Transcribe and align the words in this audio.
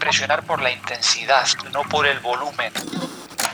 impresionar 0.00 0.42
por 0.46 0.62
la 0.62 0.72
intensidad, 0.72 1.46
no 1.74 1.82
por 1.82 2.06
el 2.06 2.18
volumen. 2.20 2.72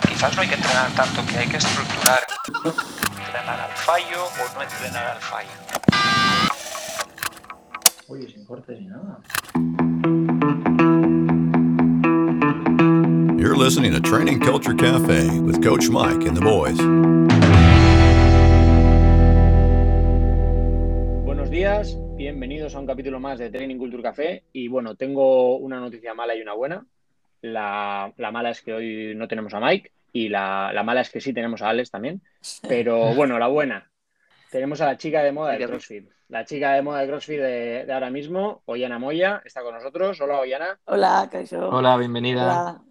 Quizás 0.07 0.37
no 0.37 0.43
hay 0.43 0.49
que 0.49 0.55
entrenar 0.55 0.93
tanto, 0.93 1.27
que 1.27 1.39
hay 1.39 1.49
que 1.49 1.57
estructurar. 1.57 2.25
Entrenar 3.27 3.61
al 3.63 3.73
fallo 3.73 4.25
o 4.25 4.55
no 4.55 4.63
entrenar 4.63 5.07
al 5.09 5.21
fallo. 5.21 5.49
Oye, 8.07 8.31
sin 8.31 8.45
cortes 8.47 8.79
ni 8.79 8.87
nada. 8.87 9.19
You're 13.37 13.57
listening 13.57 13.93
to 13.93 14.01
Training 14.01 14.39
Culture 14.39 14.75
Cafe 14.75 15.41
with 15.41 15.61
Coach 15.61 15.89
Mike 15.89 16.25
and 16.29 16.37
the 16.37 16.43
boys. 16.43 16.79
Buenos 21.25 21.51
días, 21.51 21.97
bienvenidos 22.17 22.75
a 22.75 22.79
un 22.79 22.87
capítulo 22.87 23.21
más 23.21 23.39
de 23.39 23.51
Training 23.51 23.77
Culture 23.77 24.03
Café. 24.03 24.45
Y 24.53 24.69
bueno, 24.69 24.95
tengo 24.95 25.57
una 25.59 25.79
noticia 25.79 26.15
mala 26.15 26.35
y 26.35 26.41
una 26.41 26.55
buena. 26.55 26.87
La, 27.43 28.13
la 28.17 28.31
mala 28.31 28.51
es 28.51 28.63
que 28.63 28.73
hoy 28.73 29.15
no 29.15 29.29
tenemos 29.29 29.53
a 29.53 29.61
Mike 29.61 29.93
y 30.13 30.31
la, 30.31 30.73
la, 30.73 30.83
mala 30.83 31.03
es 31.03 31.11
que 31.11 31.21
sí 31.21 31.35
tenemos 31.35 31.61
a 31.61 31.69
Alex 31.69 31.91
también. 31.91 32.23
Pero 32.67 32.99
bueno, 33.15 33.39
la 33.39 33.49
buena. 33.49 33.91
Tenemos 34.51 34.81
a 34.81 34.87
la 34.87 34.97
chica 34.97 35.23
de 35.23 35.33
moda 35.33 35.53
de 35.53 35.67
CrossFit. 35.67 36.09
La 36.29 36.45
chica 36.47 36.73
de 36.73 36.83
moda 36.83 37.01
de 37.01 37.09
CrossFit 37.09 37.39
de, 37.39 37.85
de 37.85 37.93
ahora 37.93 38.11
mismo, 38.11 38.63
Ollana 38.65 38.99
Moya, 38.99 39.43
está 39.45 39.63
con 39.63 39.75
nosotros. 39.75 40.19
Hola, 40.21 40.41
Ollana. 40.41 40.79
Hola, 40.87 41.29
Caixo. 41.31 41.69
Hola, 41.69 41.99
bienvenida. 41.99 42.45
Hola. 42.45 42.83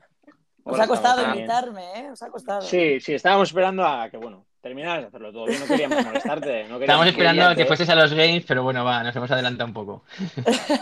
Os 0.64 0.74
Hola, 0.74 0.84
ha 0.84 0.88
costado 0.88 1.24
invitarme, 1.24 2.00
¿eh? 2.00 2.12
Os 2.12 2.22
ha 2.22 2.30
costado. 2.30 2.62
Sí, 2.62 3.00
sí, 3.00 3.14
estábamos 3.14 3.50
esperando 3.50 3.86
a 3.86 4.10
que, 4.10 4.18
bueno, 4.18 4.45
terminaras 4.66 5.02
de 5.02 5.08
hacerlo 5.10 5.32
todo. 5.32 5.48
Y 5.48 5.58
no 5.60 5.66
queríamos 5.68 6.04
molestarte. 6.04 6.64
No 6.64 6.80
queríamos 6.80 6.82
Estábamos 6.82 7.08
esperando 7.08 7.44
a 7.46 7.56
que 7.56 7.66
fueses 7.66 7.88
a 7.88 7.96
los 7.96 8.12
games, 8.14 8.44
pero 8.48 8.64
bueno, 8.64 8.84
va, 8.84 9.04
nos 9.04 9.16
hemos 9.16 9.30
adelantado 9.30 9.68
un 9.68 9.74
poco. 9.76 10.04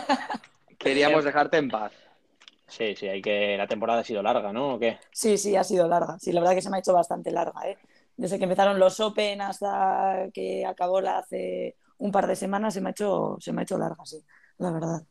Queríamos 0.78 1.22
dejarte 1.22 1.58
en 1.58 1.68
paz. 1.68 1.92
Sí, 2.66 2.96
sí, 2.96 3.08
hay 3.08 3.20
que. 3.20 3.58
La 3.58 3.66
temporada 3.66 4.00
ha 4.00 4.04
sido 4.04 4.22
larga, 4.22 4.54
¿no? 4.54 4.74
¿O 4.74 4.78
qué? 4.78 4.98
Sí, 5.12 5.36
sí, 5.36 5.54
ha 5.54 5.64
sido 5.64 5.86
larga. 5.86 6.18
Sí, 6.18 6.32
la 6.32 6.40
verdad 6.40 6.54
que 6.54 6.62
se 6.62 6.70
me 6.70 6.78
ha 6.78 6.80
hecho 6.80 6.94
bastante 6.94 7.30
larga, 7.30 7.60
¿eh? 7.68 7.76
Desde 8.16 8.38
que 8.38 8.44
empezaron 8.44 8.78
los 8.78 8.98
Open 9.00 9.42
hasta 9.42 10.28
que 10.32 10.64
acabó 10.64 11.02
la 11.02 11.18
hace 11.18 11.76
un 11.98 12.10
par 12.10 12.26
de 12.26 12.36
semanas 12.36 12.72
se 12.72 12.80
me 12.80 12.88
ha 12.88 12.92
hecho, 12.92 13.36
se 13.38 13.52
me 13.52 13.60
ha 13.60 13.64
hecho 13.64 13.76
larga, 13.76 14.06
sí, 14.06 14.24
la 14.58 14.70
verdad. 14.70 15.02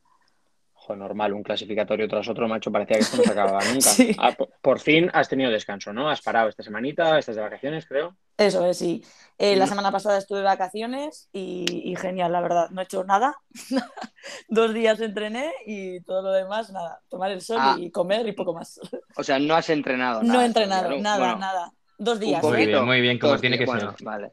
Normal, 0.94 1.32
un 1.32 1.42
clasificatorio 1.42 2.06
tras 2.08 2.28
otro, 2.28 2.46
macho, 2.46 2.70
parecía 2.70 2.96
que 2.96 3.02
esto 3.02 3.16
no 3.16 3.22
se 3.24 3.30
acababa 3.32 3.60
nunca. 3.64 3.80
Sí. 3.80 4.14
Ah, 4.18 4.32
por, 4.32 4.50
por 4.60 4.80
fin 4.80 5.10
has 5.14 5.28
tenido 5.28 5.50
descanso, 5.50 5.92
¿no? 5.92 6.10
Has 6.10 6.20
parado 6.20 6.48
esta 6.48 6.62
semanita, 6.62 7.18
estás 7.18 7.36
de 7.36 7.42
vacaciones, 7.42 7.86
creo. 7.86 8.16
Eso 8.36 8.66
es, 8.66 8.78
sí. 8.78 9.02
Eh, 9.38 9.56
la 9.56 9.64
Sí. 9.64 9.70
semana 9.70 9.90
pasada 9.92 10.18
estuve 10.18 10.38
de 10.38 10.44
vacaciones 10.44 11.28
y, 11.32 11.64
y 11.90 11.96
genial, 11.96 12.32
la 12.32 12.40
verdad. 12.40 12.68
No 12.70 12.80
he 12.80 12.84
hecho 12.84 13.04
nada. 13.04 13.36
Dos 14.48 14.74
días 14.74 15.00
entrené 15.00 15.52
y 15.66 16.00
todo 16.00 16.22
lo 16.22 16.32
demás, 16.32 16.70
nada. 16.72 17.00
Tomar 17.08 17.30
el 17.30 17.40
sol 17.40 17.58
Ah. 17.60 17.76
y 17.78 17.90
comer 17.90 18.26
y 18.26 18.32
poco 18.32 18.52
más. 18.54 18.80
O 19.16 19.22
sea, 19.24 19.38
no 19.38 19.54
has 19.54 19.70
entrenado. 19.70 20.22
No 20.22 20.40
he 20.42 20.46
entrenado, 20.46 20.90
nada, 20.98 21.18
Bueno, 21.18 21.38
nada. 21.38 21.72
Dos 21.96 22.14
un 22.14 22.20
días. 22.20 22.42
Muy 22.42 22.66
bien, 22.66 22.84
muy 22.84 23.00
bien, 23.00 23.18
como 23.18 23.38
tiene 23.38 23.56
que 23.58 23.66
bueno, 23.66 23.92
ser. 23.96 24.04
Vale. 24.04 24.32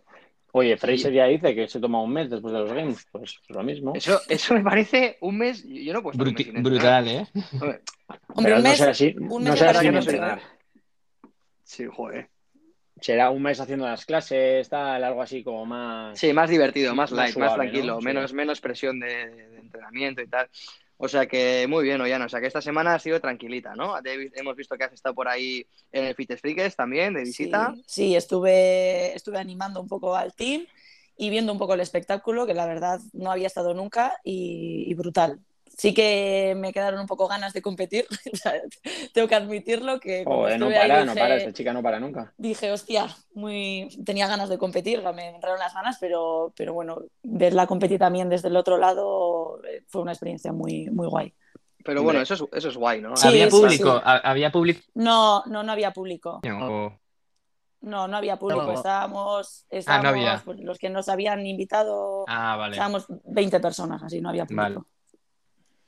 Oye, 0.54 0.76
Fraser 0.78 1.14
ya 1.14 1.26
dice 1.26 1.56
que 1.56 1.68
se 1.68 1.80
toma 1.80 2.02
un 2.02 2.12
mes 2.12 2.30
después 2.30 2.54
de 2.54 2.60
los 2.60 2.74
games. 2.74 3.08
Pues 3.12 3.40
lo 3.50 3.64
mismo. 3.64 3.94
Eso, 3.96 4.20
eso 4.28 4.54
me 4.54 4.62
parece 4.64 5.18
un 5.22 5.38
mes. 5.38 5.64
Yo 5.66 5.94
no 5.94 6.02
puedo 6.04 6.18
un 6.18 6.26
mes 6.26 6.34
Bruti- 6.36 6.48
entrenar. 6.48 6.64
brutal, 6.64 7.08
¿eh? 7.08 7.28
Hombre, 7.54 7.82
Pero 8.44 8.58
un 8.58 8.64
no 8.64 8.70
mes, 8.70 8.78
será 8.78 8.92
así, 8.92 9.16
un 9.18 9.28
no 9.30 9.40
mes 9.40 9.50
me 9.52 9.58
será 9.58 9.80
así 9.80 9.90
no. 9.90 10.28
¿eh? 10.36 10.42
Sí, 11.64 11.86
joder. 11.86 12.30
Será 13.00 13.30
un 13.32 13.42
mes 13.42 13.60
haciendo 13.60 13.86
las 13.88 14.06
clases, 14.06 14.70
tal, 14.70 15.04
algo 15.04 15.22
así 15.22 15.44
como 15.44 15.66
más. 15.66 16.20
Sí, 16.20 16.34
más 16.34 16.50
divertido, 16.50 16.94
más 16.94 17.12
Más 17.12 17.18
light, 17.18 17.38
más 17.38 17.54
suave, 17.54 17.70
tranquilo, 17.70 17.96
¿no? 17.96 18.00
Sí. 18.02 18.06
menos, 18.06 18.34
menos 18.34 18.62
presión 18.62 19.00
de, 19.00 19.08
de 19.30 19.58
entrenamiento 19.60 20.22
y 20.22 20.28
tal. 20.28 20.50
O 21.04 21.08
sea 21.08 21.26
que 21.26 21.66
muy 21.68 21.84
bien, 21.84 22.00
Ollano. 22.00 22.26
O 22.26 22.30
sea 22.30 22.40
que 22.40 22.46
esta 22.46 22.62
semana 22.62 22.94
ha 22.94 23.00
sido 23.00 23.20
tranquilita, 23.20 23.74
¿no? 23.76 23.96
Hemos 24.06 24.56
visto 24.56 24.78
que 24.78 24.84
has 24.84 24.94
estado 24.94 25.16
por 25.16 25.28
ahí 25.28 25.66
en 25.92 26.06
el 26.06 26.14
Fitness 26.14 26.42
Freakers 26.42 26.76
también, 26.76 27.16
de 27.16 27.24
visita. 27.24 27.74
Sí, 27.76 27.84
sí, 27.88 28.16
estuve, 28.16 29.16
estuve 29.16 29.40
animando 29.40 29.82
un 29.82 29.88
poco 29.88 30.16
al 30.16 30.36
team 30.36 30.68
y 31.18 31.32
viendo 31.32 31.52
un 31.52 31.58
poco 31.58 31.74
el 31.74 31.80
espectáculo, 31.80 32.46
que 32.46 32.54
la 32.54 32.68
verdad 32.68 33.00
no 33.14 33.32
había 33.32 33.48
estado 33.48 33.74
nunca 33.74 34.14
y, 34.24 34.84
y 34.88 34.94
brutal. 34.94 35.40
Sí 35.82 35.96
que 35.96 36.54
me 36.56 36.72
quedaron 36.74 37.00
un 37.00 37.08
poco 37.08 37.28
ganas 37.28 37.54
de 37.54 37.64
competir, 37.64 38.06
tengo 39.16 39.28
que 39.28 39.34
admitirlo 39.34 40.00
que 40.00 40.24
Joder, 40.24 40.60
no 40.60 40.68
para, 40.70 41.06
no 41.06 41.16
para, 41.16 41.38
esta 41.38 41.54
chica 41.54 41.74
no 41.74 41.82
para 41.82 42.00
nunca. 42.00 42.32
dije, 42.38 42.72
hostia, 42.72 43.08
muy... 43.34 43.90
tenía 44.06 44.28
ganas 44.28 44.48
de 44.50 44.60
competir, 44.60 45.02
me 45.16 45.30
entraron 45.30 45.58
las 45.58 45.74
ganas, 45.74 45.98
pero, 46.00 46.54
pero 46.56 46.76
bueno, 46.76 47.00
verla 47.24 47.66
competir 47.66 47.98
también 47.98 48.30
desde 48.30 48.50
el 48.50 48.58
otro 48.58 48.78
lado 48.78 49.60
eh, 49.68 49.84
fue 49.88 50.04
una 50.04 50.12
experiencia 50.12 50.52
muy, 50.54 50.88
muy 50.92 51.08
guay. 51.08 51.34
Pero 51.84 52.04
bueno, 52.04 52.22
eso 52.22 52.36
es, 52.36 52.44
eso 52.54 52.70
es 52.70 52.78
guay, 52.78 53.02
¿no? 53.02 53.18
Sí, 53.18 53.28
había 53.30 53.50
público, 53.50 53.96
sí. 53.96 54.02
había 54.06 54.52
público. 54.52 54.82
No, 54.94 55.44
no, 55.48 55.64
no 55.64 55.72
había 55.72 55.90
público. 55.94 56.42
No, 56.44 58.08
no 58.08 58.18
había 58.18 58.38
público. 58.38 58.66
No. 58.66 58.74
Estábamos, 58.74 59.64
Ah, 59.64 59.74
no 59.74 59.80
estábamos 59.80 60.12
había. 60.12 60.42
pues, 60.46 60.60
los 60.60 60.78
que 60.78 60.92
nos 60.92 61.10
habían 61.10 61.44
invitado, 61.48 62.26
Ah, 62.28 62.56
vale. 62.56 62.74
estábamos 62.74 63.08
20 63.26 63.60
personas, 63.60 64.04
así 64.04 64.22
no 64.22 64.30
había 64.30 64.46
público. 64.46 64.62
Vale. 64.62 64.91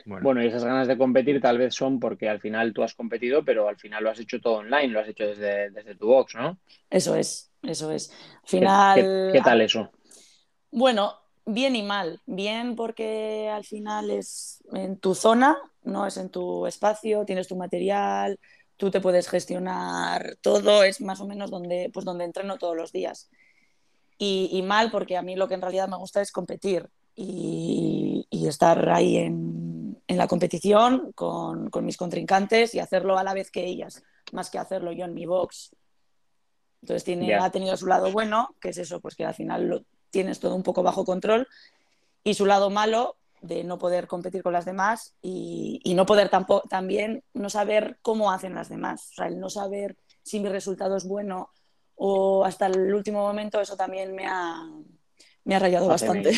Bueno, 0.05 0.33
Bueno, 0.33 0.43
y 0.43 0.47
esas 0.47 0.63
ganas 0.63 0.87
de 0.87 0.97
competir 0.97 1.41
tal 1.41 1.57
vez 1.57 1.75
son 1.75 1.99
porque 1.99 2.29
al 2.29 2.39
final 2.41 2.73
tú 2.73 2.83
has 2.83 2.95
competido, 2.95 3.43
pero 3.45 3.67
al 3.67 3.77
final 3.77 4.03
lo 4.03 4.09
has 4.11 4.19
hecho 4.19 4.39
todo 4.41 4.55
online, 4.57 4.87
lo 4.89 4.99
has 5.01 5.07
hecho 5.09 5.27
desde, 5.27 5.69
desde 5.71 5.95
tu 5.95 6.07
box, 6.07 6.35
¿no? 6.35 6.59
Eso 6.89 7.15
es, 7.15 7.51
eso 7.63 7.91
es. 7.91 8.11
Al 8.43 8.49
¿Qué, 8.55 8.67
final, 8.69 8.79
qué- 8.91 9.11
qué 9.31 9.41
tal 9.41 9.61
eso? 9.61 9.91
bueno, 10.71 11.13
bien 11.45 11.75
y 11.75 11.83
mal. 11.83 12.21
Bien 12.25 12.75
porque 12.75 13.49
al 13.49 13.63
final 13.65 14.09
es 14.11 14.63
en 14.73 14.97
tu 14.99 15.15
zona, 15.15 15.57
no 15.83 16.05
es 16.05 16.17
en 16.17 16.29
tu 16.29 16.65
espacio, 16.67 17.25
tienes 17.25 17.47
tu 17.47 17.55
material, 17.55 18.39
tú 18.77 18.91
te 18.91 19.01
puedes 19.01 19.29
gestionar 19.29 20.37
todo, 20.41 20.83
es 20.83 21.01
más 21.01 21.21
o 21.21 21.27
menos 21.27 21.51
donde, 21.51 21.89
pues 21.93 22.05
donde 22.05 22.25
entreno 22.25 22.57
todos 22.57 22.75
los 22.75 22.91
días. 22.91 23.29
Y, 24.17 24.49
y 24.53 24.61
mal 24.63 24.91
porque 24.91 25.17
a 25.17 25.21
mí 25.21 25.35
lo 25.35 25.47
que 25.47 25.55
en 25.55 25.61
realidad 25.61 25.89
me 25.89 25.97
gusta 25.97 26.21
es 26.21 26.31
competir 26.31 26.89
y, 27.15 28.27
y 28.29 28.47
estar 28.47 28.89
ahí 28.89 29.17
en, 29.17 29.72
en 30.07 30.17
la 30.17 30.27
competición 30.27 31.11
con, 31.13 31.69
con 31.69 31.85
mis 31.85 31.97
contrincantes 31.97 32.75
y 32.75 32.79
hacerlo 32.79 33.17
a 33.17 33.23
la 33.23 33.33
vez 33.33 33.51
que 33.51 33.65
ellas, 33.65 34.03
más 34.31 34.49
que 34.49 34.59
hacerlo 34.59 34.91
yo 34.91 35.05
en 35.05 35.13
mi 35.13 35.25
box. 35.25 35.75
Entonces 36.81 37.03
tiene, 37.03 37.33
ha 37.35 37.49
tenido 37.49 37.77
su 37.77 37.87
lado 37.87 38.11
bueno, 38.11 38.55
que 38.59 38.69
es 38.69 38.77
eso, 38.77 38.99
pues 38.99 39.15
que 39.15 39.25
al 39.25 39.33
final 39.33 39.67
lo 39.67 39.85
tienes 40.09 40.39
todo 40.39 40.55
un 40.55 40.63
poco 40.63 40.83
bajo 40.83 41.05
control, 41.05 41.47
y 42.23 42.33
su 42.33 42.45
lado 42.45 42.69
malo 42.69 43.15
de 43.41 43.63
no 43.63 43.77
poder 43.77 44.07
competir 44.07 44.41
con 44.41 44.53
las 44.53 44.65
demás 44.65 45.15
y, 45.21 45.81
y 45.83 45.95
no 45.95 46.05
poder 46.05 46.29
tampoco 46.29 46.67
también 46.69 47.23
no 47.33 47.49
saber 47.49 47.97
cómo 48.01 48.31
hacen 48.31 48.55
las 48.55 48.69
demás. 48.69 49.09
O 49.11 49.13
sea, 49.15 49.27
el 49.27 49.39
no 49.39 49.49
saber 49.49 49.97
si 50.21 50.39
mi 50.39 50.49
resultado 50.49 50.95
es 50.95 51.05
bueno 51.05 51.49
o 51.95 52.45
hasta 52.45 52.67
el 52.67 52.93
último 52.93 53.19
momento, 53.19 53.59
eso 53.59 53.75
también 53.75 54.15
me 54.15 54.25
ha, 54.27 54.63
me 55.43 55.55
ha 55.55 55.59
rayado 55.59 55.87
bastante. 55.87 56.31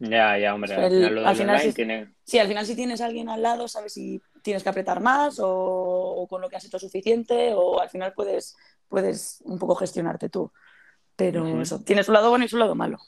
Ya, 0.00 0.38
ya, 0.38 0.54
hombre, 0.54 0.74
al 0.74 0.86
El- 0.86 0.96
final 0.96 1.14
lo 1.14 1.26
al 1.28 1.36
final 1.36 1.60
sí- 1.60 1.72
tiene... 1.74 2.14
Sí, 2.24 2.38
al 2.38 2.48
final 2.48 2.64
si 2.66 2.76
tienes 2.76 3.00
a 3.00 3.06
alguien 3.06 3.28
al 3.28 3.42
lado, 3.42 3.68
sabes 3.68 3.92
si 3.94 4.20
tienes 4.42 4.62
que 4.62 4.68
apretar 4.68 5.00
más 5.00 5.38
o, 5.40 5.48
o 5.48 6.26
con 6.28 6.40
lo 6.40 6.48
que 6.48 6.56
has 6.56 6.64
hecho 6.64 6.78
suficiente 6.78 7.52
o 7.54 7.80
al 7.80 7.90
final 7.90 8.12
puedes, 8.14 8.56
puedes 8.88 9.40
un 9.44 9.58
poco 9.58 9.74
gestionarte 9.74 10.28
tú. 10.28 10.52
Pero 11.16 11.44
Ujú. 11.44 11.60
eso, 11.62 11.80
tiene 11.84 12.04
su 12.04 12.12
lado 12.12 12.30
bueno 12.30 12.44
y 12.44 12.48
su 12.48 12.58
lado 12.58 12.74
malo. 12.74 12.98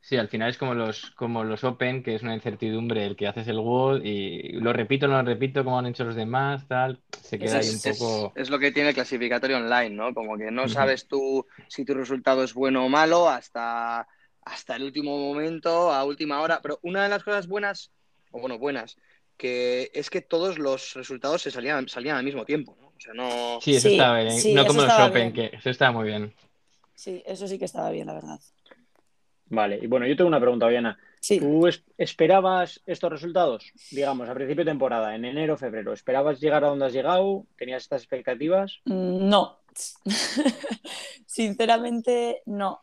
sí, 0.00 0.16
al 0.16 0.28
final 0.28 0.50
es 0.50 0.58
como 0.58 0.74
los, 0.74 1.10
como 1.12 1.44
los 1.44 1.64
Open, 1.64 2.02
que 2.02 2.14
es 2.14 2.22
una 2.22 2.34
incertidumbre 2.34 3.06
el 3.06 3.16
que 3.16 3.26
haces 3.26 3.48
el 3.48 3.58
WOD 3.58 4.02
y 4.04 4.52
lo 4.52 4.72
repito, 4.72 5.08
no 5.08 5.14
lo 5.22 5.22
repito, 5.28 5.64
como 5.64 5.78
han 5.78 5.86
hecho 5.86 6.04
los 6.04 6.14
demás, 6.14 6.66
tal. 6.68 7.02
Se 7.22 7.38
queda 7.38 7.58
ahí 7.58 7.68
un 7.68 7.76
Es, 7.76 7.86
es- 7.86 7.98
poco. 7.98 8.32
es 8.36 8.50
lo 8.50 8.58
que 8.58 8.70
tiene 8.72 8.90
el 8.90 8.94
clasificatorio 8.94 9.56
online, 9.56 9.90
¿no? 9.90 10.12
Como 10.14 10.36
que 10.36 10.50
no 10.50 10.68
sabes 10.68 11.06
tú 11.08 11.46
si 11.68 11.84
tu 11.84 11.94
resultado 11.94 12.44
es 12.44 12.54
bueno 12.54 12.84
o 12.84 12.88
malo 12.88 13.28
hasta, 13.28 14.06
hasta 14.44 14.76
el 14.76 14.82
último 14.84 15.16
momento, 15.18 15.92
a 15.92 16.04
última 16.04 16.40
hora. 16.40 16.60
Pero 16.62 16.78
una 16.82 17.02
de 17.02 17.08
las 17.08 17.22
cosas 17.24 17.46
buenas, 17.48 17.90
o 18.30 18.40
bueno, 18.40 18.58
buenas, 18.58 18.96
que 19.36 19.90
es 19.94 20.10
que 20.10 20.20
todos 20.20 20.58
los 20.58 20.94
resultados 20.94 21.42
se 21.42 21.50
salían, 21.50 21.88
salían 21.88 22.16
al 22.16 22.24
mismo 22.24 22.44
tiempo, 22.44 22.76
¿no? 22.80 22.88
O 22.88 23.00
sea, 23.00 23.14
no... 23.14 23.58
Sí, 23.60 23.74
eso 23.74 23.88
Sí, 23.88 23.94
estaba 23.96 24.18
bien. 24.20 24.30
sí, 24.32 24.54
No 24.54 24.60
eso 24.62 24.68
como 24.68 24.82
los 24.82 24.98
Open, 24.98 25.32
bien. 25.32 25.50
que 25.50 25.56
eso 25.56 25.70
estaba 25.70 25.92
muy 25.92 26.06
bien. 26.06 26.34
Sí, 26.94 27.22
eso 27.26 27.48
sí 27.48 27.58
que 27.58 27.64
estaba 27.64 27.90
bien, 27.90 28.06
la 28.06 28.14
verdad. 28.14 28.38
Vale, 29.46 29.78
y 29.82 29.86
bueno, 29.86 30.06
yo 30.06 30.16
tengo 30.16 30.28
una 30.28 30.40
pregunta, 30.40 30.68
Diana. 30.68 30.98
Sí, 31.20 31.38
¿Tú 31.40 31.66
es- 31.66 31.82
esperabas 31.98 32.82
estos 32.86 33.10
resultados? 33.10 33.72
Digamos, 33.90 34.28
a 34.28 34.34
principio 34.34 34.64
de 34.64 34.70
temporada, 34.70 35.14
en 35.14 35.24
enero, 35.24 35.56
febrero. 35.56 35.92
¿Esperabas 35.92 36.40
llegar 36.40 36.64
a 36.64 36.68
donde 36.68 36.86
has 36.86 36.92
llegado? 36.92 37.46
¿Tenías 37.56 37.82
estas 37.82 38.02
expectativas? 38.02 38.80
Mm, 38.84 39.28
no. 39.28 39.58
Sinceramente, 41.26 42.42
no. 42.46 42.80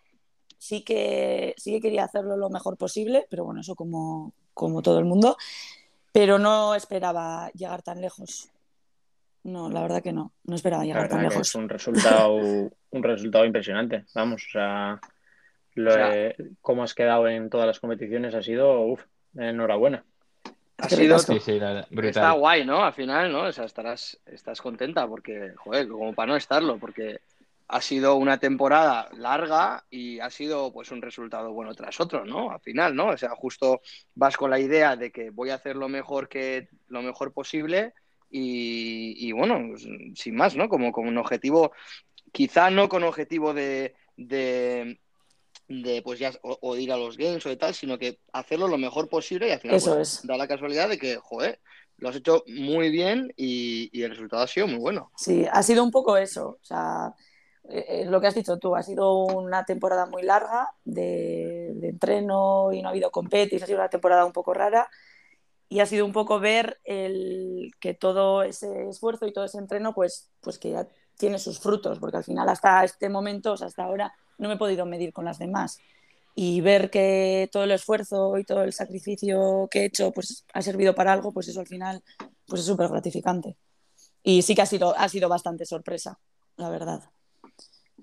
Sí 0.63 0.83
que, 0.83 1.55
sí 1.57 1.71
que 1.71 1.81
quería 1.81 2.03
hacerlo 2.03 2.37
lo 2.37 2.51
mejor 2.51 2.77
posible, 2.77 3.25
pero 3.31 3.43
bueno, 3.43 3.61
eso 3.61 3.73
como, 3.73 4.31
como 4.53 4.83
todo 4.83 4.99
el 4.99 5.05
mundo. 5.05 5.35
Pero 6.11 6.37
no 6.37 6.75
esperaba 6.75 7.49
llegar 7.55 7.81
tan 7.81 7.99
lejos. 7.99 8.47
No, 9.43 9.71
la 9.71 9.81
verdad 9.81 10.03
que 10.03 10.13
no. 10.13 10.33
No 10.43 10.53
esperaba 10.55 10.85
llegar 10.85 11.09
tan 11.09 11.23
lejos. 11.23 11.47
es 11.49 11.55
un 11.55 11.67
resultado, 11.67 12.35
un 12.91 13.03
resultado 13.03 13.43
impresionante. 13.43 14.05
Vamos, 14.13 14.43
o 14.49 14.51
sea, 14.51 14.99
lo- 15.73 15.89
O 15.89 15.93
sea- 15.95 16.15
eh, 16.15 16.35
cómo 16.61 16.83
has 16.83 16.93
quedado 16.93 17.27
en 17.27 17.49
todas 17.49 17.65
las 17.65 17.79
competiciones 17.79 18.35
ha 18.35 18.43
sido, 18.43 18.81
uff, 18.81 19.01
enhorabuena. 19.35 20.05
Ha 20.77 20.89
sido. 20.89 21.17
Sí, 21.17 21.39
sí, 21.39 21.59
la- 21.59 21.87
Está 22.03 22.33
guay, 22.33 22.65
¿no? 22.67 22.83
Al 22.83 22.93
final, 22.93 23.31
¿no? 23.31 23.45
O 23.45 23.51
sea, 23.51 23.65
estarás, 23.65 24.19
estás 24.27 24.61
contenta 24.61 25.07
porque, 25.07 25.53
joder, 25.57 25.87
como 25.87 26.13
para 26.13 26.33
no 26.33 26.35
estarlo, 26.35 26.77
porque 26.77 27.19
ha 27.71 27.79
sido 27.79 28.17
una 28.17 28.37
temporada 28.37 29.07
larga 29.13 29.85
y 29.89 30.19
ha 30.19 30.29
sido 30.29 30.73
pues 30.73 30.91
un 30.91 31.01
resultado 31.01 31.53
bueno 31.53 31.73
tras 31.73 32.01
otro, 32.01 32.25
¿no? 32.25 32.51
Al 32.51 32.59
final, 32.59 32.93
¿no? 32.93 33.07
O 33.07 33.17
sea, 33.17 33.29
justo 33.29 33.79
vas 34.13 34.35
con 34.35 34.49
la 34.49 34.59
idea 34.59 34.97
de 34.97 35.09
que 35.09 35.29
voy 35.29 35.51
a 35.51 35.55
hacer 35.55 35.77
lo 35.77 35.87
mejor 35.87 36.27
que 36.27 36.67
lo 36.89 37.01
mejor 37.01 37.31
posible 37.31 37.93
y, 38.29 39.15
y, 39.25 39.31
bueno, 39.31 39.61
pues, 39.69 39.87
sin 40.15 40.35
más, 40.35 40.53
¿no? 40.57 40.67
Como, 40.67 40.91
como 40.91 41.07
un 41.07 41.17
objetivo, 41.17 41.71
quizá 42.33 42.69
no 42.69 42.89
con 42.89 43.03
objetivo 43.03 43.53
de, 43.53 43.95
de, 44.17 44.99
de, 45.69 46.01
pues 46.01 46.19
ya 46.19 46.33
o, 46.41 46.75
ir 46.75 46.91
a 46.91 46.97
los 46.97 47.15
games 47.15 47.45
o 47.45 47.49
de 47.49 47.55
tal, 47.55 47.73
sino 47.73 47.97
que 47.97 48.19
hacerlo 48.33 48.67
lo 48.67 48.77
mejor 48.77 49.07
posible 49.07 49.47
y 49.47 49.51
al 49.51 49.61
final 49.61 49.77
Eso 49.77 49.95
pues, 49.95 50.19
es. 50.19 50.27
da 50.27 50.35
la 50.35 50.47
casualidad 50.47 50.89
de 50.89 50.97
que, 50.97 51.15
joder, 51.15 51.61
lo 51.99 52.09
has 52.09 52.17
hecho 52.17 52.43
muy 52.47 52.89
bien 52.89 53.33
y, 53.37 53.89
y 53.97 54.03
el 54.03 54.09
resultado 54.09 54.43
ha 54.43 54.47
sido 54.47 54.67
muy 54.67 54.79
bueno. 54.79 55.09
Sí, 55.15 55.45
ha 55.49 55.63
sido 55.63 55.85
un 55.85 55.91
poco 55.91 56.17
eso. 56.17 56.59
O 56.61 56.65
sea, 56.65 57.13
es 57.63 58.07
lo 58.07 58.19
que 58.19 58.27
has 58.27 58.35
dicho 58.35 58.57
tú, 58.57 58.75
ha 58.75 58.83
sido 58.83 59.13
una 59.25 59.65
temporada 59.65 60.05
muy 60.05 60.23
larga 60.23 60.69
de, 60.83 61.71
de 61.75 61.89
entreno 61.89 62.71
y 62.73 62.81
no 62.81 62.89
ha 62.89 62.91
habido 62.91 63.11
competis, 63.11 63.63
ha 63.63 63.65
sido 63.65 63.79
una 63.79 63.89
temporada 63.89 64.25
un 64.25 64.33
poco 64.33 64.53
rara 64.53 64.89
y 65.71 65.79
ha 65.79 65.85
sido 65.85 66.05
un 66.05 66.11
poco 66.11 66.41
ver 66.41 66.81
el, 66.83 67.71
que 67.79 67.93
todo 67.93 68.43
ese 68.43 68.89
esfuerzo 68.89 69.25
y 69.25 69.31
todo 69.31 69.45
ese 69.45 69.57
entreno 69.57 69.93
pues, 69.93 70.29
pues 70.41 70.59
que 70.59 70.71
ya 70.71 70.85
tiene 71.17 71.39
sus 71.39 71.59
frutos, 71.59 71.97
porque 71.97 72.17
al 72.17 72.25
final 72.25 72.49
hasta 72.49 72.83
este 72.83 73.07
momento, 73.07 73.53
hasta 73.53 73.83
ahora, 73.83 74.13
no 74.37 74.49
me 74.49 74.55
he 74.55 74.57
podido 74.57 74.85
medir 74.85 75.13
con 75.13 75.23
las 75.23 75.39
demás. 75.39 75.79
Y 76.35 76.59
ver 76.59 76.89
que 76.89 77.49
todo 77.53 77.63
el 77.63 77.71
esfuerzo 77.71 78.37
y 78.37 78.43
todo 78.43 78.63
el 78.63 78.73
sacrificio 78.73 79.69
que 79.71 79.81
he 79.81 79.85
hecho 79.85 80.11
pues 80.11 80.45
ha 80.53 80.61
servido 80.61 80.93
para 80.93 81.13
algo, 81.13 81.31
pues 81.31 81.47
eso 81.47 81.61
al 81.61 81.67
final 81.67 82.03
pues 82.47 82.61
es 82.61 82.67
súper 82.67 82.89
gratificante. 82.89 83.55
Y 84.23 84.41
sí 84.41 84.55
que 84.55 84.63
ha 84.63 84.65
sido, 84.65 84.93
ha 84.97 85.07
sido 85.07 85.29
bastante 85.29 85.65
sorpresa, 85.65 86.19
la 86.57 86.69
verdad. 86.69 87.01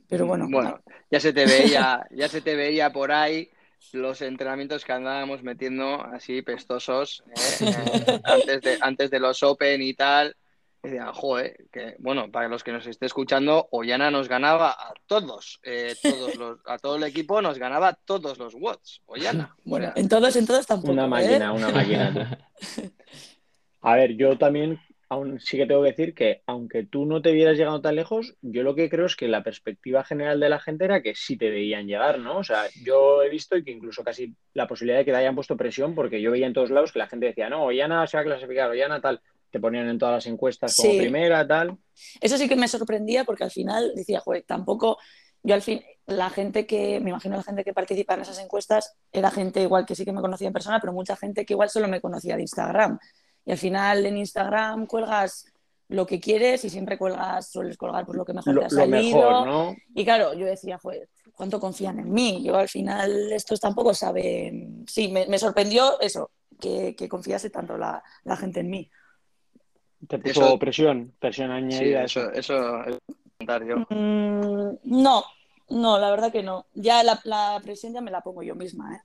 Pero 0.08 0.26
bueno, 0.26 0.46
Bueno, 0.50 0.80
ya 1.10 1.20
se 1.20 1.32
te 1.32 1.44
veía, 1.44 2.06
ya 2.10 2.28
se 2.28 2.40
te 2.40 2.56
veía 2.56 2.90
por 2.92 3.12
ahí 3.12 3.50
los 3.92 4.22
entrenamientos 4.22 4.84
que 4.84 4.92
andábamos 4.92 5.42
metiendo 5.42 6.02
así 6.02 6.42
pestosos 6.42 7.22
¿eh? 7.28 7.66
Eh, 7.66 8.20
antes, 8.24 8.60
de, 8.62 8.78
antes 8.80 9.10
de 9.10 9.20
los 9.20 9.42
Open 9.42 9.82
y 9.82 9.94
tal. 9.94 10.34
Y 10.82 10.88
decían, 10.88 11.12
joder, 11.12 11.56
que 11.72 11.96
bueno, 11.98 12.30
para 12.30 12.48
los 12.48 12.62
que 12.62 12.72
nos 12.72 12.86
esté 12.86 13.06
escuchando, 13.06 13.68
Ollana 13.72 14.10
nos 14.10 14.28
ganaba 14.28 14.70
a 14.70 14.94
todos, 15.06 15.60
eh, 15.64 15.94
todos 16.00 16.36
los, 16.36 16.60
a 16.66 16.78
todo 16.78 16.96
el 16.96 17.02
equipo 17.02 17.42
nos 17.42 17.58
ganaba 17.58 17.94
todos 17.94 18.38
los 18.38 18.54
watts, 18.54 19.02
Ollana. 19.06 19.56
bueno, 19.64 19.88
O 19.88 19.92
sea, 19.92 20.02
en 20.02 20.08
todos, 20.08 20.36
en 20.36 20.46
todos 20.46 20.66
tampoco. 20.66 20.92
Una 20.92 21.06
¿eh? 21.06 21.08
máquina, 21.08 21.52
una 21.52 21.70
máquina. 21.70 22.48
A 23.80 23.96
ver, 23.96 24.16
yo 24.16 24.38
también 24.38 24.80
aún 25.08 25.40
sí 25.40 25.56
que 25.56 25.66
tengo 25.66 25.82
que 25.82 25.90
decir 25.90 26.14
que 26.14 26.42
aunque 26.46 26.84
tú 26.84 27.06
no 27.06 27.22
te 27.22 27.32
vieras 27.32 27.56
llegando 27.56 27.80
tan 27.80 27.96
lejos, 27.96 28.36
yo 28.42 28.62
lo 28.62 28.74
que 28.74 28.90
creo 28.90 29.06
es 29.06 29.16
que 29.16 29.28
la 29.28 29.42
perspectiva 29.42 30.04
general 30.04 30.38
de 30.40 30.48
la 30.48 30.60
gente 30.60 30.84
era 30.84 31.02
que 31.02 31.14
sí 31.14 31.36
te 31.36 31.50
veían 31.50 31.86
llegar, 31.86 32.18
¿no? 32.18 32.38
O 32.38 32.44
sea, 32.44 32.64
yo 32.84 33.22
he 33.22 33.28
visto 33.30 33.56
y 33.56 33.64
que 33.64 33.70
incluso 33.70 34.04
casi 34.04 34.34
la 34.54 34.66
posibilidad 34.66 34.98
de 34.98 35.04
que 35.04 35.12
te 35.12 35.16
hayan 35.16 35.34
puesto 35.34 35.56
presión, 35.56 35.94
porque 35.94 36.20
yo 36.20 36.30
veía 36.30 36.46
en 36.46 36.52
todos 36.52 36.70
lados 36.70 36.92
que 36.92 36.98
la 36.98 37.08
gente 37.08 37.26
decía, 37.26 37.48
no, 37.48 37.64
Ollana 37.64 38.06
se 38.06 38.16
va 38.16 38.20
a 38.22 38.26
clasificar, 38.26 38.70
Ollana 38.70 39.00
tal, 39.00 39.20
te 39.50 39.60
ponían 39.60 39.88
en 39.88 39.98
todas 39.98 40.14
las 40.14 40.26
encuestas 40.26 40.76
como 40.76 40.92
Sí. 40.92 40.98
primera, 40.98 41.46
tal. 41.46 41.78
Eso 42.20 42.36
sí 42.36 42.48
que 42.48 42.56
me 42.56 42.68
sorprendía 42.68 43.24
porque 43.24 43.44
al 43.44 43.50
final 43.50 43.92
decía, 43.94 44.20
joder, 44.20 44.44
tampoco, 44.46 44.98
yo 45.42 45.54
al 45.54 45.62
fin, 45.62 45.82
la 46.06 46.28
gente 46.30 46.66
que, 46.66 47.00
me 47.00 47.10
imagino 47.10 47.36
la 47.36 47.42
gente 47.42 47.64
que 47.64 47.72
participa 47.72 48.14
en 48.14 48.20
esas 48.20 48.38
encuestas 48.38 48.94
era 49.10 49.30
gente 49.30 49.62
igual 49.62 49.86
que 49.86 49.94
sí 49.94 50.04
que 50.04 50.12
me 50.12 50.20
conocía 50.20 50.48
en 50.48 50.52
persona, 50.52 50.80
pero 50.80 50.92
mucha 50.92 51.16
gente 51.16 51.46
que 51.46 51.54
igual 51.54 51.70
solo 51.70 51.88
me 51.88 52.00
conocía 52.00 52.36
de 52.36 52.42
Instagram. 52.42 52.98
Y 53.44 53.52
al 53.52 53.58
final 53.58 54.04
en 54.06 54.16
Instagram 54.18 54.86
cuelgas 54.86 55.46
lo 55.88 56.06
que 56.06 56.20
quieres 56.20 56.64
y 56.64 56.70
siempre 56.70 56.98
cuelgas, 56.98 57.50
sueles 57.50 57.76
colgar 57.78 58.04
pues, 58.04 58.16
lo 58.18 58.24
que 58.24 58.34
mejor 58.34 58.54
Lo, 58.54 58.60
te 58.60 58.66
ha 58.66 58.68
lo 58.68 58.76
salido. 58.76 59.16
mejor, 59.16 59.46
¿no? 59.46 59.76
Y 59.94 60.04
claro, 60.04 60.34
yo 60.34 60.44
decía, 60.44 60.78
joder, 60.78 61.08
¿cuánto 61.32 61.58
confían 61.58 61.98
en 61.98 62.12
mí? 62.12 62.42
Yo 62.44 62.56
al 62.56 62.68
final 62.68 63.32
estos 63.32 63.58
tampoco 63.58 63.94
saben. 63.94 64.84
Sí, 64.86 65.08
me, 65.08 65.26
me 65.26 65.38
sorprendió 65.38 65.98
eso, 66.00 66.30
que, 66.60 66.94
que 66.94 67.08
confiase 67.08 67.48
tanto 67.48 67.78
la, 67.78 68.02
la 68.24 68.36
gente 68.36 68.60
en 68.60 68.68
mí. 68.70 68.90
Te 70.06 70.18
puso 70.18 70.42
Eso- 70.46 70.58
presión, 70.58 71.14
presión 71.18 71.48
sí, 71.48 71.54
añadida. 71.56 72.04
eso, 72.04 72.30
eso 72.32 72.84
es 72.84 72.98
comentar 73.38 73.66
yo. 73.66 73.76
Mm, 73.88 74.78
no, 74.84 75.24
no, 75.70 75.98
la 75.98 76.10
verdad 76.10 76.30
que 76.30 76.42
no. 76.42 76.66
Ya 76.74 77.02
la, 77.02 77.18
la 77.24 77.58
presión 77.64 77.94
ya 77.94 78.00
me 78.02 78.10
la 78.10 78.20
pongo 78.20 78.42
yo 78.42 78.54
misma, 78.54 78.94
¿eh? 78.94 79.00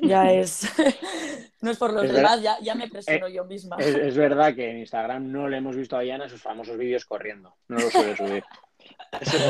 Ya 0.00 0.30
es. 0.32 0.66
no 1.60 1.70
es 1.70 1.78
por 1.78 1.92
los 1.92 2.04
Es 2.04 2.12
demás, 2.12 2.42
ya, 2.42 2.58
ya 2.60 2.74
me 2.74 2.88
presiono 2.88 3.28
yo 3.28 3.44
misma. 3.44 3.76
Es, 3.78 3.94
es 3.94 4.16
verdad 4.16 4.54
que 4.54 4.70
en 4.70 4.78
Instagram 4.78 5.30
no 5.30 5.48
le 5.48 5.58
hemos 5.58 5.76
visto 5.76 5.96
a 5.96 6.00
Diana 6.00 6.28
sus 6.28 6.42
famosos 6.42 6.76
vídeos 6.76 7.04
corriendo. 7.04 7.54
No 7.68 7.78
lo 7.78 7.90
suele 7.90 8.16
subir. 8.16 8.44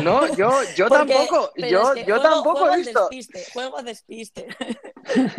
No, 0.02 0.26
yo, 0.36 0.52
yo 0.76 0.86
Porque- 0.88 1.12
tampoco, 1.14 1.50
yo, 1.56 1.92
es 1.94 2.04
que 2.04 2.04
yo 2.04 2.16
juego- 2.16 2.22
tampoco 2.22 2.56
juego 2.60 2.74
he 2.74 2.76
visto. 2.78 3.00
Despiste, 3.10 3.44
juego 3.52 3.78
a 3.78 3.82
despiste. 3.82 4.46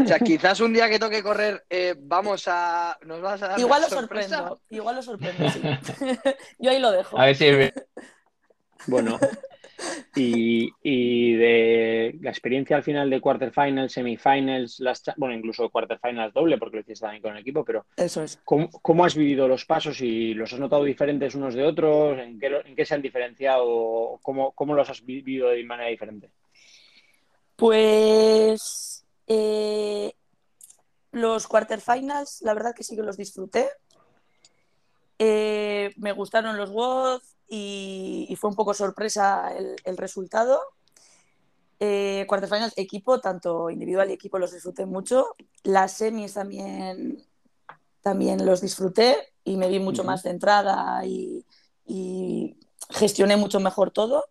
O 0.04 0.06
sea, 0.08 0.20
quizás 0.20 0.60
un 0.60 0.74
día 0.74 0.90
que 0.90 1.00
toque 1.00 1.24
correr, 1.24 1.64
eh, 1.70 1.96
vamos 1.98 2.44
a. 2.48 2.98
Nos 3.06 3.22
vas 3.22 3.42
a 3.44 3.50
dar 3.50 3.60
Igual 3.60 3.82
lo 3.84 3.90
sorpresa. 3.90 4.38
sorprendo, 4.38 4.62
igual 4.70 4.96
lo 4.96 5.02
sorprendo, 5.02 5.50
sí. 5.50 5.62
yo 6.60 6.72
ahí 6.72 6.80
lo 6.80 6.92
dejo. 6.92 7.18
A 7.18 7.26
ver 7.28 7.36
si 7.36 7.46
Bueno, 8.88 9.18
y, 10.16 10.74
y 10.82 11.34
de 11.34 12.18
la 12.22 12.30
experiencia 12.30 12.78
al 12.78 12.84
final 12.84 13.10
de 13.10 13.20
quarterfinals, 13.22 13.92
semifinals, 13.92 14.80
las, 14.80 15.04
bueno, 15.18 15.36
incluso 15.36 15.70
quarterfinals 15.70 16.34
doble, 16.34 16.58
porque 16.58 16.78
lo 16.78 16.82
hiciste 16.82 17.02
también 17.06 17.22
con 17.22 17.34
el 17.34 17.42
equipo, 17.42 17.64
pero 17.66 17.86
Eso 17.98 18.24
es. 18.24 18.40
¿cómo, 18.44 18.70
cómo 18.70 19.06
has 19.06 19.16
vivido 19.16 19.48
los 19.48 19.66
pasos 19.66 20.02
y 20.02 20.34
los 20.34 20.54
has 20.54 20.60
notado 20.60 20.84
diferentes 20.84 21.36
unos 21.36 21.54
de 21.54 21.64
otros? 21.64 22.18
¿En 22.20 22.40
qué, 22.40 22.62
en 22.66 22.76
qué 22.76 22.86
se 22.86 22.96
han 22.96 23.02
diferenciado? 23.02 24.20
¿Cómo, 24.22 24.52
cómo 24.54 24.74
los 24.74 24.90
has 24.90 25.06
vivido 25.06 25.50
de 25.50 25.64
manera 25.64 25.90
diferente? 25.90 26.30
Pues 27.56 29.06
eh, 29.28 30.14
los 31.12 31.48
quarterfinals, 31.48 32.42
la 32.42 32.54
verdad 32.54 32.76
que 32.76 32.84
sí 32.84 32.96
que 32.96 33.04
los 33.04 33.18
disfruté. 33.18 33.70
Eh, 35.18 35.94
me 35.98 36.12
gustaron 36.12 36.58
los 36.58 36.72
WOD 36.72 37.22
y, 37.48 38.26
y 38.30 38.36
fue 38.36 38.50
un 38.50 38.56
poco 38.56 38.74
sorpresa 38.74 39.56
el, 39.58 39.76
el 39.84 39.98
resultado. 39.98 40.60
Eh, 41.80 42.26
quarterfinals, 42.28 42.74
equipo, 42.78 43.20
tanto 43.20 43.70
individual 43.70 44.10
y 44.10 44.14
equipo, 44.14 44.40
los 44.40 44.54
disfruté 44.54 44.86
mucho. 44.86 45.36
Las 45.64 45.92
semis 45.94 46.34
también, 46.34 47.24
también 48.02 48.46
los 48.46 48.62
disfruté 48.62 49.34
y 49.44 49.58
me 49.58 49.68
vi 49.68 49.80
mucho 49.80 50.02
Ujú. 50.04 50.12
más 50.12 50.22
centrada 50.22 51.06
y, 51.06 51.46
y 51.86 52.58
gestioné 52.92 53.36
mucho 53.36 53.60
mejor 53.60 53.92
todo. 53.92 54.26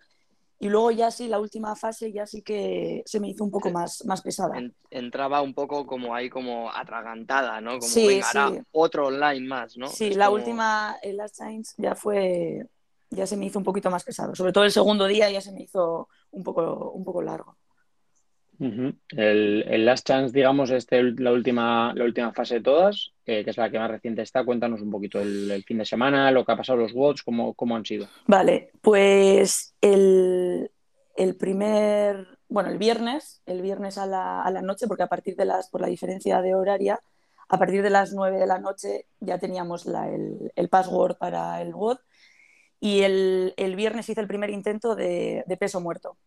Y 0.59 0.69
luego 0.71 0.91
ya 0.91 1.11
sí, 1.11 1.29
la 1.29 1.39
última 1.39 1.77
fase 1.77 2.11
ya 2.13 2.27
sí 2.27 2.41
que 2.41 3.03
se 3.05 3.21
me 3.21 3.29
hizo 3.29 3.45
un 3.45 3.51
poco 3.51 3.71
más, 3.71 4.03
más 4.07 4.23
pesada. 4.23 4.57
En- 4.57 4.75
entraba 4.89 5.43
un 5.43 5.53
poco 5.53 5.85
como 5.87 6.15
ahí, 6.15 6.31
como 6.31 6.71
atragantada, 6.73 7.61
¿no? 7.61 7.73
Como 7.73 7.81
Sí, 7.93 8.07
venga, 8.07 8.51
sí. 8.51 8.61
otro 8.73 9.09
online 9.09 9.47
más, 9.47 9.77
¿no? 9.77 9.89
Sí, 9.89 10.09
Es 10.11 10.17
la 10.17 10.27
como- 10.27 10.37
última, 10.37 10.97
el 11.03 11.19
Last 11.19 11.37
Chance, 11.37 11.75
ya 11.77 11.95
fue, 11.95 12.67
ya 13.11 13.27
se 13.27 13.37
me 13.37 13.47
hizo 13.47 13.59
un 13.59 13.65
poquito 13.65 13.91
más 13.91 14.05
pesado. 14.05 14.35
Sobre 14.35 14.53
todo 14.53 14.65
el 14.65 14.71
segundo 14.73 15.07
día 15.07 15.31
ya 15.31 15.41
se 15.41 15.53
me 15.53 15.63
hizo 15.63 16.09
un 16.33 16.43
poco, 16.43 16.91
un 16.93 17.05
poco 17.05 17.23
largo. 17.23 17.57
El, 18.61 19.65
el 19.69 19.85
Last 19.85 20.07
Chance, 20.07 20.33
digamos, 20.33 20.71
este, 20.71 21.03
la 21.03 21.33
última, 21.33 21.93
la 21.95 22.05
última 22.05 22.33
fase 22.33 22.55
de 22.57 22.61
todas, 22.63 23.11
eh, 23.27 23.43
que 23.43 23.51
es 23.51 23.57
la 23.57 23.69
que 23.69 23.79
más 23.81 23.91
reciente 23.91 24.23
está. 24.23 24.45
Cuéntanos 24.45 24.81
un 24.81 24.91
poquito 24.91 25.21
el, 25.21 25.51
el 25.51 25.65
fin 25.65 25.79
de 25.79 25.85
semana, 25.85 26.31
lo 26.31 26.45
que 26.45 26.53
ha 26.53 26.57
pasado, 26.57 26.79
los 26.79 26.93
WOTS, 26.93 27.23
cómo, 27.25 27.55
cómo 27.55 27.75
han 27.77 27.85
sido. 27.85 28.07
Vale, 28.27 28.71
pues 28.81 29.75
el, 29.81 30.71
el 31.17 31.37
primer, 31.37 32.39
bueno, 32.49 32.71
el 32.71 32.79
viernes, 32.79 33.43
el 33.45 33.61
viernes 33.61 33.99
a 33.99 34.07
la, 34.07 34.43
a 34.43 34.51
la 34.53 34.63
noche, 34.63 34.87
porque 34.87 35.03
a 35.03 35.09
partir 35.09 35.35
de 35.35 35.47
las, 35.47 35.69
por 35.69 35.81
la 35.81 35.89
diferencia 35.89 36.41
de 36.41 36.55
horaria, 36.55 37.01
a 37.49 37.59
partir 37.59 37.83
de 37.83 37.91
las 37.91 38.13
9 38.15 38.39
de 38.39 38.47
la 38.47 38.59
noche 38.61 39.07
ya 39.21 39.39
teníamos 39.39 39.85
la- 39.85 40.09
el, 40.09 40.53
el 40.55 40.69
password 40.69 41.17
para 41.19 41.61
el 41.61 41.75
WOD 41.75 41.99
y 42.85 43.01
el, 43.01 43.55
el 43.57 43.77
viernes 43.77 44.07
hice 44.11 44.21
el 44.21 44.27
primer 44.27 44.51
intento 44.51 44.95
de, 44.95 45.43
de 45.47 45.57
peso 45.57 45.81
muerto. 45.81 46.19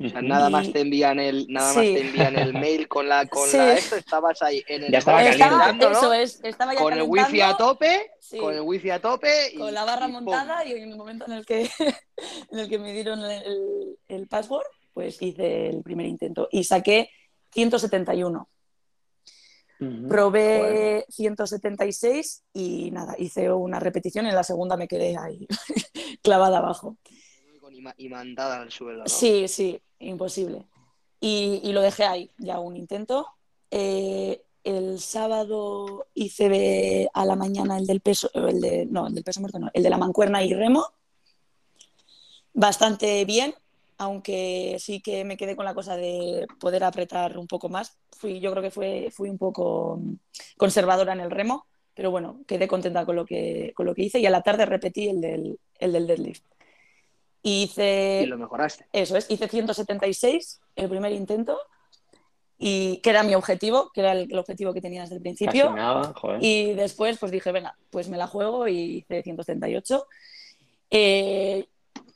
O 0.00 0.08
sea, 0.08 0.22
nada 0.22 0.48
Y- 0.48 0.52
más 0.52 0.72
te 0.72 0.80
envían 0.80 1.20
el, 1.20 1.46
nada 1.48 1.70
Sí. 1.72 1.76
más 1.78 1.84
te 1.86 2.00
envían 2.00 2.36
el 2.38 2.52
mail 2.64 2.88
con 2.88 3.08
la, 3.08 3.26
con 3.26 3.48
Sí. 3.48 3.56
la 3.56 3.74
esto, 3.74 3.94
estabas 3.96 4.42
ahí 4.42 4.62
en 4.66 4.84
el 4.84 4.90
Ya 4.92 4.98
estaba 4.98 5.22
dándolo, 5.22 5.96
eso 5.96 6.12
es, 6.12 6.40
estaba 6.42 6.74
ya 6.74 6.80
con 6.80 6.92
el 6.94 6.98
calentando, 7.00 7.22
wifi 7.28 7.40
a 7.40 7.56
tope, 7.56 8.10
sí, 8.20 8.38
con 8.38 8.54
el 8.54 8.60
wifi 8.62 8.90
a 8.90 9.00
tope 9.00 9.52
y, 9.52 9.58
con 9.58 9.72
la 9.72 9.84
barra 9.84 10.08
y 10.08 10.12
pum. 10.12 10.24
montada 10.24 10.64
y 10.64 10.72
en 10.72 10.90
el 10.90 10.96
momento 10.96 11.24
en 11.26 11.32
el 11.32 11.46
que, 11.46 11.68
en 12.50 12.58
el 12.58 12.68
que 12.68 12.78
me 12.78 12.92
dieron 12.92 13.24
el, 13.24 13.96
el 14.08 14.26
password, 14.26 14.66
pues 14.92 15.20
hice 15.22 15.68
el 15.68 15.82
primer 15.82 16.06
intento 16.06 16.48
y 16.50 16.64
saqué 16.64 17.08
171. 17.52 18.48
Probé 20.08 20.58
Joder. 20.58 21.04
176 21.08 22.42
y 22.52 22.90
nada, 22.90 23.14
hice 23.18 23.52
una 23.52 23.78
repetición 23.78 24.26
y 24.26 24.30
en 24.30 24.34
la 24.34 24.42
segunda 24.42 24.76
me 24.76 24.88
quedé 24.88 25.16
ahí 25.16 25.46
clavada 26.22 26.58
abajo. 26.58 26.96
Con 27.60 27.74
ima- 27.74 27.94
imantada 27.98 28.62
al 28.62 28.70
suelo, 28.72 29.00
¿no? 29.00 29.08
Sí, 29.08 29.46
sí, 29.48 29.80
imposible. 30.00 30.66
Y, 31.20 31.60
y 31.62 31.72
lo 31.72 31.80
dejé 31.80 32.04
ahí, 32.04 32.30
ya 32.38 32.58
un 32.58 32.76
intento. 32.76 33.26
Eh, 33.70 34.42
el 34.64 34.98
sábado 35.00 36.06
hice 36.14 37.08
a 37.14 37.24
la 37.24 37.36
mañana 37.36 37.78
el 37.78 37.86
del 37.86 38.00
peso, 38.00 38.30
el 38.34 38.60
de, 38.60 38.86
no, 38.86 39.06
el 39.06 39.14
del 39.14 39.24
peso 39.24 39.40
muerto, 39.40 39.58
no, 39.58 39.70
el 39.72 39.82
de 39.82 39.90
la 39.90 39.98
mancuerna 39.98 40.42
y 40.42 40.52
remo. 40.54 40.84
Bastante 42.52 43.24
bien, 43.24 43.54
aunque 43.98 44.76
sí 44.78 45.00
que 45.00 45.24
me 45.24 45.36
quedé 45.36 45.56
con 45.56 45.64
la 45.64 45.74
cosa 45.74 45.96
de 45.96 46.46
poder 46.60 46.84
apretar 46.84 47.36
un 47.36 47.46
poco 47.46 47.68
más. 47.68 47.98
Fui, 48.16 48.40
yo 48.40 48.50
creo 48.52 48.62
que 48.62 48.70
fue, 48.70 49.10
fui 49.12 49.28
un 49.28 49.38
poco 49.38 50.00
conservadora 50.56 51.12
en 51.12 51.20
el 51.20 51.30
remo, 51.30 51.66
pero 51.94 52.10
bueno, 52.10 52.40
quedé 52.46 52.68
contenta 52.68 53.04
con 53.04 53.16
lo 53.16 53.26
que, 53.26 53.72
con 53.74 53.86
lo 53.86 53.94
que 53.94 54.02
hice 54.04 54.20
y 54.20 54.26
a 54.26 54.30
la 54.30 54.42
tarde 54.42 54.66
repetí 54.66 55.08
el 55.08 55.20
del, 55.20 55.58
el 55.78 55.92
del 55.92 56.06
deadlift. 56.06 56.44
Y 57.42 57.64
hice, 57.64 58.22
Y 58.24 58.26
lo 58.26 58.38
mejoraste. 58.38 58.86
eso 58.92 59.16
es, 59.16 59.30
hice 59.30 59.48
176 59.48 60.60
el 60.76 60.88
primer 60.88 61.12
intento, 61.12 61.58
y 62.60 62.96
que 62.98 63.10
era 63.10 63.22
mi 63.22 63.34
objetivo, 63.36 63.90
que 63.94 64.00
era 64.00 64.12
el, 64.12 64.30
el 64.32 64.38
objetivo 64.38 64.74
que 64.74 64.80
tenía 64.80 65.02
desde 65.02 65.16
el 65.16 65.22
Casi 65.22 65.36
principio. 65.36 65.70
nada, 65.72 66.12
joder. 66.14 66.42
Y 66.42 66.74
después 66.74 67.16
pues 67.18 67.30
dije, 67.30 67.52
venga, 67.52 67.76
pues 67.90 68.08
me 68.08 68.16
la 68.16 68.26
juego 68.26 68.66
y 68.66 68.98
hice 68.98 69.22
178. 69.22 70.06
Eh, 70.90 71.68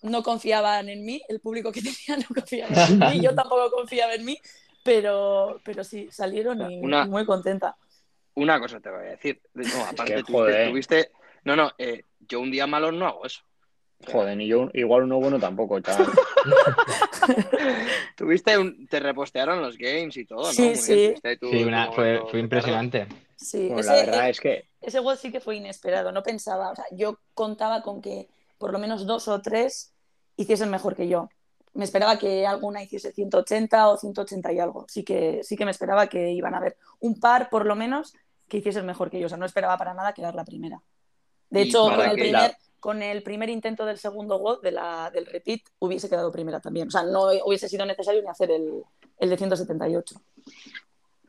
no 0.02 0.22
confiaban 0.22 0.88
en 0.88 1.04
mí, 1.04 1.22
el 1.28 1.40
público 1.40 1.70
que 1.72 1.80
tenía 2.06 2.18
no 2.22 2.34
confiaba 2.34 2.74
en 2.88 2.98
mí, 2.98 3.20
yo 3.20 3.34
tampoco 3.34 3.70
confiaba 3.70 4.14
en 4.14 4.24
mí, 4.24 4.38
pero, 4.82 5.60
pero 5.64 5.84
sí, 5.84 6.08
salieron 6.10 6.60
y, 6.70 6.80
Una- 6.80 7.06
muy 7.06 7.24
contenta. 7.24 7.76
Una 8.34 8.58
cosa 8.58 8.80
te 8.80 8.90
voy 8.90 9.00
a 9.06 9.10
decir. 9.10 9.40
No, 9.54 9.84
aparte, 9.84 10.14
que, 10.14 10.22
tuviste, 10.24 10.32
joder. 10.32 10.70
tuviste- 10.70 11.10
No, 11.44 11.54
no, 11.54 11.70
eh, 11.76 12.04
yo 12.20 12.40
un 12.40 12.50
día 12.50 12.66
malo 12.66 12.90
no 12.90 13.06
hago 13.06 13.26
eso. 13.26 13.42
Joder, 14.10 14.36
ni 14.36 14.48
yo, 14.48 14.68
igual 14.74 15.04
uno 15.04 15.20
bueno 15.20 15.38
tampoco, 15.38 15.78
chaval. 15.80 16.06
Tuviste 18.16 18.58
un... 18.58 18.86
Te 18.88 19.00
repostearon 19.00 19.60
los 19.62 19.76
games 19.78 20.16
y 20.16 20.24
todo, 20.24 20.44
¿no? 20.44 20.50
Sí, 20.52 20.60
Muy 20.62 20.72
bien, 20.96 21.16
sí. 21.22 21.38
Sí, 21.40 21.64
una- 21.64 21.92
fue, 21.92 22.20
fue 22.30 22.40
impresionante. 22.40 23.06
Sí, 23.36 23.66
Bueno, 23.68 23.80
ese, 23.80 23.90
la 23.90 23.96
verdad 23.96 24.28
es 24.28 24.40
que 24.40 24.68
ese 24.80 25.00
gol 25.00 25.16
sí 25.18 25.30
que 25.32 25.40
fue 25.40 25.56
inesperado, 25.56 26.12
no 26.12 26.22
pensaba, 26.22 26.70
o 26.70 26.76
sea, 26.76 26.84
yo 26.92 27.18
contaba 27.34 27.82
con 27.82 28.00
que 28.00 28.28
por 28.58 28.72
lo 28.72 28.78
menos 28.78 29.06
dos 29.06 29.26
o 29.28 29.40
tres 29.42 29.91
hiciesen 30.42 30.70
mejor 30.70 30.94
que 30.96 31.08
yo. 31.08 31.28
Me 31.74 31.84
esperaba 31.84 32.18
que 32.18 32.46
alguna 32.46 32.82
hiciese 32.82 33.12
180 33.12 33.88
o 33.88 33.96
180 33.96 34.52
y 34.52 34.58
algo. 34.60 34.84
Sí 34.88 35.04
que, 35.04 35.40
sí 35.42 35.56
que 35.56 35.64
me 35.64 35.70
esperaba 35.70 36.06
que 36.06 36.30
iban 36.32 36.54
a 36.54 36.58
haber 36.58 36.76
un 37.00 37.18
par, 37.18 37.48
por 37.50 37.64
lo 37.66 37.74
menos, 37.74 38.14
que 38.48 38.58
hiciesen 38.58 38.84
mejor 38.84 39.10
que 39.10 39.18
yo. 39.18 39.26
O 39.26 39.28
sea, 39.28 39.38
no 39.38 39.46
esperaba 39.46 39.78
para 39.78 39.94
nada 39.94 40.12
quedar 40.12 40.34
la 40.34 40.44
primera. 40.44 40.82
De 41.48 41.62
hecho, 41.62 41.84
con 41.84 42.00
el, 42.10 42.16
primer, 42.16 42.32
la- 42.32 42.58
con 42.80 43.02
el 43.02 43.22
primer 43.22 43.48
intento 43.48 43.86
del 43.86 43.96
segundo 43.98 44.38
gol, 44.38 44.58
de 44.62 44.72
la, 44.72 45.10
del 45.10 45.26
repeat, 45.26 45.60
hubiese 45.78 46.08
quedado 46.10 46.30
primera 46.32 46.60
también. 46.60 46.88
O 46.88 46.90
sea, 46.90 47.04
no 47.04 47.28
hubiese 47.46 47.68
sido 47.68 47.86
necesario 47.86 48.20
ni 48.22 48.28
hacer 48.28 48.50
el, 48.50 48.82
el 49.18 49.30
de 49.30 49.36
178. 49.38 50.20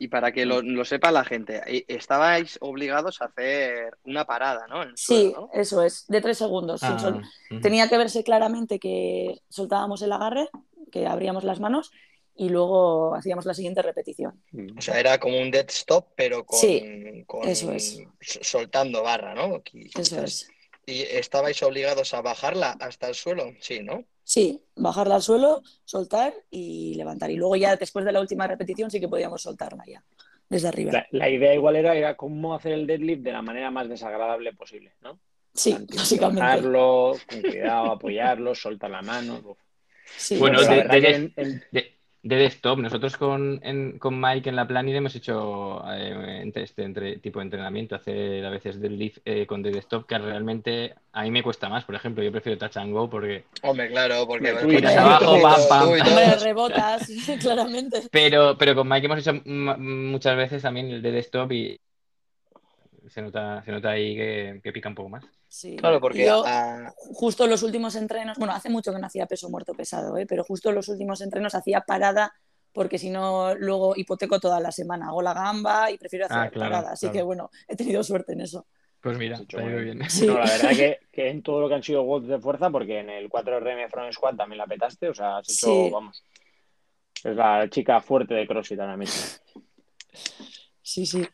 Y 0.04 0.08
para 0.08 0.32
que 0.32 0.44
lo, 0.44 0.60
lo 0.60 0.84
sepa 0.84 1.10
la 1.10 1.24
gente, 1.24 1.62
eh, 1.66 1.84
estabais 1.88 2.58
obligados 2.60 3.22
a 3.22 3.26
hacer 3.26 3.96
una 4.04 4.26
parada, 4.26 4.66
¿no? 4.68 4.84
Sí, 4.96 5.34
eso 5.54 5.82
es, 5.82 6.04
de 6.08 6.20
tres 6.20 6.36
segundos. 6.36 6.80
sin 6.80 6.90
Ah, 6.90 6.98
sol-. 6.98 7.22
Tenía 7.62 7.88
que 7.88 7.96
verse 7.96 8.22
claramente 8.22 8.78
que 8.78 9.40
soltábamos 9.48 10.02
el 10.02 10.12
agarre, 10.12 10.48
que 10.92 11.06
abríamos 11.06 11.42
las 11.42 11.58
manos 11.58 11.90
y 12.36 12.50
luego 12.50 13.14
hacíamos 13.14 13.46
la 13.46 13.54
siguiente 13.54 13.80
repetición. 13.80 14.42
O 14.76 14.82
sea, 14.82 15.00
era 15.00 15.18
como 15.18 15.40
un 15.40 15.50
dead 15.50 15.70
stop, 15.70 16.08
pero 16.14 16.44
con, 16.44 16.58
Sí, 16.58 17.24
con- 17.26 17.48
eso 17.48 17.72
es. 17.72 18.02
soltando 18.20 19.02
barra, 19.02 19.34
¿no? 19.34 19.62
Eso 19.96 20.22
es. 20.22 20.48
¿Y 20.86 21.02
estabais 21.02 21.62
obligados 21.62 22.14
a 22.14 22.22
bajarla 22.22 22.76
hasta 22.80 23.08
el 23.08 23.14
suelo? 23.14 23.52
Sí, 23.60 23.80
¿no? 23.82 24.04
Sí, 24.22 24.62
bajarla 24.76 25.16
al 25.16 25.22
suelo, 25.22 25.62
soltar 25.84 26.34
y 26.50 26.94
levantar. 26.94 27.30
Y 27.30 27.36
luego 27.36 27.56
ya 27.56 27.76
después 27.76 28.04
de 28.04 28.12
la 28.12 28.20
última 28.20 28.46
repetición 28.46 28.90
sí 28.90 29.00
que 29.00 29.08
podíamos 29.08 29.42
soltarla 29.42 29.84
ya, 29.86 30.02
desde 30.48 30.68
arriba. 30.68 30.92
la, 30.92 31.06
la 31.10 31.28
idea 31.28 31.54
igual 31.54 31.76
era, 31.76 31.94
era 31.94 32.16
cómo 32.16 32.54
hacer 32.54 32.72
el 32.72 32.86
deadlift 32.86 33.22
de 33.22 33.32
la 33.32 33.42
manera 33.42 33.70
más 33.70 33.88
desagradable 33.88 34.52
posible, 34.54 34.92
¿no? 35.02 35.18
Sí, 35.52 35.76
básicamente. 35.94 36.40
bajarlo, 36.40 37.16
con 37.28 37.40
cuidado, 37.42 37.92
apoyarlo, 37.92 38.54
soltar 38.54 38.90
la 38.90 39.02
mano. 39.02 39.56
Sí, 40.16 40.36
Bueno, 40.36 40.60
De, 40.60 41.94
de 42.24 42.36
desktop, 42.36 42.78
nosotros 42.78 43.18
con, 43.18 43.60
en- 43.62 43.98
con 43.98 44.18
Mike 44.18 44.48
en 44.48 44.56
la 44.56 44.66
Planning 44.66 44.96
hemos 44.96 45.14
hecho 45.14 45.84
eh, 45.92 46.40
entre- 46.42 46.64
este 46.64 46.82
entre, 46.82 47.18
tipo 47.18 47.38
de 47.38 47.44
entrenamiento, 47.44 47.94
hacer 47.94 48.44
a 48.44 48.48
veces 48.50 48.80
deadlift 48.80 49.18
eh, 49.26 49.46
con 49.46 49.62
de 49.62 49.70
desktop, 49.70 50.06
que 50.06 50.16
realmente 50.18 50.94
a 51.12 51.22
mí 51.22 51.30
me 51.30 51.42
cuesta 51.42 51.68
más, 51.68 51.84
por 51.84 51.94
ejemplo, 51.94 52.24
yo 52.24 52.32
prefiero 52.32 52.58
touch 52.58 52.78
and 52.78 52.92
go 52.92 53.08
porque... 53.10 53.44
Hombre, 53.62 53.90
claro, 53.90 54.26
porque 54.26 54.50
abajo, 54.50 55.40
pam, 55.42 55.60
pam. 55.68 55.88
Hombre, 55.90 56.34
rebotas, 56.42 57.10
claramente. 57.40 58.00
Pero, 58.10 58.56
pero 58.58 58.74
con 58.74 58.88
Mike 58.88 59.06
hemos 59.06 59.18
hecho 59.18 59.34
muchas 59.44 60.36
veces 60.36 60.62
también 60.62 60.90
el 60.90 61.02
de 61.02 61.12
desktop 61.12 61.52
y 61.52 61.78
se 63.14 63.22
nota, 63.22 63.62
se 63.64 63.70
nota 63.70 63.90
ahí 63.90 64.16
que, 64.16 64.60
que 64.62 64.72
pica 64.72 64.88
un 64.88 64.94
poco 64.96 65.08
más. 65.08 65.24
Sí. 65.48 65.76
Claro, 65.76 66.00
porque 66.00 66.26
Yo, 66.26 66.42
a- 66.44 66.92
justo 66.98 67.46
los 67.46 67.62
últimos 67.62 67.94
entrenos, 67.94 68.36
bueno, 68.38 68.52
hace 68.54 68.68
mucho 68.70 68.92
que 68.92 68.98
no 68.98 69.06
hacía 69.06 69.26
peso 69.26 69.48
muerto 69.48 69.72
pesado, 69.74 70.18
¿eh? 70.18 70.26
pero 70.26 70.42
justo 70.42 70.72
los 70.72 70.88
últimos 70.88 71.20
entrenos 71.20 71.54
hacía 71.54 71.82
parada 71.82 72.34
porque 72.72 72.98
si 72.98 73.10
no, 73.10 73.54
luego 73.54 73.94
hipoteco 73.96 74.40
toda 74.40 74.58
la 74.58 74.72
semana. 74.72 75.06
Hago 75.06 75.22
la 75.22 75.32
gamba 75.32 75.92
y 75.92 75.96
prefiero 75.96 76.24
hacer 76.26 76.38
Ah, 76.38 76.50
claro, 76.50 76.72
parada. 76.72 76.92
Así 76.94 77.06
claro. 77.06 77.12
que 77.14 77.22
bueno, 77.22 77.50
he 77.68 77.76
tenido 77.76 78.02
suerte 78.02 78.32
en 78.32 78.40
eso. 78.40 78.66
Pues 79.00 79.16
mira, 79.16 79.36
hecho 79.36 79.58
te 79.58 79.62
ha 79.62 79.70
ido 79.70 79.78
bien. 79.80 80.10
Sí. 80.10 80.26
No, 80.26 80.34
la 80.38 80.44
verdad 80.46 80.70
que, 80.70 80.98
que 81.12 81.28
en 81.28 81.42
todo 81.44 81.60
lo 81.60 81.68
que 81.68 81.74
han 81.76 81.84
sido 81.84 82.02
watts 82.02 82.26
de 82.26 82.40
fuerza, 82.40 82.70
porque 82.70 82.98
en 82.98 83.10
el 83.10 83.28
4RM 83.30 83.90
Front 83.90 84.12
Squat 84.12 84.36
también 84.36 84.58
la 84.58 84.66
petaste, 84.66 85.08
o 85.08 85.14
sea, 85.14 85.36
has 85.36 85.48
hecho, 85.48 85.66
Sí. 85.68 85.90
vamos, 85.92 86.24
es 87.22 87.36
la 87.36 87.70
chica 87.70 88.00
fuerte 88.00 88.34
de 88.34 88.44
CrossFit 88.48 88.80
ahora 88.80 88.96
mismo. 88.96 89.22
Sí, 90.82 91.06
sí. 91.06 91.24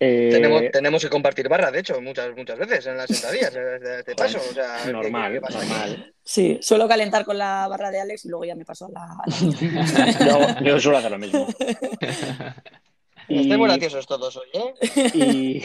Eh, 0.00 0.28
tenemos, 0.30 0.62
tenemos 0.72 1.02
que 1.02 1.10
compartir 1.10 1.48
barra, 1.48 1.72
de 1.72 1.80
hecho, 1.80 2.00
muchas, 2.00 2.34
muchas 2.36 2.56
veces 2.56 2.86
en 2.86 2.96
las 2.96 3.08
sentadillas, 3.10 3.52
eh, 3.56 3.58
de, 3.58 4.02
de 4.04 4.14
paso. 4.14 4.38
O 4.38 4.54
sea, 4.54 4.76
¿qué- 4.84 4.92
normal, 4.92 5.32
qué 5.32 5.40
normal. 5.40 6.14
Sí, 6.22 6.58
suelo 6.62 6.86
calentar 6.86 7.24
con 7.24 7.36
la 7.36 7.66
barra 7.68 7.90
de 7.90 8.00
Alex 8.00 8.24
y 8.24 8.28
luego 8.28 8.44
ya 8.44 8.54
me 8.54 8.64
paso 8.64 8.86
a 8.86 8.90
la, 8.90 9.02
a 9.02 9.24
la 9.26 9.36
mía. 9.60 10.58
Yo, 10.60 10.64
yo 10.64 10.80
suelo 10.80 10.98
hacer 10.98 11.10
lo 11.10 11.18
mismo. 11.18 11.48
Estamos 13.28 13.66
graciosos 13.68 14.06
todos 14.06 14.36
hoy, 14.36 14.48
¿eh? 14.54 14.74
y, 15.14 15.62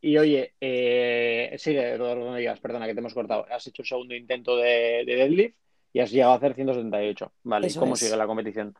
y 0.12 0.18
oye, 0.18 0.54
eh, 0.60 1.54
sigue, 1.58 1.96
Rodolfo, 1.96 2.26
no 2.26 2.36
digas, 2.36 2.60
perdona 2.60 2.86
que 2.86 2.94
te 2.94 3.00
hemos 3.00 3.14
cortado. 3.14 3.46
Has 3.50 3.66
hecho 3.66 3.82
el 3.82 3.88
segundo 3.88 4.14
intento 4.14 4.56
de, 4.56 5.02
de 5.04 5.16
deadlift 5.16 5.56
y 5.92 6.00
has 6.00 6.10
llegado 6.12 6.34
a 6.34 6.36
hacer 6.36 6.54
178. 6.54 7.32
Vale, 7.44 7.66
¿y 7.66 7.70
Eso 7.70 7.80
¿cómo 7.80 7.94
es. 7.94 8.00
sigue 8.00 8.16
la 8.16 8.26
competición? 8.26 8.76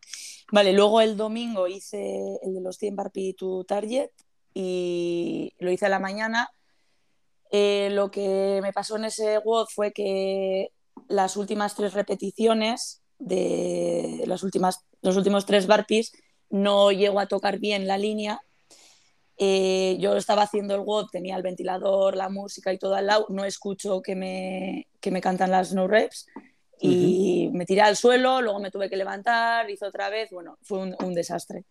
Vale, 0.52 0.72
luego 0.72 1.00
el 1.00 1.16
domingo 1.16 1.66
hice 1.66 2.38
el 2.42 2.54
de 2.54 2.60
los 2.60 2.76
100 2.76 2.94
Barpi 2.94 3.32
to 3.34 3.64
Target 3.64 4.10
y 4.54 5.54
lo 5.58 5.70
hice 5.70 5.86
a 5.86 5.90
la 5.90 5.98
mañana. 5.98 6.50
Eh, 7.50 7.88
lo 7.92 8.10
que 8.10 8.60
me 8.62 8.72
pasó 8.72 8.96
en 8.96 9.06
ese 9.06 9.38
WOD 9.38 9.66
fue 9.74 9.92
que 9.92 10.70
las 11.08 11.36
últimas 11.36 11.74
tres 11.74 11.94
repeticiones 11.94 13.02
de 13.18 14.24
las 14.26 14.42
últimas, 14.42 14.84
los 15.02 15.16
últimos 15.16 15.46
tres 15.46 15.66
Barpis 15.66 16.12
no 16.50 16.92
llego 16.92 17.20
a 17.20 17.26
tocar 17.26 17.58
bien 17.58 17.86
la 17.86 17.98
línea. 17.98 18.40
Eh, 19.38 19.96
yo 20.00 20.16
estaba 20.16 20.42
haciendo 20.42 20.74
el 20.74 20.80
WOD, 20.80 21.10
tenía 21.10 21.36
el 21.36 21.42
ventilador, 21.42 22.16
la 22.16 22.28
música 22.28 22.72
y 22.72 22.78
todo 22.78 22.96
al 22.96 23.06
lado, 23.06 23.26
no 23.28 23.44
escucho 23.44 24.02
que 24.02 24.16
me, 24.16 24.88
que 25.00 25.10
me 25.10 25.20
cantan 25.20 25.52
las 25.52 25.72
no 25.72 25.86
reps 25.86 26.26
y 26.80 27.50
me 27.52 27.64
tiré 27.64 27.82
al 27.82 27.96
suelo, 27.96 28.40
luego 28.40 28.60
me 28.60 28.70
tuve 28.70 28.88
que 28.88 28.96
levantar, 28.96 29.68
hice 29.70 29.86
otra 29.86 30.10
vez, 30.10 30.30
bueno, 30.30 30.58
fue 30.62 30.78
un, 30.78 30.96
un 31.04 31.14
desastre. 31.14 31.64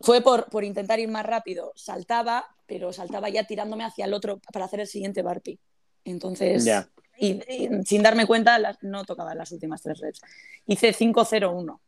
Fue 0.00 0.22
por, 0.22 0.46
por 0.46 0.64
intentar 0.64 0.98
ir 0.98 1.08
más 1.08 1.26
rápido, 1.26 1.72
saltaba, 1.76 2.46
pero 2.66 2.92
saltaba 2.92 3.28
ya 3.28 3.44
tirándome 3.44 3.84
hacia 3.84 4.06
el 4.06 4.14
otro 4.14 4.40
para 4.52 4.64
hacer 4.64 4.80
el 4.80 4.86
siguiente 4.86 5.22
barpi. 5.22 5.58
Entonces, 6.04 6.64
Ya. 6.64 6.88
y, 7.18 7.32
y 7.52 7.68
sin 7.84 8.02
darme 8.02 8.26
cuenta, 8.26 8.58
las- 8.58 8.78
no 8.82 9.04
tocaba 9.04 9.34
las 9.34 9.52
últimas 9.52 9.82
tres 9.82 9.98
reps. 10.00 10.20
Hice 10.66 10.92
5-0-1 10.94 11.80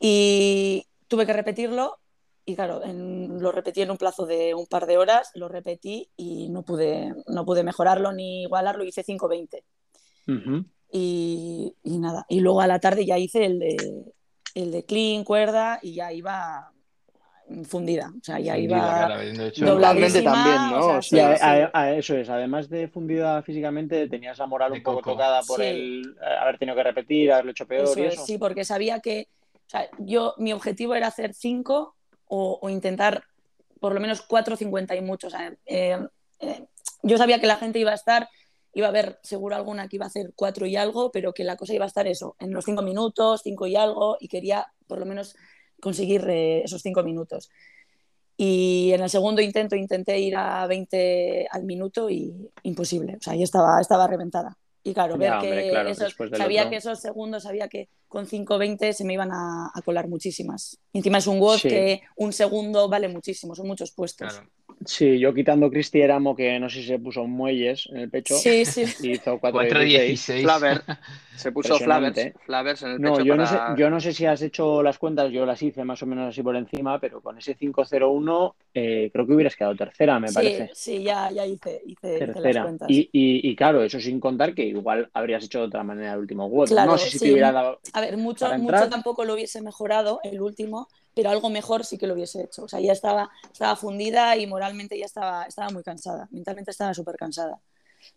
y 0.00 0.86
tuve 1.08 1.26
que 1.26 1.32
repetirlo 1.32 1.98
y 2.44 2.54
claro, 2.54 2.82
en- 2.82 3.40
lo 3.42 3.52
repetí 3.52 3.82
en 3.82 3.90
un 3.90 3.98
plazo 3.98 4.24
de 4.24 4.54
un 4.54 4.66
par 4.66 4.86
de 4.86 4.96
horas, 4.96 5.30
lo 5.34 5.48
repetí 5.48 6.08
y 6.16 6.48
no 6.48 6.62
pude, 6.62 7.14
no 7.26 7.44
pude 7.44 7.62
mejorarlo 7.62 8.12
ni 8.12 8.42
igualarlo, 8.44 8.84
hice 8.84 9.02
5-20 9.04 9.64
Ujú. 10.26 10.64
y, 10.90 11.74
y 11.82 11.98
nada. 11.98 12.24
Y 12.30 12.40
luego 12.40 12.62
a 12.62 12.66
la 12.66 12.78
tarde 12.80 13.04
ya 13.04 13.18
hice 13.18 13.44
el 13.44 13.58
de, 13.58 13.76
el 14.54 14.70
de 14.72 14.84
clean, 14.86 15.24
cuerda 15.24 15.78
y 15.82 15.92
ya 15.94 16.10
iba 16.14 16.72
fundida. 17.64 18.12
O 18.20 18.22
sea, 18.24 18.38
ya 18.38 18.54
Fundida, 18.54 19.20
iba 19.24 19.48
Dobladamente 19.70 20.22
también, 20.22 20.70
¿no? 20.70 20.78
o 20.78 20.82
sea, 20.82 20.98
O 20.98 21.02
sí, 21.02 21.16
Y 21.16 21.20
a- 21.20 21.36
sí. 21.36 21.42
a- 21.44 21.70
a- 21.72 21.92
eso 21.94 22.14
es, 22.16 22.28
además 22.28 22.68
de 22.68 22.88
fundida 22.88 23.42
físicamente, 23.42 24.08
tenías 24.08 24.38
la 24.38 24.46
moral 24.46 24.72
De 24.72 24.78
un 24.78 24.82
poco 24.84 24.98
coco. 24.98 25.12
tocada 25.12 25.40
por 25.46 25.60
Sí. 25.60 25.66
el 25.66 26.16
eh, 26.20 26.36
haber 26.40 26.58
tenido 26.58 26.76
que 26.76 26.82
repetir, 26.82 27.32
haberlo 27.32 27.50
hecho 27.52 27.66
peor 27.66 27.84
Eso 27.84 28.00
y 28.00 28.04
es, 28.04 28.14
eso. 28.14 28.26
sí, 28.26 28.38
porque 28.38 28.64
sabía 28.64 29.00
que 29.00 29.28
o 29.66 29.70
sea, 29.70 29.86
yo, 29.98 30.34
mi 30.38 30.52
objetivo 30.54 30.94
era 30.94 31.08
hacer 31.08 31.34
5 31.34 31.94
o, 32.26 32.58
o 32.62 32.70
intentar 32.70 33.22
por 33.80 33.92
lo 33.94 34.00
menos 34.00 34.22
4.50 34.26 34.96
y 34.96 35.02
mucho. 35.02 35.26
O 35.26 35.30
sea, 35.30 35.52
eh, 35.66 35.98
eh, 36.40 36.64
yo 37.02 37.18
sabía 37.18 37.38
que 37.38 37.46
la 37.46 37.56
gente 37.56 37.78
iba 37.78 37.90
a 37.90 37.94
estar, 37.94 38.28
iba 38.72 38.86
a 38.86 38.90
haber 38.90 39.18
seguro 39.22 39.56
alguna 39.56 39.86
que 39.88 39.96
iba 39.96 40.06
a 40.06 40.08
hacer 40.08 40.32
4 40.34 40.64
y 40.66 40.76
algo, 40.76 41.10
pero 41.12 41.34
que 41.34 41.44
la 41.44 41.56
cosa 41.56 41.74
iba 41.74 41.84
a 41.84 41.88
estar 41.88 42.06
eso, 42.06 42.34
en 42.40 42.52
los 42.54 42.64
5 42.64 42.80
minutos, 42.82 43.42
5 43.44 43.66
y 43.66 43.76
algo, 43.76 44.16
y 44.20 44.28
quería 44.28 44.66
por 44.86 44.98
lo 44.98 45.04
menos 45.06 45.36
conseguir 45.80 46.24
eh, 46.28 46.62
esos 46.64 46.82
5 46.82 47.02
minutos. 47.02 47.50
Y 48.36 48.92
en 48.92 49.00
el 49.02 49.10
segundo 49.10 49.40
intento 49.42 49.74
intenté 49.74 50.18
ir 50.20 50.36
a 50.36 50.66
20 50.66 51.48
al 51.50 51.64
minuto 51.64 52.08
y 52.08 52.32
imposible. 52.62 53.16
O 53.16 53.22
sea, 53.22 53.32
ahí 53.32 53.42
estaba, 53.42 53.80
estaba 53.80 54.06
reventada. 54.06 54.56
Y 54.84 54.94
claro, 54.94 55.18
ver 55.18 55.30
Ya, 55.30 55.40
que 55.40 55.46
hombre, 55.48 55.70
claro, 55.70 55.88
esos- 55.90 56.14
sabía 56.36 56.60
otro. 56.62 56.70
que 56.70 56.76
esos 56.76 57.00
segundos, 57.00 57.42
sabía 57.42 57.68
que 57.68 57.88
con 58.06 58.26
5.20 58.26 58.92
se 58.92 59.04
me 59.04 59.14
iban 59.14 59.32
a, 59.32 59.70
a 59.74 59.82
colar 59.82 60.08
muchísimas. 60.08 60.78
Y 60.92 60.98
encima 60.98 61.18
es 61.18 61.26
un 61.26 61.40
WOD 61.40 61.58
Sí. 61.58 61.68
que 61.68 62.02
un 62.16 62.32
segundo 62.32 62.88
vale 62.88 63.08
muchísimo, 63.08 63.54
son 63.56 63.66
muchos 63.66 63.90
puestos. 63.90 64.32
Claro. 64.32 64.48
Sí, 64.84 65.18
yo 65.18 65.34
quitando 65.34 65.70
Cristi 65.70 66.00
Éramo, 66.00 66.36
que 66.36 66.58
no 66.60 66.68
sé 66.70 66.80
si 66.80 66.86
se 66.88 66.98
puso 66.98 67.26
muelles 67.26 67.88
en 67.90 67.96
el 67.98 68.10
pecho, 68.10 68.34
Sí, 68.36 68.64
sí. 68.64 68.84
y 69.02 69.12
hizo 69.12 69.40
4.16. 69.40 69.70
4.16. 69.70 70.42
Flaver. 70.42 70.82
Se 71.36 71.52
puso. 71.52 71.78
Flavers, 71.78 72.32
Flavers 72.44 72.82
en 72.82 72.90
el 72.90 73.00
No, 73.00 73.12
pecho 73.12 73.24
yo, 73.24 73.36
para... 73.36 73.42
no 73.70 73.76
sé, 73.76 73.80
yo 73.80 73.90
no 73.90 74.00
sé 74.00 74.12
si 74.12 74.26
has 74.26 74.42
hecho 74.42 74.82
las 74.82 74.98
cuentas, 74.98 75.30
yo 75.30 75.46
las 75.46 75.62
hice 75.62 75.84
más 75.84 76.02
o 76.02 76.06
menos 76.06 76.28
así 76.28 76.42
por 76.42 76.56
encima, 76.56 76.98
pero 76.98 77.20
con 77.20 77.38
ese 77.38 77.56
5.01 77.56 78.54
eh, 78.74 79.10
creo 79.12 79.26
que 79.26 79.32
hubieras 79.34 79.54
quedado 79.54 79.76
tercera, 79.76 80.18
me 80.18 80.28
sí, 80.28 80.34
parece. 80.34 80.70
sí, 80.74 81.02
ya, 81.02 81.30
ya 81.30 81.46
hice, 81.46 81.80
hice, 81.86 82.16
hice 82.16 82.40
las 82.40 82.62
cuentas. 82.64 82.90
Y, 82.90 83.08
y, 83.12 83.48
y 83.50 83.56
claro, 83.56 83.82
eso 83.82 84.00
sin 84.00 84.18
contar 84.18 84.54
que 84.54 84.64
igual 84.64 85.08
habrías 85.12 85.44
hecho 85.44 85.60
de 85.60 85.66
otra 85.66 85.84
manera 85.84 86.14
el 86.14 86.20
último 86.20 86.46
WOD. 86.48 86.68
Claro, 86.68 86.92
no 86.92 86.98
sé 86.98 87.10
si 87.10 87.18
sí. 87.18 87.24
te 87.26 87.32
hubiera 87.32 87.52
dado. 87.52 87.80
A 87.92 88.00
ver, 88.00 88.16
mucho, 88.16 88.52
mucho 88.58 88.88
tampoco 88.88 89.24
lo 89.24 89.34
hubiese 89.34 89.60
mejorado 89.62 90.20
el 90.24 90.40
último, 90.40 90.88
pero 91.18 91.30
algo 91.30 91.50
mejor 91.50 91.84
sí 91.84 91.98
que 91.98 92.06
lo 92.06 92.14
hubiese 92.14 92.44
hecho. 92.44 92.62
O 92.62 92.68
sea, 92.68 92.78
ya 92.78 92.92
estaba, 92.92 93.28
estaba 93.52 93.74
fundida 93.74 94.36
y 94.36 94.46
moralmente 94.46 94.96
ya 94.96 95.04
estaba, 95.04 95.42
estaba 95.46 95.68
muy 95.70 95.82
cansada. 95.82 96.28
Mentalmente 96.30 96.70
estaba 96.70 96.94
súper 96.94 97.16
cansada. 97.16 97.58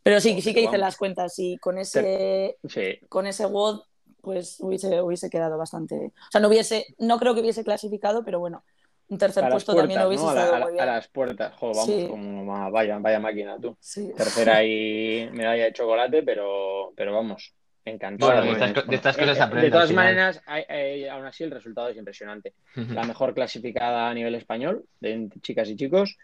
Pero 0.03 0.21
sí, 0.21 0.39
sí 0.43 0.53
que 0.53 0.61
hice 0.61 0.77
las 0.77 0.97
cuentas 0.97 1.33
y 1.39 1.57
con 1.57 1.79
ese, 1.79 2.57
Sí, 2.69 2.99
con 3.09 3.25
ese 3.25 3.47
WOD 3.47 3.81
pues 4.21 4.57
hubiese, 4.59 5.01
hubiese 5.01 5.31
quedado 5.31 5.57
bastante. 5.57 5.95
O 5.95 6.31
sea, 6.31 6.39
no 6.39 6.47
hubiese, 6.47 6.85
no 6.99 7.17
creo 7.17 7.33
que 7.33 7.41
hubiese 7.41 7.63
clasificado, 7.63 8.23
pero 8.23 8.39
bueno, 8.39 8.63
un 9.07 9.17
tercer 9.17 9.49
puesto 9.49 9.73
también 9.75 9.99
puertas, 10.01 10.07
hubiese 10.07 10.23
¿no? 10.23 10.29
Estado 10.29 10.53
a 10.55 10.59
la- 10.59 10.65
muy 10.65 10.73
bien. 10.73 10.83
a 10.83 10.93
las 10.93 11.07
puertas. 11.07 11.53
Jo, 11.55 11.67
vamos, 11.73 11.85
Sí. 11.87 12.07
como 12.07 12.71
vaya, 12.71 12.99
vaya 12.99 13.19
máquina 13.19 13.57
tú. 13.59 13.75
Sí. 13.79 14.11
Tercera 14.15 14.63
y 14.63 15.27
medalla 15.33 15.63
de 15.63 15.73
chocolate, 15.73 16.21
pero, 16.21 16.93
pero 16.95 17.15
vamos, 17.15 17.55
encantado. 17.85 18.31
Bueno, 18.31 18.45
de 18.45 18.51
estas 18.51 18.87
de 18.87 18.95
estas 18.95 19.17
cosas 19.17 19.37
Eh, 19.37 19.41
aprendes 19.41 19.71
De 19.71 19.71
todas 19.71 19.91
maneras, 19.91 20.41
hay- 20.45 20.65
hay- 20.69 21.07
aún 21.07 21.25
así 21.25 21.43
el 21.43 21.51
resultado 21.51 21.89
es 21.89 21.97
impresionante. 21.97 22.53
La 22.75 23.03
mejor 23.03 23.33
clasificada 23.33 24.09
a 24.09 24.13
nivel 24.13 24.35
español, 24.35 24.85
de 24.99 25.29
chicas 25.41 25.69
y 25.69 25.75
chicos. 25.75 26.17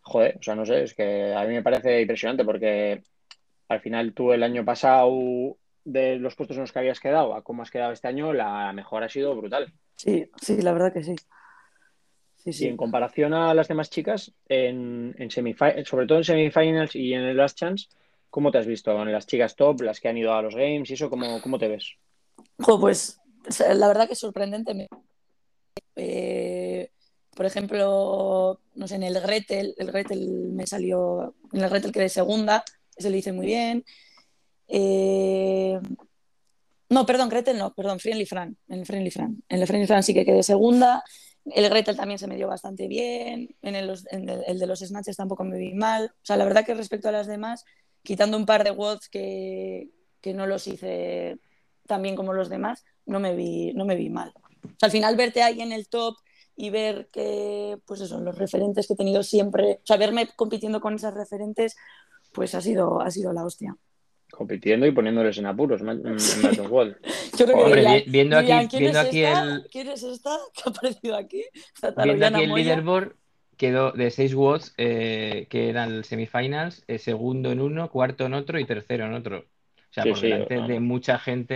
Joder, 0.00 0.36
o 0.38 0.42
sea, 0.42 0.54
no 0.54 0.64
sé, 0.64 0.82
es 0.84 0.94
que 0.94 1.34
a 1.34 1.42
mí 1.44 1.54
me 1.54 1.62
parece 1.62 2.00
impresionante 2.00 2.44
porque 2.44 3.02
al 3.68 3.80
final 3.80 4.12
tú 4.14 4.32
el 4.32 4.42
año 4.42 4.64
pasado, 4.64 5.56
de 5.84 6.16
los 6.16 6.34
puestos 6.34 6.56
en 6.56 6.62
los 6.62 6.72
que 6.72 6.78
habías 6.80 7.00
quedado 7.00 7.34
a 7.34 7.42
cómo 7.42 7.62
has 7.62 7.70
quedado 7.70 7.92
este 7.92 8.08
año, 8.08 8.32
la 8.32 8.72
mejor 8.72 9.02
ha 9.04 9.08
sido 9.08 9.34
brutal. 9.36 9.72
sí, 9.96 10.28
sí, 10.40 10.60
la 10.62 10.72
verdad 10.72 10.92
que 10.92 11.02
sí. 11.02 11.14
Sí, 12.36 12.50
Y 12.50 12.52
sí. 12.52 12.66
en 12.68 12.76
comparación 12.76 13.34
a 13.34 13.52
las 13.54 13.66
demás 13.66 13.90
chicas, 13.90 14.32
en, 14.48 15.14
en 15.18 15.30
sobre 15.84 16.06
todo 16.06 16.18
en 16.18 16.24
semifinals 16.24 16.94
y 16.94 17.12
en 17.12 17.22
el 17.22 17.36
Last 17.36 17.58
Chance, 17.58 17.88
¿cómo 18.36 18.50
te 18.50 18.58
has 18.58 18.66
visto? 18.66 18.92
En 19.00 19.10
las 19.10 19.26
chicas 19.26 19.56
top, 19.56 19.80
las 19.80 19.98
que 19.98 20.08
han 20.08 20.18
ido 20.18 20.34
a 20.34 20.42
los 20.42 20.54
games 20.54 20.90
y 20.90 20.92
eso, 20.92 21.08
¿cómo, 21.08 21.40
cómo 21.40 21.58
te 21.58 21.68
ves? 21.68 21.94
Pues 22.78 23.18
la 23.78 23.88
verdad 23.88 24.06
que 24.06 24.12
es 24.12 24.18
sorprendente. 24.18 24.86
Eh, 25.94 26.90
por 27.34 27.46
ejemplo, 27.46 28.60
no 28.74 28.86
sé, 28.88 28.96
en 28.96 29.04
el 29.04 29.18
Gretel, 29.22 29.74
el 29.78 29.86
Gretel 29.90 30.50
me 30.52 30.66
salió, 30.66 31.34
en 31.54 31.62
el 31.64 31.70
Gretel 31.70 31.92
quedé 31.92 32.10
segunda, 32.10 32.62
ese 32.94 33.08
lo 33.08 33.16
hice 33.16 33.32
muy 33.32 33.46
bien. 33.46 33.82
Eh, 34.68 35.80
no, 36.90 37.06
perdón, 37.06 37.30
Gretel 37.30 37.56
no, 37.56 37.72
perdón, 37.72 38.00
Friendly 38.00 38.26
Fran, 38.26 38.54
en 38.68 38.80
el 38.80 38.84
Friendly 38.84 39.10
Fran. 39.10 39.42
En 39.48 39.66
Friendly 39.66 39.86
Fran 39.86 40.02
sí 40.02 40.12
que 40.12 40.26
quedé 40.26 40.42
segunda. 40.42 41.02
El 41.46 41.70
Gretel 41.70 41.96
también 41.96 42.18
se 42.18 42.26
me 42.26 42.36
dio 42.36 42.48
bastante 42.48 42.86
bien. 42.86 43.48
En 43.62 43.76
el, 43.76 43.94
en 44.10 44.28
el- 44.28 44.44
el 44.46 44.58
de 44.58 44.66
los 44.66 44.80
Snatches 44.80 45.16
tampoco 45.16 45.42
me 45.42 45.56
vi 45.56 45.72
mal. 45.72 46.12
O 46.14 46.24
sea, 46.26 46.36
la 46.36 46.44
verdad 46.44 46.66
que 46.66 46.74
respecto 46.74 47.08
a 47.08 47.12
las 47.12 47.26
demás, 47.28 47.64
quitando 48.06 48.36
un 48.36 48.46
par 48.46 48.64
de 48.64 48.70
WODs 48.70 49.08
que, 49.10 49.90
que 50.20 50.32
no 50.32 50.46
los 50.46 50.66
hice 50.66 51.38
tan 51.86 52.02
bien 52.02 52.16
como 52.16 52.32
los 52.32 52.48
demás, 52.48 52.84
no 53.04 53.20
me 53.20 53.34
vi, 53.36 53.72
no 53.74 53.84
me 53.84 53.96
vi 53.96 54.08
mal. 54.10 54.32
O 54.64 54.68
sea, 54.78 54.86
al 54.86 54.90
final 54.90 55.16
verte 55.16 55.42
ahí 55.42 55.60
en 55.60 55.72
el 55.72 55.88
top 55.88 56.16
y 56.56 56.70
ver 56.70 57.08
que, 57.12 57.76
pues 57.84 58.00
eso, 58.00 58.18
los 58.20 58.36
referentes 58.38 58.86
que 58.86 58.94
he 58.94 58.96
tenido 58.96 59.22
siempre, 59.22 59.80
o 59.82 59.86
sea, 59.86 59.96
verme 59.98 60.28
compitiendo 60.36 60.80
con 60.80 60.94
esas 60.94 61.14
referentes, 61.14 61.76
pues 62.32 62.54
ha 62.54 62.60
sido, 62.60 63.00
ha 63.00 63.10
sido 63.10 63.32
la 63.32 63.44
hostia. 63.44 63.76
Compitiendo 64.30 64.86
y 64.86 64.92
poniéndoles 64.92 65.38
en 65.38 65.46
apuros, 65.46 65.80
en 65.82 65.86
Melton 65.86 66.70
World. 66.70 66.96
Yo 67.38 67.46
creo 67.46 67.64
que 67.66 67.74
dirían- 67.74 67.94
vi- 68.04 68.10
viendo 68.10 68.36
aquí- 68.38 68.46
dirían, 68.46 68.66
¿quién 68.68 68.80
viendo 68.80 69.00
es 69.00 69.06
aquí 69.06 69.22
esta? 69.24 69.42
el- 69.42 69.66
¿Quién 69.70 69.88
es 69.88 70.02
esta 70.02 70.38
que 70.54 70.62
ha 70.64 70.70
aparecido 70.70 71.16
aquí? 71.16 71.44
Viendo 72.02 72.26
aquí 72.26 72.42
el 72.42 72.48
Moya. 72.50 72.64
leaderboard, 72.64 73.16
quedó 73.56 73.92
de 73.92 74.10
6 74.10 74.34
watts, 74.34 74.74
eh, 74.78 75.46
que 75.50 75.68
eran 75.70 75.92
el 75.92 76.04
semifinals, 76.04 76.84
eh, 76.88 76.98
segundo 76.98 77.52
en 77.52 77.60
uno, 77.60 77.90
cuarto 77.90 78.26
en 78.26 78.34
otro 78.34 78.58
y 78.58 78.66
tercero 78.66 79.06
en 79.06 79.14
otro. 79.14 79.38
O 79.40 79.92
sea, 79.92 80.06
Sí, 80.06 80.08
por 80.08 80.20
sí, 80.20 80.46
delante 80.48 80.54
de 80.62 80.80
mucha 80.80 81.18
gente 81.18 81.54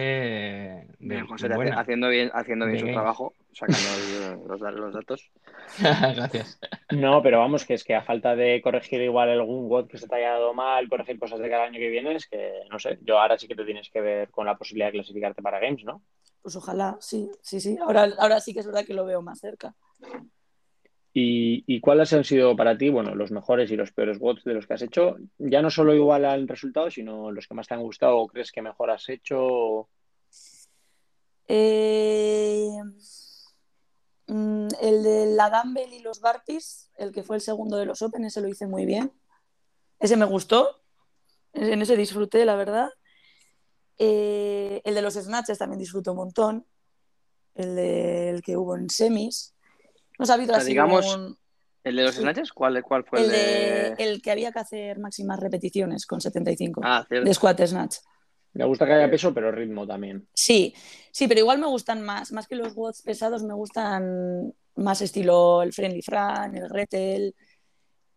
eh, 0.82 0.86
de, 0.98 1.24
Bien, 1.24 1.26
José, 1.26 1.52
hace- 1.52 1.70
buena. 1.70 1.76
haciendo 1.76 2.08
bien, 2.08 2.30
haciendo 2.34 2.66
bien 2.66 2.76
De 2.76 2.78
su 2.78 2.88
games. 2.88 2.90
trabajo, 2.90 3.34
sacando 3.52 3.96
los 4.50 4.92
datos. 4.92 5.30
Gracias. 6.14 6.58
No, 6.90 7.22
pero 7.22 7.38
vamos, 7.38 7.64
que 7.64 7.74
es 7.74 7.84
que 7.84 7.94
a 7.94 8.02
falta 8.02 8.34
de 8.34 8.60
corregir 8.62 9.00
igual 9.00 9.30
algún 9.30 9.68
WOD 9.70 9.88
que 9.88 9.98
se 9.98 10.08
te 10.08 10.16
haya 10.16 10.32
dado 10.32 10.54
mal, 10.54 10.88
corregir 10.88 11.18
cosas 11.20 11.38
de 11.40 11.48
cada 11.48 11.64
año 11.64 11.78
que 11.78 11.88
viene, 11.88 12.16
es 12.16 12.26
que, 12.26 12.62
no 12.70 12.78
sé, 12.80 12.98
yo 13.02 13.18
ahora 13.20 13.38
sí 13.38 13.46
que 13.46 13.54
te 13.54 13.64
tienes 13.64 13.88
que 13.90 14.00
ver 14.00 14.30
con 14.30 14.44
la 14.46 14.58
posibilidad 14.58 14.88
de 14.88 14.92
clasificarte 14.98 15.40
para 15.42 15.60
Games, 15.60 15.84
¿no? 15.84 16.02
Pues 16.42 16.56
ojalá, 16.56 16.98
sí, 17.00 17.30
sí, 17.42 17.60
sí. 17.60 17.78
Ahora, 17.78 18.08
ahora 18.18 18.40
sí 18.40 18.52
que 18.54 18.60
es 18.60 18.66
verdad 18.66 18.84
que 18.86 18.94
lo 18.94 19.04
veo 19.06 19.22
más 19.22 19.40
cerca. 19.40 19.74
¿Y, 21.12 21.81
cuáles 21.81 22.12
han 22.12 22.23
sido 22.25 22.55
para 22.55 22.79
ti, 22.79 22.88
bueno, 22.88 23.14
los 23.16 23.33
mejores 23.33 23.70
y 23.70 23.77
los 23.77 23.92
peores 23.92 24.18
WODs 24.20 24.44
de 24.44 24.55
los 24.55 24.66
que 24.66 24.75
has 24.75 24.83
hecho? 24.83 25.16
Ya 25.38 25.61
no 25.61 25.70
solo 25.70 25.92
igual 25.94 26.25
al 26.25 26.46
resultado, 26.46 26.90
sino 26.90 27.33
los 27.33 27.49
que 27.49 27.55
más 27.55 27.66
te 27.66 27.75
han 27.75 27.83
gustado 27.83 28.16
o 28.18 28.29
crees 28.29 28.53
que 28.53 28.62
mejor 28.62 28.90
has 28.90 29.09
hecho. 29.09 29.88
Eh, 31.49 32.70
mm, 34.29 34.68
el 34.81 35.03
de 35.03 35.27
la 35.35 35.51
Dumbbell 35.51 35.92
y 35.92 36.01
los 36.01 36.20
Barpees, 36.20 36.92
el 36.96 37.11
que 37.11 37.25
fue 37.25 37.37
el 37.37 37.42
segundo 37.42 37.77
de 37.77 37.87
los 37.87 38.03
Open, 38.03 38.25
ese 38.25 38.40
lo 38.40 38.49
hice 38.49 38.68
muy 38.68 38.87
bien. 38.87 39.12
Ese 39.99 40.16
me 40.16 40.27
gustó. 40.27 40.81
En 41.53 41.83
ese 41.83 41.96
disfruté, 41.96 42.44
la 42.44 42.55
verdad. 42.55 42.88
Eh, 43.99 44.81
el 44.85 44.94
de 44.94 45.03
los 45.03 45.14
Snatches 45.14 45.59
también 45.59 45.81
disfruté 45.81 46.11
un 46.11 46.16
montón. 46.16 46.66
El, 47.55 47.75
de, 47.75 48.31
el 48.31 48.42
que 48.42 48.57
hubo 48.57 48.77
en 48.77 48.88
semis. 48.88 49.57
No 50.26 50.33
ha 50.33 50.35
habido 50.35 50.52
O 50.52 50.54
sea, 50.54 50.62
así 50.62 50.68
digamos, 50.68 51.16
un- 51.16 51.37
¿El 51.83 51.96
de 51.96 52.02
los 52.02 52.14
Sí. 52.14 52.20
snatches? 52.20 52.52
¿Cuál, 52.52 52.83
cuál 52.83 53.04
fue 53.04 53.20
el, 53.20 53.24
el, 53.26 53.30
de, 53.33 53.38
de...? 53.38 53.94
el 53.98 54.20
que 54.20 54.30
había 54.30 54.52
que 54.52 54.59
hacer 54.59 54.98
máximas 54.98 55.40
repeticiones 55.40 56.04
con 56.04 56.20
75 56.20 56.83
Ah, 56.85 57.04
cierto. 57.09 57.26
de 57.26 57.35
squat 57.35 57.61
snatch. 57.66 57.96
Me 58.52 58.64
gusta 58.66 58.85
que 58.85 58.92
haya 58.92 59.11
peso, 59.11 59.33
pero 59.33 59.50
ritmo 59.50 59.87
también. 59.87 60.26
Sí, 60.35 60.74
sí, 61.11 61.26
pero 61.26 61.40
igual 61.40 61.59
me 61.59 61.66
gustan 61.68 62.02
más, 62.02 62.33
más 62.33 62.46
que 62.48 62.56
los 62.56 62.74
WODs 62.74 63.00
pesados, 63.02 63.42
me 63.44 63.54
gustan 63.54 64.52
más 64.74 65.00
estilo 65.00 65.62
el 65.62 65.72
Friendly 65.72 66.02
Fran, 66.02 66.54
el 66.56 66.68
Gretel. 66.68 67.35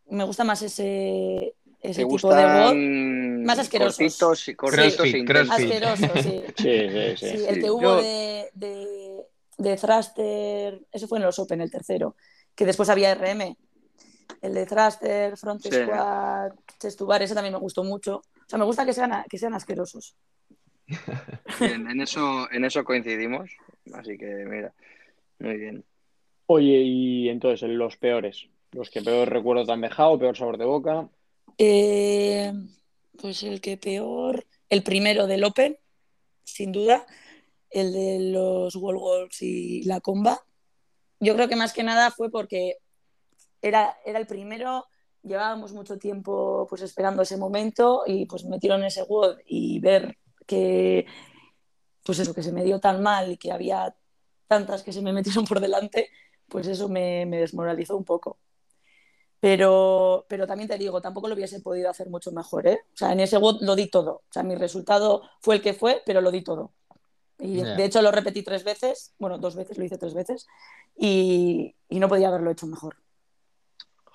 Me 0.10 0.24
gusta 0.26 0.44
más 0.44 0.62
ese, 0.62 1.56
ese 1.80 2.04
¿Te 2.04 2.08
tipo 2.10 2.34
de 2.36 2.44
WOD. 2.46 3.46
más 3.46 3.60
asquerosos. 3.60 3.98
cortitos, 3.98 4.48
y 4.50 4.56
cortitos 4.56 5.06
e 5.06 5.12
sí. 6.24 6.44
Sí, 6.58 6.90
sí, 6.90 7.18
sí. 7.18 7.38
Sí, 7.38 7.46
el 7.48 7.62
que 7.62 7.72
hubo 7.72 7.82
yo- 7.82 8.02
de, 8.02 8.50
de, 8.56 9.03
de 9.64 9.76
Thruster, 9.78 10.86
eso 10.92 11.08
fue 11.08 11.18
en 11.20 11.24
los 11.26 11.40
Open, 11.40 11.62
el 11.62 11.72
tercero, 11.72 12.16
que 12.56 12.66
después 12.66 12.90
había 12.90 13.16
RM. 13.16 13.56
El 14.42 14.54
de 14.54 14.66
Thruster, 14.66 15.38
Front 15.38 15.62
Sí. 15.62 15.70
Squat, 15.72 16.54
Chest 16.80 17.00
to 17.00 17.06
Bar, 17.06 17.22
ese 17.22 17.34
también 17.34 17.54
me 17.54 17.60
gustó 17.60 17.84
mucho. 17.84 18.18
O 18.18 18.50
sea, 18.50 18.60
me 18.60 18.66
gusta 18.66 18.86
que 18.86 18.94
sean, 18.94 19.24
que 19.30 19.38
sean 19.38 19.54
asquerosos. 19.54 20.16
Bien, 21.60 21.90
en 21.90 22.02
eso, 22.02 22.52
en 22.52 22.66
eso 22.66 22.84
coincidimos. 22.84 23.52
Así 23.94 24.18
que, 24.18 24.26
mira, 24.26 24.74
muy 25.40 25.58
bien. 25.58 25.86
Oye, 26.48 26.82
y 26.82 27.30
entonces, 27.30 27.70
los 27.70 27.98
peores. 27.98 28.48
Los 28.72 28.90
que 28.90 29.02
peor 29.02 29.30
recuerdo 29.30 29.66
te 29.66 29.72
han 29.72 29.82
dejado, 29.82 30.20
peor 30.20 30.36
sabor 30.38 30.58
de 30.58 30.66
boca. 30.66 31.10
Eh, 31.58 32.52
pues 33.22 33.44
el 33.44 33.62
que 33.62 33.78
peor, 33.78 34.46
el 34.70 34.84
primero 34.84 35.28
del 35.28 35.44
Open, 35.44 35.78
sin 36.44 36.72
duda, 36.72 37.06
el 37.74 37.94
de 37.94 38.20
los 38.32 38.76
Wall 38.76 38.98
Walks 38.98 39.42
y 39.42 39.84
la 39.84 40.00
comba. 40.00 40.40
Yo 41.20 41.36
creo 41.36 41.48
que 41.48 41.56
más 41.56 41.74
que 41.74 41.84
nada 41.84 42.12
fue 42.12 42.30
porque 42.30 42.78
era, 43.62 43.98
era 44.06 44.20
el 44.20 44.28
primero, 44.28 44.86
llevábamos 45.24 45.74
mucho 45.74 45.98
tiempo 45.98 46.68
pues 46.70 46.82
esperando 46.82 47.22
ese 47.24 47.38
momento 47.38 48.04
y 48.06 48.26
pues 48.26 48.46
metieron 48.46 48.84
ese 48.84 49.04
WOD 49.04 49.38
y 49.46 49.80
ver 49.80 50.18
que 50.46 51.06
pues 52.04 52.20
eso, 52.20 52.34
que 52.34 52.44
se 52.44 52.52
me 52.52 52.64
dio 52.64 52.80
tan 52.80 53.02
mal 53.02 53.32
y 53.32 53.38
que 53.38 53.52
había 53.52 53.96
tantas 54.48 54.84
que 54.84 54.92
se 54.92 55.02
me 55.02 55.14
metieron 55.14 55.46
por 55.46 55.60
delante, 55.60 56.10
pues 56.50 56.68
eso 56.68 56.90
me, 56.90 57.26
me 57.26 57.40
desmoralizó 57.40 57.96
un 57.98 58.04
poco. 58.04 58.38
Pero, 59.40 60.26
pero 60.30 60.48
también 60.48 60.70
te 60.70 60.78
digo, 60.78 61.02
tampoco 61.02 61.28
lo 61.28 61.36
hubiese 61.36 61.60
podido 61.60 61.90
hacer 61.90 62.10
mucho 62.10 62.32
mejor, 62.32 62.66
¿eh? 62.68 62.80
O 62.94 62.98
sea, 62.98 63.12
en 63.12 63.20
ese 63.20 63.38
WOD 63.38 63.62
lo 63.62 63.76
di 63.76 63.88
todo. 63.88 64.24
O 64.30 64.32
sea, 64.32 64.42
mi 64.44 64.56
resultado 64.56 65.22
fue 65.42 65.56
el 65.56 65.62
que 65.62 65.74
fue, 65.74 66.02
pero 66.06 66.22
lo 66.22 66.32
di 66.32 66.44
todo. 66.44 66.72
Y 67.40 67.58
Ya. 67.64 67.76
de 67.76 67.86
hecho 67.86 68.02
lo 68.02 68.12
repetí 68.12 68.44
tres 68.44 68.64
veces, 68.64 69.14
bueno, 69.20 69.38
dos 69.38 69.56
veces, 69.56 69.78
lo 69.78 69.84
hice 69.84 69.98
tres 69.98 70.14
veces, 70.14 70.48
y, 70.96 71.76
y 71.90 72.00
no 72.00 72.08
podía 72.08 72.28
haberlo 72.30 72.52
hecho 72.52 72.68
mejor. 72.68 72.96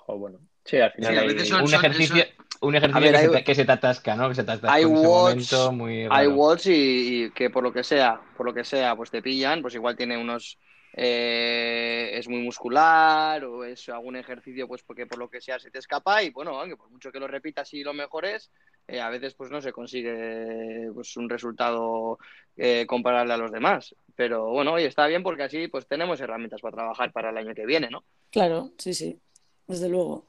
O 0.07 0.17
bueno, 0.17 0.39
sí, 0.65 0.77
al 0.77 0.91
final 0.93 1.11
Sí, 1.13 1.17
a 1.17 1.21
hay- 1.21 1.27
veces 1.27 1.47
son- 1.49 1.63
Un 1.63 1.73
ejercicio, 1.73 2.23
un 2.61 2.75
ejercicio 2.75 3.01
ver, 3.01 3.11
que, 3.11 3.17
hay- 3.17 3.25
se 3.25 3.31
te, 3.31 3.43
que 3.43 3.55
se 3.55 3.65
te 3.65 3.71
atasca, 3.71 4.15
¿no? 4.15 4.29
Que 4.29 4.35
se 4.35 4.43
te 4.43 4.51
atasca 4.51 4.73
hay 4.73 4.83
en 4.83 4.95
ese 4.95 5.07
watts, 5.07 5.51
momento 5.53 5.71
muy 5.73 6.07
Hay 6.09 6.27
watts 6.27 6.65
y, 6.67 7.23
y 7.25 7.31
que 7.31 7.49
por 7.49 7.61
lo 7.63 7.71
que 7.71 7.83
sea, 7.83 8.19
por 8.37 8.45
lo 8.45 8.53
que 8.53 8.63
sea, 8.63 8.95
pues 8.95 9.11
te 9.11 9.21
pillan, 9.21 9.61
pues 9.61 9.75
igual 9.75 9.95
tiene 9.95 10.17
unos 10.17 10.57
eh, 10.93 12.09
es 12.13 12.27
muy 12.27 12.41
muscular 12.41 13.45
o 13.45 13.63
es 13.63 13.87
algún 13.89 14.15
ejercicio 14.15 14.67
pues 14.67 14.81
porque 14.81 15.05
por 15.05 15.19
lo 15.19 15.29
que 15.29 15.39
sea 15.39 15.59
se 15.59 15.69
te 15.69 15.77
escapa 15.77 16.23
y 16.23 16.31
bueno, 16.31 16.59
aunque 16.59 16.75
por 16.77 16.89
mucho 16.89 17.11
que 17.11 17.19
lo 17.19 17.27
repitas 17.27 17.71
y 17.75 17.83
lo 17.83 17.93
mejores, 17.93 18.49
eh, 18.89 19.01
a 19.01 19.09
veces 19.09 19.33
pues 19.35 19.51
no 19.51 19.61
se 19.61 19.71
consigue 19.71 20.89
pues 20.93 21.15
un 21.17 21.29
resultado 21.29 22.17
eh, 22.57 22.85
comparable 22.87 23.33
a 23.33 23.37
los 23.37 23.51
demás. 23.51 23.95
Pero 24.15 24.49
bueno, 24.49 24.73
oye, 24.73 24.85
está 24.85 25.07
bien 25.07 25.23
porque 25.23 25.43
así 25.43 25.67
pues 25.67 25.87
tenemos 25.87 26.19
herramientas 26.19 26.61
para 26.61 26.75
trabajar 26.75 27.11
para 27.11 27.29
el 27.29 27.37
año 27.37 27.53
que 27.53 27.65
viene, 27.65 27.89
¿no? 27.89 28.03
Claro, 28.31 28.71
sí, 28.77 28.93
sí, 28.93 29.19
desde 29.67 29.89
luego. 29.89 30.25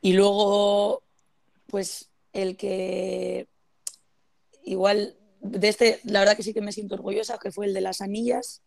Y 0.00 0.14
luego, 0.14 1.02
pues 1.68 2.10
el 2.32 2.56
que 2.56 3.46
igual 4.64 5.16
de 5.40 5.68
este, 5.68 6.00
la 6.04 6.20
verdad 6.20 6.36
que 6.36 6.42
sí 6.42 6.54
que 6.54 6.60
me 6.60 6.72
siento 6.72 6.94
orgullosa, 6.94 7.38
que 7.38 7.50
fue 7.50 7.66
el 7.66 7.74
de 7.74 7.80
las 7.80 8.00
anillas, 8.00 8.62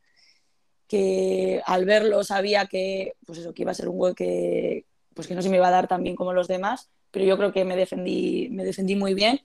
que 0.87 1.61
al 1.65 1.85
verlo 1.85 2.23
sabía 2.23 2.67
que, 2.67 3.13
pues 3.25 3.39
eso, 3.39 3.53
que 3.53 3.63
iba 3.63 3.71
a 3.71 3.75
ser 3.75 3.87
un 3.87 3.97
gol 3.97 4.15
que, 4.15 4.85
pues 5.13 5.27
que 5.27 5.35
no 5.35 5.41
se 5.41 5.49
me 5.49 5.57
iba 5.57 5.67
a 5.67 5.71
dar 5.71 5.87
tan 5.87 6.03
bien 6.03 6.15
como 6.15 6.33
los 6.33 6.47
demás, 6.47 6.89
pero 7.15 7.25
yo 7.25 7.37
creo 7.39 7.53
que 7.53 7.65
me 7.65 7.77
defendí, 7.77 8.49
me 8.51 8.65
defendí 8.65 8.97
muy 8.97 9.15
bien 9.15 9.41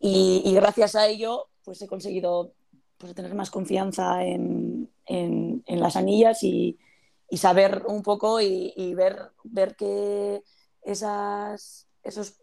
y, 0.00 0.42
y 0.44 0.54
gracias 0.54 0.96
a 0.96 1.08
ello, 1.08 1.48
pues 1.64 1.82
he 1.82 1.88
conseguido 1.88 2.54
pues, 2.98 3.14
tener 3.14 3.34
más 3.34 3.50
confianza 3.50 4.24
en, 4.24 4.90
en- 5.06 5.64
en 5.66 5.80
las 5.80 5.96
anillas 5.96 6.44
y, 6.44 6.78
y 7.30 7.38
saber 7.38 7.84
un 7.88 8.02
poco 8.04 8.40
y, 8.40 8.74
y 8.76 8.94
ver, 8.94 9.18
ver 9.44 9.76
que 9.76 10.42
esas, 10.82 11.88
esos 12.04 12.36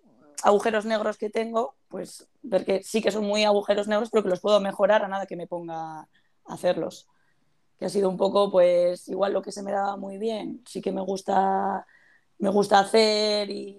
agujeros 0.44 0.86
negros 0.86 1.18
que 1.18 1.32
tengo, 1.32 1.76
pues 1.90 2.28
ver 2.44 2.66
que 2.66 2.84
sí 2.84 3.02
que 3.02 3.12
son 3.12 3.26
muy 3.26 3.46
agujeros 3.46 3.88
negros, 3.90 4.10
pero 4.12 4.24
que 4.24 4.30
los 4.30 4.42
puedo 4.42 4.62
mejorar 4.62 5.04
a 5.04 5.10
nada 5.10 5.28
que 5.28 5.38
me 5.38 5.48
ponga 5.48 6.02
a 6.02 6.08
hacerlos. 6.48 7.08
Que 7.80 7.86
ha 7.86 7.90
sido 7.90 8.10
un 8.10 8.18
poco, 8.18 8.52
pues, 8.52 9.08
igual 9.10 9.34
lo 9.34 9.42
que 9.42 9.52
se 9.54 9.64
me 9.64 9.72
daba 9.72 9.98
muy 9.98 10.18
bien, 10.18 10.64
sí 10.68 10.82
que 10.82 10.92
me 10.94 11.02
gusta, 11.02 11.86
me 12.40 12.50
gusta 12.50 12.80
hacer 12.80 13.50
y 13.52 13.78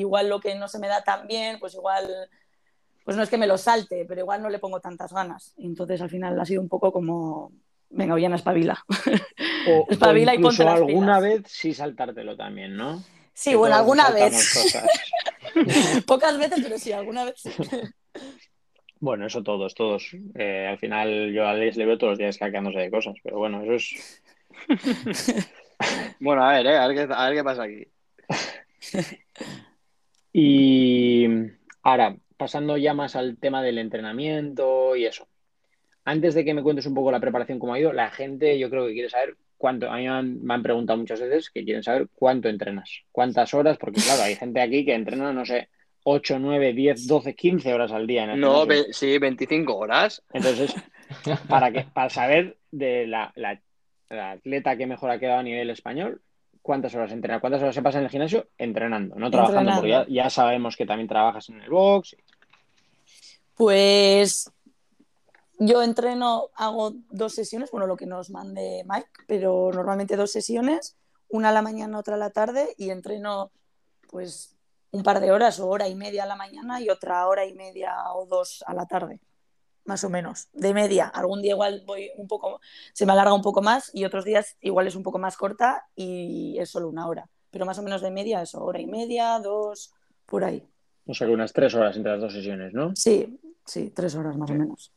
igual 0.00 0.28
lo 0.28 0.40
que 0.40 0.54
no 0.54 0.68
se 0.68 0.78
me 0.78 0.88
da 0.88 1.02
tan 1.02 1.26
bien, 1.26 1.58
pues 1.60 1.74
igual, 1.74 2.08
pues 3.04 3.16
no 3.16 3.22
es 3.22 3.30
que 3.30 3.38
me 3.38 3.46
lo 3.46 3.58
salte, 3.58 4.04
pero 4.06 4.20
igual 4.20 4.42
no 4.42 4.50
le 4.50 4.58
pongo 4.58 4.80
tantas 4.80 5.12
ganas. 5.12 5.54
Y 5.56 5.66
entonces 5.66 6.00
al 6.00 6.10
final 6.10 6.38
ha 6.38 6.44
sido 6.44 6.60
un 6.62 6.68
poco 6.68 6.92
como, 6.92 7.52
venga, 7.90 8.14
Ollana, 8.14 8.36
espabila. 8.36 8.84
O, 9.66 9.80
o 9.80 9.86
Espabila 9.90 10.32
y 10.34 10.38
incluso 10.38 10.64
ponte 10.64 10.64
las 10.64 10.74
alguna 10.80 11.18
pilas. 11.18 11.22
vez 11.22 11.42
sí 11.46 11.74
saltártelo 11.74 12.34
también, 12.34 12.74
¿no? 12.76 13.04
Sí, 13.34 13.50
Que 13.50 13.56
bueno, 13.56 13.76
alguna 13.76 14.10
vez. 14.10 14.82
Pocas 16.06 16.38
veces, 16.38 16.60
pero 16.62 16.78
sí, 16.78 16.92
alguna 16.92 17.24
vez 17.24 17.34
sí. 17.36 17.50
Bueno, 19.00 19.26
eso 19.26 19.42
todos, 19.42 19.74
todos. 19.74 20.10
Eh, 20.34 20.66
al 20.66 20.78
final 20.78 21.32
yo 21.32 21.46
a 21.46 21.50
Alex 21.50 21.76
le 21.76 21.86
veo 21.86 21.98
todos 21.98 22.12
los 22.12 22.18
días 22.18 22.38
caqueándose 22.38 22.78
de 22.78 22.90
cosas, 22.90 23.14
pero 23.22 23.38
bueno, 23.38 23.62
eso 23.62 23.74
es... 23.74 24.22
Bueno, 26.20 26.44
a 26.44 26.52
ver, 26.52 26.66
eh, 26.66 26.76
a 26.78 26.86
ver 26.86 27.08
qué, 27.08 27.14
a 27.14 27.28
ver 27.28 27.34
qué 27.36 27.44
pasa 27.44 27.62
aquí. 27.64 27.86
Y 30.32 31.26
ahora, 31.82 32.16
pasando 32.36 32.76
ya 32.76 32.94
más 32.94 33.16
al 33.16 33.36
tema 33.38 33.62
del 33.62 33.78
entrenamiento 33.78 34.96
y 34.96 35.06
eso. 35.06 35.28
Antes 36.04 36.34
de 36.34 36.44
que 36.44 36.54
me 36.54 36.62
cuentes 36.62 36.86
un 36.86 36.94
poco 36.94 37.10
la 37.12 37.20
preparación, 37.20 37.58
cómo 37.58 37.74
ha 37.74 37.78
ido, 37.80 37.92
la 37.92 38.10
gente 38.10 38.58
yo 38.58 38.70
creo 38.70 38.86
que 38.86 38.94
quiere 38.94 39.10
saber 39.10 39.36
cuánto, 39.58 39.90
a 39.90 39.96
mí 39.96 40.02
me 40.04 40.08
han, 40.08 40.42
me 40.42 40.54
han 40.54 40.62
preguntado 40.62 40.98
muchas 40.98 41.20
veces 41.20 41.50
que 41.50 41.64
quieren 41.64 41.82
saber 41.82 42.08
cuánto 42.14 42.48
entrenas, 42.48 42.90
cuántas 43.12 43.52
horas, 43.52 43.76
porque 43.76 44.00
claro, 44.00 44.22
hay 44.22 44.34
gente 44.36 44.60
aquí 44.60 44.84
que 44.84 44.94
entrena, 44.94 45.32
no 45.32 45.44
sé, 45.44 45.68
8, 46.04 46.38
9, 46.38 46.72
10, 46.72 47.06
12, 47.06 47.34
15 47.34 47.74
horas 47.74 47.92
al 47.92 48.06
día 48.06 48.24
en 48.24 48.30
el 48.30 48.40
No, 48.40 48.60
gimnasio. 48.62 48.84
ve- 48.86 48.92
sí, 48.94 49.18
25 49.18 49.76
horas. 49.76 50.22
Entonces, 50.32 50.74
para 51.48 51.70
que, 51.70 51.84
para 51.92 52.08
saber 52.08 52.56
de 52.70 53.06
la, 53.06 53.32
la- 53.36 53.60
la 54.08 54.30
atleta 54.32 54.76
que 54.76 54.86
mejor 54.86 55.10
ha 55.10 55.18
quedado 55.20 55.40
a 55.40 55.42
nivel 55.44 55.68
español, 55.68 56.22
cuántas 56.70 56.94
horas 56.94 57.10
entrena, 57.10 57.40
cuántas 57.40 57.60
horas 57.62 57.74
se 57.74 57.82
pasa 57.82 57.98
en 57.98 58.04
el 58.04 58.10
gimnasio 58.10 58.46
entrenando, 58.56 59.16
no 59.16 59.28
trabajando, 59.28 59.72
porque 59.72 59.88
ya, 59.88 60.06
ya 60.08 60.30
sabemos 60.30 60.76
que 60.76 60.86
también 60.86 61.08
trabajas 61.08 61.48
en 61.48 61.60
el 61.60 61.68
box. 61.68 62.14
Pues 63.56 64.52
yo 65.58 65.82
entreno, 65.82 66.50
hago 66.54 66.92
dos 67.10 67.34
sesiones, 67.34 67.72
bueno, 67.72 67.88
lo 67.88 67.96
que 67.96 68.06
nos 68.06 68.30
mande 68.30 68.84
Mike, 68.88 69.08
pero 69.26 69.72
normalmente 69.74 70.14
dos 70.14 70.30
sesiones, 70.30 70.96
una 71.28 71.48
a 71.48 71.52
la 71.52 71.60
mañana, 71.60 71.98
otra 71.98 72.14
a 72.14 72.18
la 72.18 72.30
tarde, 72.30 72.72
y 72.78 72.90
entreno 72.90 73.50
pues 74.08 74.56
un 74.92 75.02
par 75.02 75.18
de 75.18 75.32
horas 75.32 75.58
o 75.58 75.66
hora 75.66 75.88
y 75.88 75.96
media 75.96 76.22
a 76.22 76.26
la 76.26 76.36
mañana 76.36 76.80
y 76.80 76.88
otra 76.88 77.26
hora 77.26 77.46
y 77.46 77.52
media 77.52 77.96
o 78.14 78.26
dos 78.26 78.62
a 78.64 78.74
la 78.74 78.86
tarde, 78.86 79.18
más 79.90 80.04
o 80.04 80.08
menos, 80.08 80.48
de 80.52 80.72
media. 80.72 81.08
Algún 81.08 81.42
día 81.42 81.50
igual 81.52 81.82
voy 81.84 82.10
un 82.16 82.26
poco, 82.28 82.60
se 82.94 83.04
me 83.04 83.12
alarga 83.12 83.34
un 83.34 83.42
poco 83.42 83.60
más 83.60 83.90
y 83.92 84.04
otros 84.04 84.24
días 84.24 84.56
igual 84.60 84.86
es 84.86 84.94
un 84.94 85.02
poco 85.02 85.18
más 85.18 85.36
corta 85.36 85.84
y 85.96 86.56
es 86.58 86.70
solo 86.70 86.88
una 86.88 87.06
hora, 87.08 87.28
pero 87.50 87.66
más 87.66 87.78
o 87.78 87.82
menos 87.82 88.00
de 88.00 88.10
media 88.12 88.40
eso, 88.40 88.64
hora 88.64 88.80
y 88.80 88.86
media, 88.86 89.38
dos, 89.40 89.92
por 90.26 90.44
ahí. 90.44 90.62
O 91.06 91.12
sea 91.12 91.26
que 91.26 91.32
unas 91.34 91.52
tres 91.52 91.74
horas 91.74 91.96
entre 91.96 92.12
las 92.12 92.20
dos 92.20 92.32
sesiones, 92.32 92.72
¿no? 92.72 92.94
Sí, 92.94 93.38
sí, 93.66 93.90
tres 93.94 94.14
horas 94.14 94.36
más 94.36 94.50
o 94.50 94.54
menos. 94.54 94.92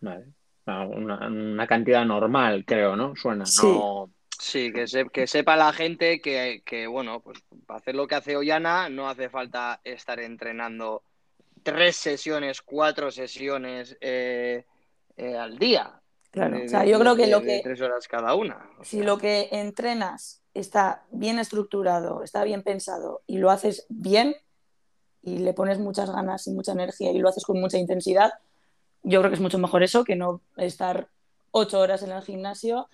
Vale. 0.00 0.24
Ah, 0.66 0.86
Una, 0.86 1.26
una 1.28 1.66
cantidad 1.66 2.04
normal, 2.04 2.64
creo, 2.64 2.96
¿no? 2.96 3.14
Suena, 3.16 3.44
Sí. 3.44 3.66
no. 3.66 4.10
Sí, 4.38 4.72
que, 4.72 4.86
se- 4.86 5.06
que 5.10 5.26
sepa 5.26 5.54
la 5.54 5.70
gente 5.70 6.18
que, 6.22 6.62
que, 6.64 6.86
bueno, 6.86 7.20
pues 7.20 7.42
para 7.66 7.78
hacer 7.78 7.94
lo 7.94 8.06
que 8.06 8.14
hace 8.14 8.36
Ollana 8.38 8.88
no 8.88 9.06
hace 9.10 9.28
falta 9.28 9.80
estar 9.84 10.18
entrenando 10.18 11.02
tres 11.62 11.96
sesiones, 11.96 12.62
cuatro 12.62 13.10
sesiones 13.10 13.96
eh, 14.00 14.64
eh, 15.16 15.36
al 15.36 15.58
día. 15.58 16.00
Claro, 16.30 16.58
De- 16.58 16.66
o 16.66 16.68
sea, 16.68 16.80
de- 16.82 16.90
yo 16.90 16.98
creo 17.00 17.16
que 17.16 17.24
de- 17.26 17.30
lo 17.30 17.42
que, 17.42 17.60
tres 17.62 17.80
horas 17.80 18.06
cada 18.08 18.34
una. 18.34 18.68
Si 18.82 18.96
sea, 18.98 19.04
lo 19.06 19.18
que 19.18 19.48
entrenas 19.52 20.42
está 20.54 21.04
bien 21.10 21.38
estructurado, 21.38 22.22
está 22.22 22.44
bien 22.44 22.62
pensado 22.62 23.22
y 23.26 23.38
lo 23.38 23.50
haces 23.50 23.86
bien 23.88 24.34
y 25.22 25.38
le 25.38 25.52
pones 25.52 25.78
muchas 25.78 26.10
ganas 26.10 26.46
y 26.46 26.52
mucha 26.52 26.72
energía 26.72 27.12
y 27.12 27.18
lo 27.18 27.28
haces 27.28 27.44
con 27.44 27.60
mucha 27.60 27.78
intensidad, 27.78 28.32
yo 29.02 29.20
creo 29.20 29.30
que 29.30 29.34
es 29.36 29.40
mucho 29.40 29.58
mejor 29.58 29.82
eso 29.82 30.04
que 30.04 30.16
no 30.16 30.40
estar 30.56 31.08
ocho 31.52 31.78
horas 31.80 32.02
en 32.02 32.10
el 32.12 32.22
gimnasio 32.22 32.88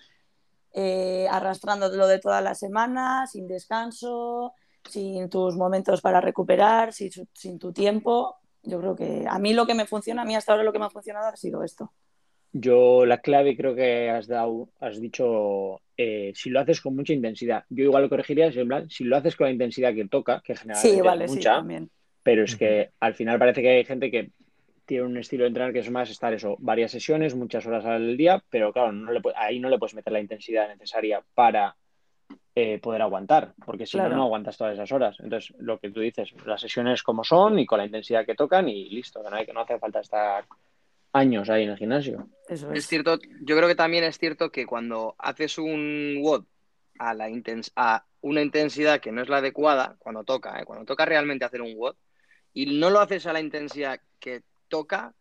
eh, 0.73 1.27
arrastrándolo 1.31 2.07
de 2.07 2.19
toda 2.19 2.41
la 2.41 2.53
semana, 2.53 3.25
sin 3.27 3.47
descanso, 3.47 4.53
sin 4.87 5.29
tus 5.29 5.55
momentos 5.55 6.01
para 6.01 6.21
recuperar, 6.21 6.93
sin, 6.93 7.09
sin 7.33 7.57
tu 7.57 7.71
tiempo. 7.73 8.35
Yo 8.67 8.79
creo 8.79 8.95
que 8.95 9.25
a 9.27 9.39
mí 9.39 9.53
lo 9.53 9.65
que 9.65 9.73
me 9.73 9.85
funciona, 9.85 10.21
a 10.21 10.25
mí 10.25 10.35
hasta 10.35 10.51
ahora 10.51 10.63
lo 10.63 10.73
que 10.73 10.79
me 10.79 10.85
ha 10.85 10.89
funcionado 10.89 11.27
ha 11.27 11.35
sido 11.35 11.63
esto. 11.63 11.91
Yo 12.53 13.05
la 13.05 13.19
clave 13.19 13.55
creo 13.55 13.75
que 13.75 14.09
has 14.09 14.27
dado, 14.27 14.69
has 14.79 14.99
dicho, 14.99 15.81
eh, 15.95 16.31
si 16.35 16.49
lo 16.49 16.59
haces 16.59 16.81
con 16.81 16.95
mucha 16.95 17.13
intensidad. 17.13 17.63
Yo 17.69 17.83
igual 17.83 18.03
lo 18.03 18.09
corregiría, 18.09 18.47
es 18.47 18.57
en 18.57 18.67
plan, 18.67 18.89
si 18.89 19.03
lo 19.03 19.17
haces 19.17 19.35
con 19.35 19.45
la 19.45 19.51
intensidad 19.51 19.93
que 19.93 20.07
toca, 20.07 20.41
que 20.43 20.55
generalmente 20.55 20.89
Sí, 20.89 20.97
es 20.97 21.03
vale, 21.03 21.27
sí, 21.27 21.35
mucha, 21.35 21.55
también. 21.55 21.89
pero 22.23 22.43
es 22.43 22.55
que 22.55 22.89
al 22.99 23.13
final 23.13 23.37
parece 23.37 23.61
que 23.61 23.69
hay 23.69 23.85
gente 23.85 24.09
que 24.09 24.31
tiene 24.85 25.03
un 25.03 25.17
estilo 25.17 25.43
de 25.43 25.49
entrenar 25.49 25.73
que 25.73 25.79
es 25.79 25.91
más 25.91 26.09
estar 26.09 26.33
eso, 26.33 26.55
varias 26.59 26.91
sesiones, 26.91 27.35
muchas 27.35 27.65
horas 27.67 27.85
al 27.85 28.15
día, 28.15 28.41
pero 28.49 28.71
claro, 28.71 28.91
no 28.93 29.11
le 29.11 29.21
ahí 29.35 29.59
no 29.59 29.69
le 29.69 29.77
puedes 29.77 29.93
meter 29.93 30.13
la 30.13 30.21
intensidad 30.21 30.67
necesaria 30.69 31.21
para 31.35 31.75
eh, 32.59 32.79
poder 32.79 33.03
aguantar, 33.03 33.53
porque 33.63 33.85
si 33.85 33.97
Claro. 33.97 34.09
no, 34.11 34.15
no 34.15 34.23
aguantas 34.23 34.57
todas 34.57 34.73
esas 34.73 34.91
horas. 34.91 35.15
Entonces, 35.19 35.53
lo 35.59 35.77
que 35.79 35.91
tú 35.91 35.99
dices, 35.99 36.33
las 36.45 36.59
sesiones 36.59 37.03
como 37.03 37.23
son 37.23 37.59
y 37.59 37.67
con 37.67 37.77
la 37.77 37.85
intensidad 37.85 38.25
que 38.25 38.33
tocan 38.33 38.67
y 38.67 38.89
listo, 38.89 39.21
que 39.23 39.29
no, 39.29 39.35
hay, 39.35 39.45
que 39.45 39.53
no 39.53 39.59
hace 39.61 39.77
falta 39.77 39.99
estar 39.99 40.43
años 41.13 41.49
ahí 41.51 41.63
en 41.65 41.69
el 41.69 41.77
gimnasio. 41.77 42.27
Eso 42.47 42.71
Es 42.71 42.79
es. 42.79 42.87
cierto, 42.87 43.19
yo 43.41 43.55
creo 43.55 43.67
que 43.67 43.75
también 43.75 44.03
es 44.03 44.17
cierto 44.17 44.51
que 44.51 44.65
cuando 44.65 45.13
haces 45.19 45.59
un 45.59 46.17
WOD 46.23 46.45
a, 46.97 47.13
la 47.13 47.29
intens- 47.29 47.71
a 47.75 48.05
una 48.21 48.41
intensidad 48.41 48.99
que 49.01 49.11
no 49.11 49.21
es 49.21 49.29
la 49.29 49.37
adecuada, 49.37 49.95
cuando 49.99 50.23
toca, 50.23 50.59
¿eh? 50.59 50.65
cuando 50.65 50.83
toca 50.85 51.05
realmente 51.05 51.45
hacer 51.45 51.61
un 51.61 51.75
WOD, 51.75 51.95
y 52.53 52.79
no 52.79 52.89
lo 52.89 52.99
haces 53.01 53.27
a 53.27 53.33
la 53.33 53.39
intensidad 53.39 53.99
que 54.19 54.41
toca, 54.67 55.13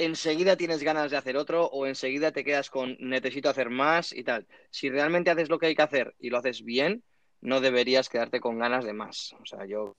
enseguida 0.00 0.56
tienes 0.56 0.82
ganas 0.82 1.10
de 1.10 1.18
hacer 1.18 1.36
otro 1.36 1.66
o 1.66 1.86
enseguida 1.86 2.32
te 2.32 2.42
quedas 2.42 2.70
con 2.70 2.96
necesito 3.00 3.50
hacer 3.50 3.68
más 3.68 4.12
y 4.12 4.24
tal. 4.24 4.46
Si 4.70 4.88
realmente 4.88 5.30
haces 5.30 5.50
lo 5.50 5.58
que 5.58 5.66
hay 5.66 5.74
que 5.74 5.82
hacer 5.82 6.14
y 6.18 6.30
lo 6.30 6.38
haces 6.38 6.64
bien, 6.64 7.04
no 7.42 7.60
deberías 7.60 8.08
quedarte 8.08 8.40
con 8.40 8.58
ganas 8.58 8.84
de 8.84 8.94
más. 8.94 9.34
O 9.40 9.44
sea, 9.44 9.66
yo 9.66 9.94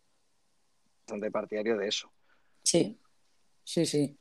bastante 1.06 1.30
partidario 1.30 1.78
de 1.78 1.88
eso. 1.88 2.12
Sí, 2.64 3.00
sí, 3.64 3.86
sí. 3.86 4.18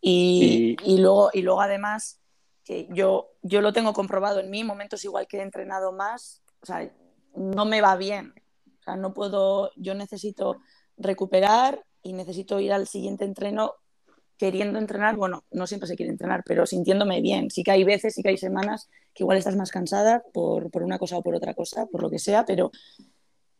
Y, 0.00 0.76
y 0.84 0.98
luego, 0.98 1.30
y 1.32 1.42
luego 1.42 1.60
además, 1.60 2.20
que 2.64 2.86
yo, 2.90 3.32
yo 3.42 3.60
lo 3.60 3.72
tengo 3.72 3.92
comprobado 3.92 4.38
en 4.38 4.50
mí, 4.50 4.62
momentos 4.62 5.04
igual 5.04 5.26
que 5.26 5.38
he 5.38 5.42
entrenado 5.42 5.92
más, 5.92 6.42
o 6.60 6.66
sea, 6.66 6.92
no 7.34 7.64
me 7.64 7.80
va 7.80 7.96
bien. 7.96 8.34
O 8.80 8.82
sea, 8.84 8.96
no 8.96 9.14
puedo, 9.14 9.72
yo 9.76 9.94
necesito 9.94 10.60
recuperar 10.96 11.84
y 12.02 12.12
necesito 12.12 12.60
ir 12.60 12.72
al 12.72 12.86
siguiente 12.86 13.24
entreno 13.24 13.74
queriendo 14.42 14.80
entrenar, 14.80 15.14
bueno, 15.14 15.44
no 15.52 15.68
siempre 15.68 15.86
se 15.86 15.94
quiere 15.94 16.10
entrenar, 16.10 16.42
pero 16.44 16.66
sintiéndome 16.66 17.20
bien. 17.20 17.48
Sí 17.48 17.62
que 17.62 17.70
hay 17.70 17.84
veces, 17.84 18.12
sí 18.12 18.24
que 18.24 18.30
hay 18.30 18.36
semanas 18.36 18.90
que 19.14 19.22
igual 19.22 19.38
estás 19.38 19.54
más 19.54 19.70
cansada 19.70 20.24
por, 20.32 20.68
por 20.68 20.82
una 20.82 20.98
cosa 20.98 21.16
o 21.16 21.22
por 21.22 21.36
otra 21.36 21.54
cosa, 21.54 21.86
por 21.86 22.02
lo 22.02 22.10
que 22.10 22.18
sea, 22.18 22.44
pero 22.44 22.72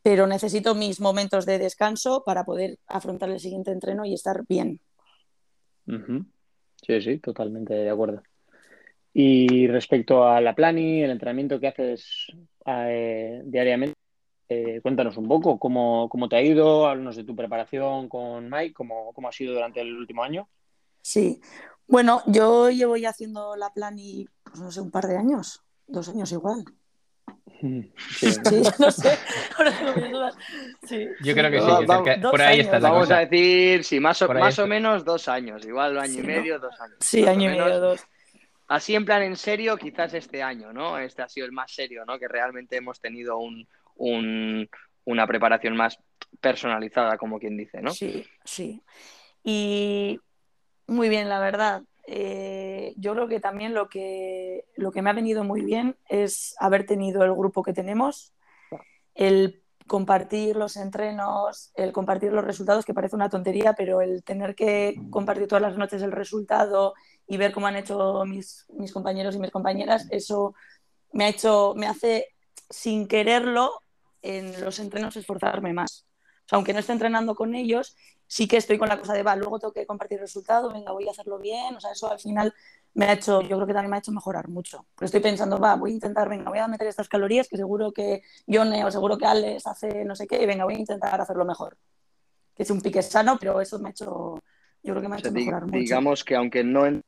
pero 0.02 0.26
necesito 0.26 0.74
mis 0.74 1.00
momentos 1.00 1.46
de 1.46 1.60
descanso 1.60 2.24
para 2.26 2.42
poder 2.42 2.80
afrontar 2.88 3.30
el 3.30 3.38
siguiente 3.38 3.70
entreno 3.70 4.04
y 4.04 4.14
estar 4.14 4.44
bien. 4.48 4.80
Sí, 6.84 7.00
sí, 7.00 7.18
totalmente 7.18 7.74
de 7.74 7.90
acuerdo. 7.90 8.20
Y 9.14 9.68
respecto 9.68 10.26
a 10.26 10.40
la 10.40 10.56
plani, 10.56 11.04
el 11.04 11.12
entrenamiento 11.12 11.60
que 11.60 11.68
haces 11.68 12.26
eh, 12.66 13.42
diariamente, 13.44 13.94
eh, 14.48 14.80
cuéntanos 14.82 15.16
un 15.16 15.28
poco 15.28 15.60
cómo, 15.60 16.08
cómo 16.08 16.28
te 16.28 16.34
ha 16.34 16.42
ido, 16.42 16.88
háblanos 16.88 17.14
de 17.14 17.22
tu 17.22 17.36
preparación 17.36 18.08
con 18.08 18.50
Mike, 18.50 18.74
cómo, 18.74 19.12
cómo 19.12 19.28
ha 19.28 19.32
sido 19.32 19.54
durante 19.54 19.80
el 19.80 19.94
último 19.96 20.24
año. 20.24 20.48
Sí, 21.02 21.40
bueno, 21.86 22.22
yo 22.26 22.70
llevo 22.70 22.96
ya 22.96 23.10
haciendo 23.10 23.54
la 23.56 23.70
plani, 23.74 24.26
pues 24.44 24.60
no 24.60 24.70
sé, 24.72 24.80
un 24.80 24.90
par 24.90 25.06
de 25.06 25.18
años, 25.18 25.62
dos 25.86 26.08
años 26.08 26.32
igual. 26.32 26.64
Sí. 27.60 27.92
Sí, 28.18 28.62
no 28.78 28.90
sé, 28.90 29.16
ahora 29.58 29.70
tengo 29.78 29.94
mis 29.94 30.10
dudas. 30.10 30.34
Sí, 30.84 31.06
Yo 31.22 31.34
creo 31.34 31.50
que 31.50 31.60
sí, 31.60 31.66
Va- 31.66 31.78
que 31.80 31.86
vamos- 31.86 32.04
cerca- 32.06 32.20
dos 32.20 32.30
por 32.30 32.40
ahí 32.42 32.54
años. 32.54 32.64
está 32.66 32.80
la 32.80 32.88
Vamos 32.90 33.04
cosa. 33.08 33.16
a 33.18 33.20
decir, 33.26 33.84
sí, 33.84 34.00
más 34.00 34.20
o, 34.22 34.28
más 34.32 34.58
o 34.58 34.66
menos 34.66 35.04
dos 35.04 35.28
años, 35.28 35.64
igual 35.64 35.98
año 35.98 36.12
Sí, 36.14 36.18
y 36.18 36.22
¿no? 36.22 36.26
medio, 36.28 36.58
dos 36.58 36.80
años. 36.80 36.96
Sí, 37.00 37.26
año 37.26 37.48
y 37.48 37.52
medio, 37.52 37.64
menos. 37.66 37.80
dos. 37.80 38.00
Así 38.68 38.94
en 38.94 39.04
plan 39.04 39.22
en 39.22 39.36
serio, 39.36 39.76
quizás 39.76 40.14
este 40.14 40.42
año, 40.42 40.72
¿no? 40.72 40.98
Este 40.98 41.22
ha 41.22 41.28
sido 41.28 41.46
el 41.46 41.52
más 41.52 41.72
serio, 41.72 42.04
¿no? 42.06 42.18
Que 42.18 42.26
realmente 42.26 42.76
hemos 42.76 43.00
tenido 43.00 43.36
un, 43.38 43.68
un- 43.96 44.68
una 45.04 45.26
preparación 45.26 45.76
más 45.76 45.98
personalizada, 46.40 47.16
como 47.18 47.38
quien 47.38 47.56
dice, 47.56 47.80
¿no? 47.82 47.90
Sí, 47.92 48.26
sí. 48.44 48.82
Y 49.44 50.18
muy 50.92 51.09
bien, 51.09 51.28
la 51.28 51.40
verdad. 51.40 51.83
Eh, 52.07 52.94
yo 52.96 53.12
creo 53.14 53.28
que 53.28 53.40
también 53.40 53.74
lo 53.74 53.88
que, 53.88 54.64
lo 54.76 54.92
que 54.92 55.02
me 55.02 55.11
ha 55.11 55.14
venido 55.14 55.44
muy 55.44 55.62
bien 55.62 55.96
es 56.09 56.55
haber 56.59 56.85
tenido 56.87 57.24
el 57.24 57.33
grupo 57.33 57.62
que 57.62 57.72
tenemos, 57.72 58.33
el 59.14 59.62
compartir 59.87 60.57
los 60.57 60.76
entrenos, 60.76 61.72
el 61.74 61.92
compartir 61.92 62.33
los 62.33 62.44
resultados, 62.44 62.85
que 62.85 62.94
parece 62.94 63.16
una 63.16 63.28
tontería, 63.28 63.74
pero 63.74 64.00
el 64.00 64.22
tener 64.24 64.55
que 64.55 65.00
compartir 65.11 65.48
todas 65.48 65.62
las 65.62 65.76
noches 65.76 66.02
el 66.02 66.12
resultado 66.12 66.94
y 67.26 67.37
ver 67.37 67.52
cómo 67.52 67.66
han 67.66 67.76
hecho 67.76 68.24
mis, 68.24 68.66
mis 68.70 68.92
compañeros 68.92 69.35
y 69.35 69.38
mis 69.38 69.50
compañeras, 69.50 70.07
eso 70.11 70.55
me 71.12 71.24
ha 71.24 71.28
hecho, 71.28 71.74
me 71.76 71.87
hace 71.87 72.28
sin 72.70 73.07
quererlo 73.07 73.81
en 74.22 74.61
los 74.61 74.78
entrenos 74.78 75.16
esforzarme 75.16 75.72
más. 75.72 76.07
O 76.46 76.48
sea, 76.48 76.57
aunque 76.57 76.72
no 76.72 76.81
esté 76.81 76.92
entrenando 76.92 77.35
con 77.35 77.55
ellos, 77.55 77.96
sí 78.26 78.46
que 78.48 78.56
estoy 78.56 78.78
con 78.78 78.88
la 78.88 78.98
cosa 78.98 79.12
de, 79.14 79.22
va, 79.22 79.37
luego 79.37 79.58
tengo 79.58 79.72
que 79.72 79.87
compartir 79.87 80.18
el 80.18 80.22
resultado, 80.22 80.72
venga, 80.72 80.92
voy 80.92 81.06
a 81.08 81.11
hacerlo 81.11 81.38
bien. 81.38 81.74
O 81.76 81.80
sea, 81.80 81.92
eso 81.92 82.11
al 82.11 82.18
final 82.18 82.54
me 82.94 83.06
ha 83.06 83.12
hecho, 83.12 83.40
yo 83.42 83.56
creo 83.56 83.66
que 83.66 83.72
también 83.74 83.90
me 83.90 83.96
ha 83.96 84.00
hecho 84.00 84.12
mejorar 84.12 84.48
mucho. 84.48 84.87
Porque 84.94 85.06
estoy 85.06 85.20
pensando, 85.20 85.58
va, 85.58 85.76
voy 85.76 85.90
a 85.92 85.94
intentar, 85.94 86.28
venga, 86.28 86.48
voy 86.50 86.58
a 86.58 86.68
meter 86.68 86.87
estas 86.88 87.08
calorías 87.08 87.48
que 87.48 87.56
seguro 87.56 87.92
que 87.92 88.22
Yone 88.46 88.85
o 88.85 88.90
seguro 88.90 89.18
que 89.18 89.26
Alex 89.26 89.66
hace 89.66 90.04
no 90.04 90.14
sé 90.14 90.26
qué, 90.26 90.42
y 90.42 90.46
venga, 90.46 90.64
voy 90.64 90.74
a 90.74 90.78
intentar 90.78 91.20
hacerlo 91.20 91.44
mejor. 91.44 91.76
Que 92.54 92.62
es 92.64 92.70
un 92.70 92.80
pique 92.80 93.02
sano, 93.02 93.38
pero 93.38 93.61
eso 93.61 93.78
me 93.78 93.88
ha 93.88 93.92
hecho, 93.92 94.35
yo 94.82 94.92
creo 94.92 95.00
que 95.02 95.08
me 95.08 95.14
ha 95.14 95.18
O 95.18 95.20
hecho 95.20 95.30
sea, 95.30 95.38
mejorar 95.38 95.62
mucho. 95.64 95.78
digamos 95.78 96.24
que 96.24 96.37
aunque 96.37 96.64
no 96.64 96.87
en- 96.87 97.02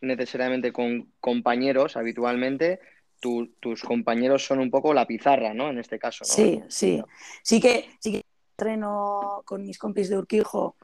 necesariamente 0.00 0.72
con 0.72 1.12
compañeros 1.20 1.96
habitualmente, 1.96 2.80
tu- 3.20 3.48
tus 3.60 3.82
compañeros 3.82 4.44
son 4.46 4.58
un 4.60 4.70
poco 4.70 4.94
la 4.94 5.06
pizarra, 5.06 5.52
¿no? 5.52 5.68
En 5.70 5.78
este 5.78 5.98
caso, 5.98 6.24
¿no? 6.24 6.34
Sí, 6.34 6.62
sí. 6.68 7.02
Sí 7.42 7.60
que, 7.60 7.90
sí 8.00 8.12
que 8.12 8.22
entreno 8.60 9.42
con 9.44 9.64
mis 9.64 9.78
compis 9.78 10.10
de 10.10 10.18
Urquijo, 10.18 10.76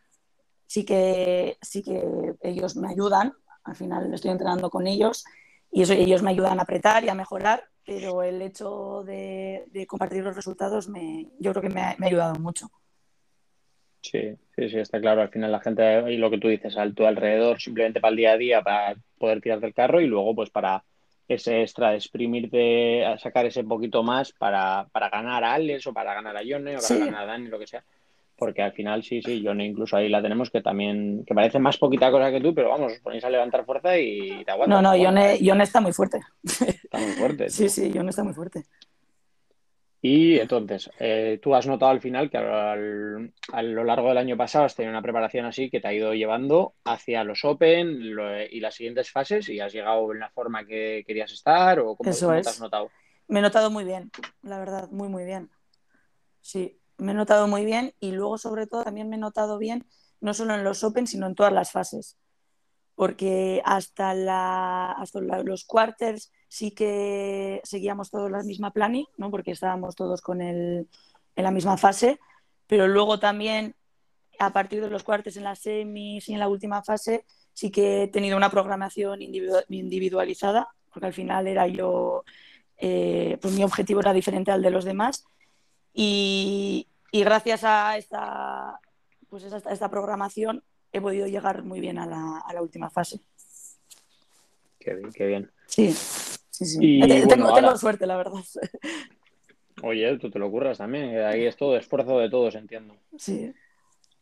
sí 0.67 0.85
que, 0.85 1.59
sí 1.61 1.83
que 1.83 2.35
ellos 2.41 2.77
me 2.77 2.89
ayudan. 2.89 3.35
Al 3.65 3.77
final 3.77 4.13
estoy 4.15 4.31
entrenando 4.31 4.71
con 4.71 4.87
ellos 4.87 5.25
y 5.71 5.83
ellos 5.83 6.23
me 6.23 6.31
ayudan 6.31 6.59
a 6.59 6.63
apretar 6.63 7.05
y 7.05 7.09
a 7.09 7.15
mejorar, 7.15 7.65
pero 7.85 8.23
el 8.23 8.41
hecho 8.41 9.03
de, 9.05 9.87
compartir 9.87 10.25
los 10.25 10.35
resultados 10.35 10.89
me, 10.89 11.29
yo 11.39 11.53
creo 11.53 11.63
que 11.63 11.75
me 11.75 11.83
ha, 11.83 11.97
ayudado 12.01 12.37
mucho. 12.37 12.71
Sí, 14.01 14.37
sí, 14.55 14.71
sí, 14.71 14.79
está 14.79 15.01
claro. 15.01 15.21
Al 15.21 15.31
final 15.31 15.53
la 15.53 15.61
gente, 15.61 16.13
y 16.13 16.17
lo 16.17 16.31
que 16.31 16.39
tú 16.39 16.49
dices, 16.49 16.77
a 16.79 16.91
tu 16.93 17.05
alrededor, 17.05 17.61
simplemente 17.61 18.01
para 18.01 18.11
el 18.11 18.17
día 18.17 18.33
a 18.33 18.37
día, 18.39 18.63
para 18.63 18.97
poder 19.19 19.41
tirar 19.41 19.61
del 19.61 19.75
carro 19.75 20.01
y 20.01 20.07
luego 20.07 20.35
pues 20.35 20.49
para 20.49 20.85
ese 21.29 21.63
extra 21.63 21.91
de 21.91 21.97
exprimirte, 21.97 23.05
a 23.05 23.19
sacar 23.19 23.47
ese 23.47 23.65
poquito 23.65 24.03
más 24.03 24.33
para, 24.33 24.87
para 24.93 25.09
ganar 25.11 25.43
a 25.45 25.55
Alex 25.55 25.87
o 25.89 25.93
para 25.93 26.15
ganar 26.15 26.37
a 26.37 26.43
Yone 26.43 26.73
o 26.77 26.81
para 26.81 26.87
Sí. 26.89 26.99
ganar 26.99 27.23
a 27.23 27.27
Dani, 27.27 27.49
lo 27.49 27.59
que 27.59 27.67
sea. 27.67 27.83
Porque 28.39 28.61
al 28.63 28.73
final 28.73 29.03
sí, 29.03 29.23
sí, 29.23 29.41
Yone 29.41 29.65
incluso 29.65 29.97
ahí 29.97 30.09
la 30.11 30.21
tenemos 30.21 30.51
que 30.51 30.61
también, 30.61 31.25
que 31.27 31.35
parece 31.35 31.59
más 31.59 31.79
poquita 31.79 32.11
cosa 32.11 32.31
que 32.31 32.41
tú, 32.41 32.55
pero 32.55 32.69
vamos, 32.69 32.93
os 32.93 32.99
ponéis 33.01 33.25
a 33.25 33.31
levantar 33.31 33.65
fuerza 33.65 33.99
y 33.99 34.45
te 34.45 34.51
aguantas. 34.51 34.83
No, 34.83 34.83
no, 34.83 34.95
Yone. 34.97 35.39
Yone 35.39 35.65
está 35.65 35.81
muy 35.81 35.93
fuerte. 35.93 36.21
Está 36.45 36.99
muy 36.99 37.13
fuerte. 37.13 37.49
Sí, 37.51 37.63
tío. 37.65 37.69
sí, 37.71 37.91
Yone 37.93 38.11
está 38.11 38.23
muy 38.25 38.35
fuerte. 38.35 38.65
Y 40.03 40.39
entonces, 40.39 40.91
eh, 41.01 41.39
tú 41.43 41.55
has 41.55 41.67
notado 41.67 41.91
al 41.91 42.01
final 42.01 42.31
que 42.31 42.37
al- 42.39 43.33
a 43.53 43.63
lo 43.63 43.83
largo 43.85 44.09
del 44.09 44.19
año 44.19 44.37
pasado 44.37 44.65
has 44.67 44.75
tenido 44.77 44.93
una 44.93 45.03
preparación 45.03 45.47
así 45.47 45.69
que 45.71 45.81
te 45.81 45.89
ha 45.89 45.93
ido 45.95 46.15
llevando 46.15 46.75
hacia 46.85 47.25
los 47.25 47.45
Open 47.45 48.15
lo- 48.15 48.43
y 48.45 48.61
las 48.61 48.75
siguientes 48.75 49.11
fases 49.11 49.49
y 49.49 49.59
has 49.61 49.73
llegado 49.73 50.13
en 50.13 50.21
la 50.21 50.31
forma 50.31 50.65
que 50.67 51.03
querías 51.07 51.33
estar 51.33 51.81
o 51.81 51.97
cómo, 51.97 52.11
Eso 52.11 52.27
cómo 52.27 52.39
es. 52.39 52.45
te 52.45 52.51
has 52.51 52.61
notado. 52.61 52.91
Me 53.29 53.41
he 53.41 53.43
notado 53.43 53.71
muy 53.71 53.85
bien, 53.85 54.11
la 54.43 54.59
verdad, 54.59 54.89
muy, 54.91 55.09
muy 55.09 55.25
bien. 55.25 55.51
Sí, 56.41 56.79
me 56.99 57.13
he 57.13 57.15
notado 57.15 57.49
muy 57.49 57.65
bien 57.65 57.93
y 57.99 58.13
luego, 58.13 58.39
sobre 58.39 58.67
todo, 58.67 58.85
también 58.85 59.09
me 59.09 59.17
he 59.17 59.19
notado 59.19 59.59
bien, 59.59 59.87
no 60.21 60.33
solo 60.35 60.55
en 60.55 60.63
los 60.63 60.85
Open, 60.85 61.07
sino 61.07 61.27
en 61.27 61.35
todas 61.35 61.53
las 61.53 61.73
fases. 61.73 62.17
Porque 62.97 63.63
hasta, 63.65 64.13
la, 64.15 64.91
hasta 64.93 65.21
la- 65.21 65.43
los 65.45 65.65
quarters 65.65 66.33
sí 66.49 66.73
que 66.73 67.61
seguíamos 67.63 68.11
todos 68.11 68.31
la 68.31 68.43
misma 68.43 68.73
planning, 68.73 69.07
¿no? 69.19 69.31
porque 69.31 69.53
estábamos 69.53 69.95
todos 69.95 70.21
con 70.23 70.41
el, 70.43 70.89
en 71.37 71.45
la 71.45 71.51
misma 71.53 71.77
fase, 71.77 72.19
pero 72.67 72.89
luego 72.89 73.21
también 73.21 73.77
a 74.39 74.53
partir 74.53 74.81
de 74.83 74.91
los 74.91 75.05
quarters 75.05 75.37
en 75.37 75.45
las 75.45 75.61
semis 75.61 76.29
y 76.29 76.33
en 76.35 76.41
la 76.41 76.49
última 76.49 76.83
fase 76.83 77.25
sí 77.53 77.71
que 77.71 78.03
he 78.05 78.09
tenido 78.09 78.37
una 78.37 78.51
programación 78.51 79.21
individu- 79.21 79.65
individualizada, 79.69 80.69
porque 80.93 81.07
al 81.07 81.13
final 81.15 81.47
era 81.47 81.67
yo 81.69 82.25
eh, 82.79 83.39
pues 83.41 83.55
mi 83.55 83.63
objetivo 83.65 84.01
era 84.01 84.13
diferente 84.13 84.51
al 84.51 84.63
de 84.63 84.71
los 84.71 84.85
demás 84.85 85.25
y, 85.93 86.89
y 87.13 87.21
gracias 87.25 87.65
a 87.65 87.97
esta, 87.97 88.81
pues 89.29 89.45
esta, 89.45 89.71
esta 89.71 89.91
programación 89.91 90.63
he 90.99 91.01
podido 91.01 91.27
llegar 91.27 91.63
muy 91.63 91.81
bien 91.81 91.99
a 91.99 92.07
la, 92.07 92.39
a 92.47 92.53
la 92.53 92.63
última 92.63 92.91
fase. 92.91 93.21
Qué 94.79 94.95
bien, 94.95 95.13
qué 95.13 95.27
bien. 95.27 95.51
Sí, 95.67 95.91
sí, 95.93 96.65
sí. 96.65 96.79
Y 96.81 97.03
Eh, 97.03 97.07
bueno, 97.07 97.29
tengo, 97.29 97.49
ahora- 97.49 97.63
tengo 97.63 97.77
suerte, 97.79 98.07
la 98.07 98.17
verdad. 98.17 98.41
Oye, 99.83 100.17
tú 100.19 100.31
te 100.31 100.39
lo 100.39 100.51
curras 100.51 100.79
también, 100.79 101.11
que 101.11 101.23
ahí 101.25 101.45
es 101.45 101.57
todo 101.57 101.77
esfuerzo 101.77 102.19
de 102.19 102.31
todos, 102.31 102.55
entiendo. 102.55 102.97
Sí. 103.19 103.53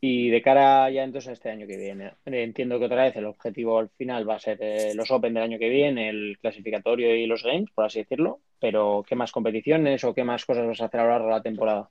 Y 0.00 0.28
de 0.28 0.42
cara 0.42 0.90
ya 0.90 1.02
entonces 1.04 1.30
a 1.30 1.32
este 1.32 1.48
año 1.50 1.66
que 1.66 1.76
viene, 1.78 2.06
eh, 2.26 2.42
entiendo 2.42 2.78
que 2.78 2.86
otra 2.86 3.04
vez 3.04 3.16
el 3.16 3.24
objetivo 3.24 3.78
al 3.78 3.88
final 3.90 4.28
va 4.28 4.34
a 4.34 4.40
ser 4.40 4.58
eh, 4.60 4.92
los 4.94 5.10
Open 5.10 5.32
del 5.32 5.44
año 5.44 5.58
que 5.58 5.68
viene, 5.70 6.10
el 6.10 6.36
clasificatorio 6.40 7.14
y 7.16 7.26
los 7.26 7.42
Games, 7.42 7.70
por 7.74 7.84
así 7.86 8.00
decirlo, 8.00 8.40
pero 8.60 9.04
¿qué 9.08 9.14
más 9.14 9.32
competiciones 9.32 10.02
o 10.04 10.12
qué 10.12 10.24
más 10.24 10.44
cosas 10.44 10.66
vas 10.66 10.80
a 10.80 10.86
hacer 10.86 11.00
a 11.00 11.04
lo 11.04 11.10
largo 11.10 11.26
de 11.28 11.32
la 11.34 11.42
temporada? 11.42 11.88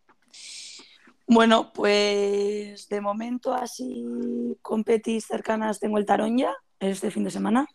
Bueno, 1.25 1.71
pues 1.73 2.87
de 2.89 3.01
momento 3.01 3.53
así 3.53 4.05
competis 4.61 5.25
cercanas 5.25 5.79
tengo 5.79 5.97
el 5.97 6.05
Taronja 6.05 6.53
este 6.79 7.11
fin 7.11 7.23
de 7.23 7.31
semana. 7.31 7.67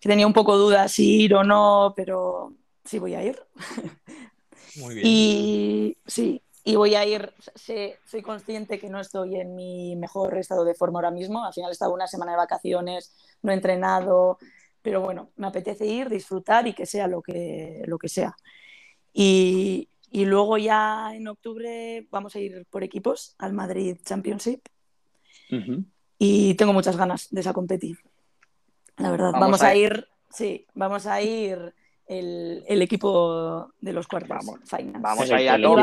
Que 0.00 0.08
tenía 0.08 0.26
un 0.26 0.32
poco 0.34 0.56
dudas 0.56 0.92
si 0.92 1.22
ir 1.22 1.34
o 1.34 1.42
no, 1.44 1.92
pero 1.96 2.52
sí 2.84 2.98
voy 2.98 3.14
a 3.14 3.24
ir. 3.24 3.38
Muy 4.76 4.94
bien. 4.94 5.06
Y 5.06 5.96
sí, 6.06 6.42
y 6.62 6.76
voy 6.76 6.94
a 6.94 7.06
ir, 7.06 7.32
sé- 7.54 7.98
soy 8.06 8.22
consciente 8.22 8.78
que 8.78 8.90
no 8.90 9.00
estoy 9.00 9.36
en 9.36 9.54
mi 9.54 9.96
mejor 9.96 10.36
estado 10.38 10.64
de 10.64 10.74
forma 10.74 10.98
ahora 10.98 11.10
mismo. 11.10 11.44
Al 11.44 11.52
final 11.54 11.70
he 11.70 11.72
estado 11.72 11.92
una 11.94 12.06
semana 12.06 12.32
de 12.32 12.38
vacaciones, 12.38 13.14
no 13.42 13.50
he 13.50 13.54
entrenado, 13.54 14.38
pero 14.82 15.00
bueno, 15.00 15.30
me 15.36 15.46
apetece 15.46 15.86
ir, 15.86 16.08
disfrutar 16.10 16.66
y 16.66 16.74
que 16.74 16.86
sea 16.86 17.06
lo 17.06 17.22
que, 17.22 17.82
lo 17.86 17.98
que 17.98 18.08
sea. 18.08 18.36
Y, 19.12 19.88
y 20.14 20.26
luego 20.26 20.56
ya 20.58 21.10
en 21.12 21.26
octubre 21.26 22.06
vamos 22.08 22.36
a 22.36 22.38
ir 22.38 22.64
por 22.70 22.84
equipos 22.84 23.34
al 23.36 23.52
Madrid 23.52 23.96
Championship 24.04 24.60
y 26.18 26.54
tengo 26.54 26.72
muchas 26.72 26.96
ganas 26.96 27.26
de 27.32 27.40
esa 27.40 27.52
competi. 27.52 27.96
La 28.98 29.10
verdad, 29.10 29.32
Vamos 29.32 29.40
vamos, 29.40 29.62
a 29.62 29.68
a 29.70 29.74
ir. 29.74 29.92
ir, 29.92 30.08
sí, 30.30 30.66
vamos 30.72 31.06
a 31.08 31.20
ir 31.20 31.74
el, 32.06 32.62
el 32.68 32.82
equipo 32.82 33.72
de 33.80 33.92
los 33.92 34.06
cuartos 34.06 34.28
Vamos, 34.28 34.60
finals. 34.64 35.02
vamos 35.02 35.30
a 35.32 35.40
el 35.40 35.48
equipo 35.48 35.74
tope. 35.74 35.82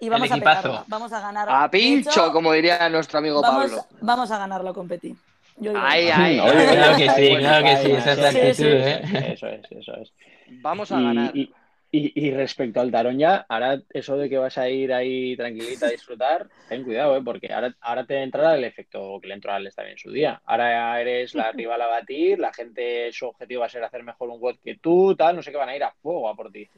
Y 0.00 0.08
vamos 0.10 0.30
El 0.30 0.42
a 0.42 0.84
vamos 0.86 1.12
a 1.14 1.20
ganar. 1.20 1.48
A 1.50 1.70
pincho, 1.70 2.10
hecho, 2.10 2.32
como 2.32 2.52
diría 2.52 2.86
nuestro 2.90 3.18
amigo 3.18 3.40
vamos, 3.40 3.70
Pablo. 3.70 3.86
vamos 4.02 4.30
a 4.30 4.36
ganar 4.38 4.62
la 4.62 4.74
competi. 4.74 5.16
Yo 5.56 5.70
digo, 5.72 5.82
Ay, 5.82 6.06
Claro 6.38 6.96
que 6.98 7.10
sí, 7.10 7.36
claro 7.38 7.64
que 7.64 7.76
sí, 7.78 7.82
faena, 7.84 7.98
esa 7.98 8.12
es 8.12 8.18
la 8.18 8.30
Sí, 8.30 8.38
actitud, 8.38 8.54
sí. 8.56 8.64
¿eh? 8.68 9.32
Eso 9.32 9.46
es, 9.48 9.62
eso 9.70 9.94
es. 9.96 10.12
Vamos 10.60 10.92
a 10.92 11.00
Y, 11.00 11.04
ganar. 11.04 11.34
y- 11.36 11.52
y- 11.90 12.26
y 12.26 12.30
respecto 12.32 12.80
al 12.80 12.90
tarón 12.90 13.18
ya, 13.18 13.46
ahora 13.48 13.80
eso 13.90 14.16
de 14.16 14.28
que 14.28 14.36
vas 14.38 14.58
a 14.58 14.68
ir 14.68 14.92
ahí 14.92 15.36
tranquilita 15.36 15.86
a 15.86 15.90
disfrutar, 15.90 16.46
ten 16.68 16.84
cuidado, 16.84 17.16
¿eh? 17.16 17.22
porque 17.24 17.52
ahora, 17.52 17.74
ahora 17.80 18.04
te 18.04 18.22
entrará 18.22 18.54
el 18.56 18.64
efecto 18.64 19.18
que 19.20 19.28
le 19.28 19.34
entró 19.34 19.52
a 19.52 19.56
Alex 19.56 19.74
también 19.76 19.94
en 19.94 19.98
su 19.98 20.10
día. 20.12 20.40
Ahora 20.44 21.00
eres 21.00 21.34
la 21.34 21.50
rival 21.52 21.80
a 21.80 21.86
batir, 21.86 22.38
la 22.38 22.52
gente, 22.52 23.10
su 23.12 23.26
objetivo 23.26 23.60
va 23.60 23.66
a 23.66 23.70
ser 23.70 23.82
hacer 23.84 24.02
mejor 24.02 24.28
un 24.28 24.40
WOD 24.40 24.56
que 24.62 24.76
tú, 24.76 25.14
tal, 25.16 25.36
no 25.36 25.42
sé 25.42 25.50
qué, 25.50 25.56
van 25.56 25.70
a 25.70 25.76
ir 25.76 25.82
a 25.84 25.92
fuego 26.02 26.28
a 26.28 26.34
por 26.36 26.50
ti. 26.52 26.68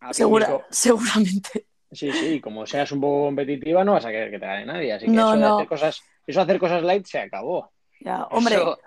A 0.00 0.12
Segura- 0.12 0.64
seguramente. 0.70 1.66
Sí, 1.90 2.12
sí, 2.12 2.26
y 2.34 2.40
como 2.40 2.66
seas 2.66 2.92
un 2.92 3.00
poco 3.00 3.24
competitiva, 3.24 3.82
no 3.82 3.92
vas 3.94 4.04
a 4.04 4.10
querer 4.10 4.30
que 4.30 4.38
te 4.38 4.44
gane 4.46 4.66
nadie. 4.66 4.92
Así 4.92 5.06
que 5.06 5.12
No, 5.12 5.30
eso, 5.32 5.32
de 5.32 5.40
no. 5.40 5.54
hacer 5.56 5.66
cosas, 5.68 6.02
eso 6.26 6.38
de 6.40 6.44
hacer 6.44 6.58
cosas 6.58 6.82
light 6.82 7.06
se 7.06 7.18
acabó. 7.18 7.70
Ya, 8.00 8.24
hombre, 8.24 8.56
Eso- 8.56 8.78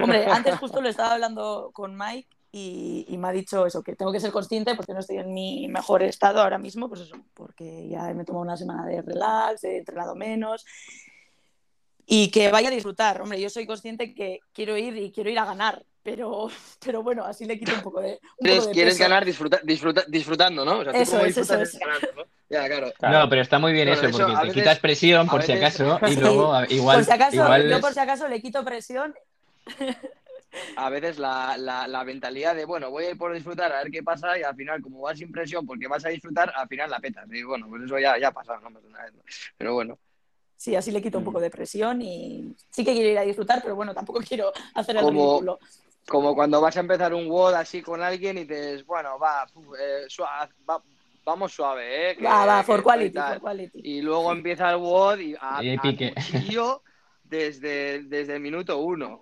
hombre, 0.00 0.26
antes 0.26 0.54
justo 0.60 0.80
lo 0.82 0.88
estaba 0.90 1.14
hablando 1.14 1.70
con 1.72 1.96
Mike 1.96 2.28
y, 2.58 3.04
y 3.08 3.18
me 3.18 3.28
ha 3.28 3.32
dicho 3.32 3.66
eso, 3.66 3.82
que 3.82 3.94
tengo 3.96 4.12
que 4.12 4.20
ser 4.20 4.32
consciente 4.32 4.74
porque 4.74 4.94
no 4.94 5.00
estoy 5.00 5.18
en 5.18 5.34
mi 5.34 5.68
mejor 5.68 6.02
estado 6.02 6.40
ahora 6.40 6.56
mismo, 6.58 6.88
pues 6.88 7.02
eso, 7.02 7.16
porque 7.34 7.86
ya 7.88 8.02
me 8.14 8.22
he 8.22 8.24
tomado 8.24 8.44
una 8.44 8.56
semana 8.56 8.86
de 8.86 9.02
relax, 9.02 9.62
he 9.64 9.78
entrenado 9.78 10.14
menos 10.14 10.64
y 12.06 12.30
que 12.30 12.50
vaya 12.50 12.68
a 12.68 12.72
disfrutar. 12.72 13.20
Hombre, 13.20 13.40
yo 13.40 13.50
soy 13.50 13.66
consciente 13.66 14.14
que 14.14 14.40
quiero 14.54 14.76
ir 14.76 14.96
y 14.96 15.12
quiero 15.12 15.28
ir 15.28 15.38
a 15.38 15.44
ganar, 15.44 15.84
pero, 16.02 16.48
pero 16.84 17.02
bueno, 17.02 17.24
así 17.24 17.44
le 17.44 17.58
quito 17.58 17.72
un 17.74 17.82
poco 17.82 18.00
de, 18.00 18.12
un 18.12 18.18
poco 18.20 18.36
¿Quieres, 18.40 18.66
de 18.66 18.72
quieres 18.72 18.94
peso. 18.94 19.04
ganar 19.04 19.24
disfruta, 19.24 19.60
disfruta- 19.62 20.04
disfrutando, 20.08 20.64
¿no? 20.64 20.78
O 20.78 20.84
sea, 20.84 20.92
Eso 20.92 21.20
es, 21.20 21.36
eso 21.36 21.60
es. 21.60 21.78
ganando, 21.78 22.08
¿no? 22.16 22.22
Ya, 22.48 22.66
claro. 22.68 22.92
Claro. 22.96 23.18
No, 23.18 23.28
pero 23.28 23.42
está 23.42 23.58
muy 23.58 23.72
bien 23.72 23.88
eso, 23.88 24.06
eso 24.06 24.16
porque 24.18 24.32
a 24.32 24.40
te 24.40 24.46
veces- 24.46 24.54
quitas 24.54 24.78
presión 24.78 25.26
por 25.28 25.42
si 25.42 25.52
veces- 25.52 25.80
acaso 25.80 25.98
y 26.06 26.14
Sí. 26.14 26.20
luego 26.20 26.54
a- 26.54 26.64
igual, 26.72 26.96
por 26.98 27.04
si 27.04 27.10
acaso, 27.12 27.34
igual 27.36 27.68
yo 27.68 27.80
por 27.80 27.92
si 27.92 27.98
acaso 28.00 28.28
le 28.28 28.40
quito 28.40 28.64
presión. 28.64 29.14
A 30.76 30.90
veces 30.90 31.18
la, 31.18 31.56
la, 31.58 31.86
la 31.86 32.04
mentalidad 32.04 32.54
de, 32.54 32.64
bueno, 32.64 32.90
voy 32.90 33.04
a 33.04 33.10
ir 33.10 33.18
por 33.18 33.32
disfrutar 33.32 33.72
a 33.72 33.82
ver 33.82 33.90
qué 33.90 34.02
pasa 34.02 34.38
y 34.38 34.42
al 34.42 34.54
final, 34.56 34.80
como 34.82 35.00
vas 35.00 35.18
sin 35.18 35.30
presión 35.32 35.66
porque 35.66 35.88
vas 35.88 36.04
a 36.04 36.08
disfrutar, 36.10 36.52
al 36.54 36.68
final 36.68 36.90
la 36.90 36.98
petas. 37.00 37.26
Y 37.32 37.42
bueno, 37.42 37.66
pues 37.68 37.82
eso 37.84 37.98
ya, 37.98 38.18
ya 38.18 38.28
ha 38.28 38.32
pasado, 38.32 38.60
¿no? 38.60 38.70
Más 38.70 38.82
de 38.82 38.88
una 38.88 39.02
vez, 39.02 39.14
¿no? 39.14 39.22
Pero 39.56 39.74
bueno. 39.74 39.98
Sí, 40.56 40.74
así 40.74 40.90
le 40.90 41.02
quito 41.02 41.18
un 41.18 41.24
Mm. 41.24 41.26
poco 41.26 41.40
de 41.40 41.50
presión 41.50 42.00
y 42.00 42.54
sí 42.70 42.84
que 42.84 42.92
quiero 42.94 43.10
ir 43.10 43.18
a 43.18 43.22
disfrutar, 43.22 43.60
pero 43.62 43.76
bueno, 43.76 43.92
tampoco 43.94 44.20
quiero 44.26 44.52
hacer 44.74 44.96
el 44.96 45.02
Como- 45.02 45.28
ridículo. 45.40 45.58
Como 46.08 46.34
cuando 46.36 46.60
vas 46.60 46.76
a 46.76 46.80
empezar 46.80 47.12
un 47.12 47.28
WOD 47.28 47.54
así 47.54 47.82
con 47.82 48.00
alguien 48.00 48.38
y 48.38 48.44
dices, 48.44 48.86
bueno, 48.86 49.18
va, 49.18 49.44
eh, 49.78 50.04
sua- 50.08 50.48
va- 50.68 50.82
vamos 51.24 51.52
suave, 51.52 52.12
¿eh? 52.12 52.16
que- 52.16 52.24
Va, 52.24 52.46
va, 52.46 52.62
for 52.62 52.80
quality, 52.82 53.12
tal". 53.14 53.32
for 53.34 53.40
quality. 53.42 53.80
Y 53.82 54.00
luego 54.02 54.30
empieza 54.32 54.70
el 54.70 54.76
WOD 54.76 55.18
y 55.20 55.34
a, 55.38 55.62
Y 55.64 55.76
a 55.76 56.78
desde, 57.24 58.04
desde 58.04 58.34
el 58.36 58.40
minuto 58.40 58.78
uno. 58.78 59.20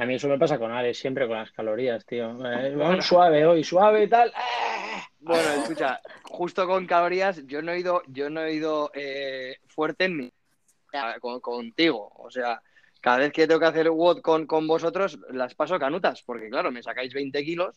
A 0.00 0.06
mí 0.06 0.14
eso 0.14 0.28
me 0.28 0.38
pasa 0.38 0.58
con 0.58 0.72
Alex 0.72 0.98
siempre 0.98 1.26
con 1.26 1.36
las 1.36 1.50
calorías, 1.52 2.04
tío. 2.06 2.30
Eh, 2.46 2.74
vamos 2.74 3.04
suave 3.04 3.44
hoy, 3.44 3.62
suave 3.62 4.04
y 4.04 4.08
tal. 4.08 4.32
¡Ah! 4.34 5.06
Bueno, 5.18 5.50
escucha, 5.62 6.00
justo 6.24 6.66
con 6.66 6.86
calorías, 6.86 7.46
yo 7.46 7.60
no 7.60 7.72
he 7.72 7.80
ido, 7.80 8.02
yo 8.06 8.30
no 8.30 8.42
he 8.42 8.54
ido 8.54 8.90
eh, 8.94 9.58
fuerte 9.68 10.04
en 10.06 10.16
mi 10.16 10.32
con- 11.20 11.40
contigo. 11.40 12.10
O 12.16 12.30
sea, 12.30 12.62
cada 13.02 13.18
vez 13.18 13.32
que 13.32 13.46
tengo 13.46 13.60
que 13.60 13.66
hacer 13.66 13.90
WOD 13.90 14.22
con, 14.22 14.46
con 14.46 14.66
vosotros, 14.66 15.18
las 15.30 15.54
paso 15.54 15.78
canutas, 15.78 16.22
porque 16.22 16.48
claro, 16.48 16.70
me 16.72 16.82
sacáis 16.82 17.12
20 17.12 17.44
kilos. 17.44 17.76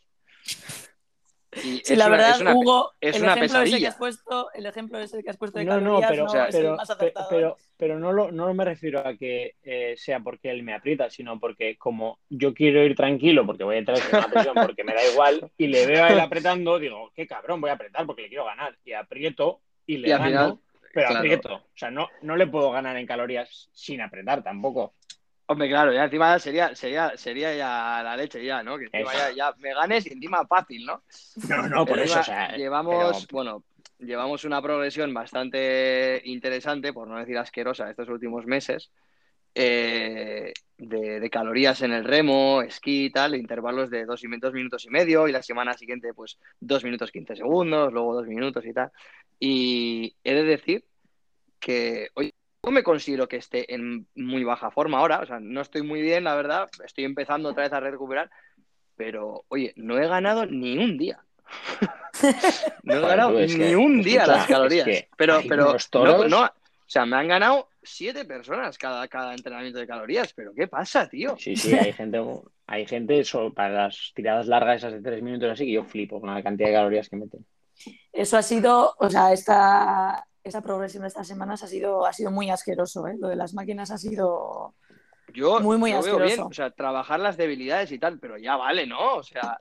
Y 1.63 1.82
Sí, 1.84 1.96
la 1.96 2.08
una- 2.08 2.16
verdad, 2.18 2.32
es 2.36 2.42
una- 2.42 2.56
Hugo, 2.56 2.92
es 3.02 3.16
el 3.16 3.24
una 3.24 3.34
ejemplo 3.34 3.46
ese 3.46 3.54
que 3.54 3.63
pesadilla. 3.66 3.89
has 3.89 3.96
puesto, 3.96 4.52
el 4.54 4.66
ejemplo 4.66 5.00
ese 5.00 5.24
que 5.24 5.30
has 5.30 5.38
puesto 5.38 5.60
de 5.60 5.66
No, 5.66 5.80
no, 5.80 6.00
calorías 6.00 6.10
pero, 6.12 6.24
no, 6.24 6.30
o 6.30 6.32
sea, 6.32 6.46
es 6.48 6.56
el 6.56 6.62
pero, 6.62 6.76
más 6.76 6.88
pe- 6.88 6.94
acertado. 6.94 7.28
pero, 7.30 7.58
pero 7.78 8.00
no, 8.00 8.12
lo, 8.12 8.32
no 8.32 8.54
me 8.54 8.66
refiero 8.66 9.06
a 9.06 9.16
que 9.16 9.56
eh, 9.63 9.94
sea 9.98 10.20
porque 10.22 10.50
él 10.50 10.63
me 10.63 10.74
aprieta, 10.74 11.10
sino 11.10 11.39
porque 11.39 11.78
como 11.78 12.20
yo 12.30 12.54
quiero 12.54 12.84
ir 12.84 12.96
tranquilo, 12.96 13.46
porque 13.46 13.63
voy 13.63 13.76
a 13.76 13.80
entrar 13.80 14.00
con 14.10 14.20
una 14.20 14.28
presión, 14.30 14.56
porque 14.56 14.84
me 14.84 14.94
da 14.94 15.06
igual, 15.12 15.52
y 15.58 15.68
le 15.68 15.86
veo 15.86 16.04
a 16.04 16.10
él 16.10 16.20
apretando, 16.20 16.80
digo, 16.80 17.12
qué 17.16 17.28
cabrón, 17.28 17.62
voy 17.62 17.70
a 17.70 17.74
apretar 17.74 18.06
porque 18.06 18.24
le 18.24 18.30
quiero 18.30 18.46
ganar. 18.46 18.78
Y 18.86 18.94
aprieto 18.94 19.60
y 19.86 19.98
le 19.98 20.08
Y 20.08 20.12
gano, 20.12 20.26
final, 20.26 20.58
pero 20.94 21.08
claro. 21.08 21.18
aprieto. 21.20 21.56
O 21.56 21.62
sea, 21.76 21.92
no, 21.92 22.08
no 22.22 22.36
le 22.36 22.48
puedo 22.48 22.72
ganar 22.72 22.96
en 22.98 23.06
calorías 23.06 23.70
sin 23.74 24.00
apretar 24.02 24.44
tampoco. 24.44 24.94
Hombre, 25.46 25.68
claro, 25.68 25.92
ya 25.94 26.06
encima 26.06 26.40
sería, 26.40 26.74
sería, 26.74 27.18
sería 27.18 27.54
ya 27.54 28.02
la 28.02 28.16
leche 28.16 28.44
ya, 28.44 28.64
¿no? 28.64 28.78
Que 28.78 28.86
encima 28.86 29.14
ya, 29.14 29.32
ya 29.32 29.54
me 29.60 29.74
ganes 29.74 30.06
y 30.08 30.14
encima 30.14 30.46
fácil, 30.48 30.86
¿no? 30.86 31.04
No, 31.50 31.68
no, 31.68 31.86
por 31.86 32.00
eso, 32.00 32.20
o 32.20 32.24
sea, 32.24 32.56
llevamos, 32.56 33.26
pero- 33.26 33.28
bueno, 33.32 33.64
llevamos 34.00 34.46
una 34.46 34.62
progresión 34.62 35.14
bastante 35.14 36.22
interesante, 36.26 36.94
por 36.94 37.08
no 37.08 37.20
decir 37.20 37.38
asquerosa, 37.38 37.90
estos 37.90 38.08
últimos 38.08 38.46
meses, 38.46 38.90
eh, 39.56 40.54
de, 40.78 41.20
de 41.20 41.30
calorías 41.30 41.82
en 41.82 41.92
el 41.92 42.06
remo, 42.06 42.62
esquí 42.62 43.06
y 43.06 43.10
tal, 43.12 43.36
intervalos 43.36 43.90
de 43.90 44.06
dos, 44.06 44.24
y, 44.24 44.28
dos 44.40 44.54
minutos 44.54 44.86
y 44.86 44.90
medio, 44.90 45.28
y 45.28 45.32
la 45.32 45.44
semana 45.44 45.74
siguiente, 45.74 46.14
pues, 46.14 46.40
dos 46.60 46.84
minutos 46.84 47.12
quince 47.12 47.36
segundos, 47.36 47.92
luego 47.92 48.16
dos 48.16 48.28
minutos 48.28 48.66
y 48.66 48.74
tal. 48.74 48.92
Y 49.40 50.16
he 50.24 50.34
de 50.34 50.44
decir 50.44 50.86
que 51.60 52.10
hoy 52.16 52.34
me 52.71 52.84
considero 52.84 53.28
que 53.28 53.38
esté 53.38 53.73
en 53.73 54.08
muy 54.15 54.43
baja 54.43 54.71
forma 54.71 54.99
ahora, 54.99 55.19
o 55.19 55.26
sea, 55.26 55.39
no 55.39 55.62
estoy 55.62 55.82
muy 55.82 56.02
bien, 56.02 56.23
la 56.23 56.36
verdad, 56.36 56.69
estoy 56.86 57.04
empezando 57.04 57.49
otra 57.49 57.63
vez 57.63 57.73
a 57.73 57.80
recuperar, 57.80 58.30
pero 58.95 59.45
oye, 59.49 59.73
no 59.76 59.97
he 59.97 60.08
ganado 60.08 60.45
ni 60.45 60.78
un 60.78 60.97
día. 60.97 61.19
no 62.84 62.93
he 62.95 63.02
ganado 63.02 63.32
ni 63.32 63.47
que, 63.47 63.76
un 63.76 64.02
día 64.02 64.21
escucha, 64.21 64.38
las 64.38 64.47
calorías. 64.47 64.88
es 64.88 65.02
que 65.02 65.10
pero, 65.17 65.41
pero 65.47 65.76
no, 65.93 66.28
no, 66.28 66.45
o 66.45 66.89
sea, 66.93 67.06
me 67.06 67.17
han 67.17 67.28
ganado 67.28 67.69
siete 67.84 68.26
personas 68.26 68.78
cada, 68.78 69.08
cada 69.08 69.34
entrenamiento 69.34 69.80
de 69.80 69.88
calorías. 69.88 70.34
Pero 70.34 70.54
¿qué 70.54 70.67
pasa, 70.67 71.08
tío? 71.08 71.36
Sí, 71.38 71.56
sí, 71.56 71.73
hay 71.73 71.93
gente, 71.93 72.21
hay 72.67 72.86
gente 72.86 73.19
eso, 73.19 73.54
para 73.54 73.86
las 73.86 74.12
tiradas 74.13 74.47
largas 74.47 74.78
esas 74.78 74.93
de 74.93 75.02
tres 75.02 75.21
minutos 75.21 75.52
así 75.52 75.65
que 75.65 75.73
yo 75.73 75.84
flipo 75.84 76.19
con 76.19 76.34
la 76.34 76.43
cantidad 76.43 76.69
de 76.69 76.76
calorías 76.76 77.10
que 77.10 77.15
meten. 77.15 77.45
Eso 78.12 78.38
ha 78.38 78.41
sido, 78.41 78.95
o 78.99 79.10
sea, 79.10 79.34
esta, 79.34 80.26
esta 80.44 80.62
progresión 80.62 81.02
de 81.04 81.08
estas 81.08 81.28
semanas 81.28 81.64
ha 81.64 81.68
sido, 81.68 82.06
ha 82.06 82.14
sido 82.14 82.32
muy 82.32 82.50
asqueroso, 82.50 83.08
¿eh? 83.08 83.16
Lo 83.20 83.28
de 83.28 83.36
las 83.36 83.54
máquinas 83.54 83.92
ha 83.92 83.98
sido... 83.98 84.74
Yo 85.34 85.60
Muy, 85.62 85.78
muy 85.78 85.92
lo 85.94 86.02
veo 86.04 86.16
bien, 86.18 86.24
asqueroso. 86.26 86.48
o 86.50 86.54
sea, 86.54 86.70
trabajar 86.72 87.20
las 87.20 87.38
debilidades 87.38 87.92
y 87.92 87.98
tal, 87.98 88.20
pero 88.20 88.38
ya 88.38 88.56
vale, 88.56 88.86
¿no? 88.86 89.16
O 89.16 89.24
sea, 89.24 89.58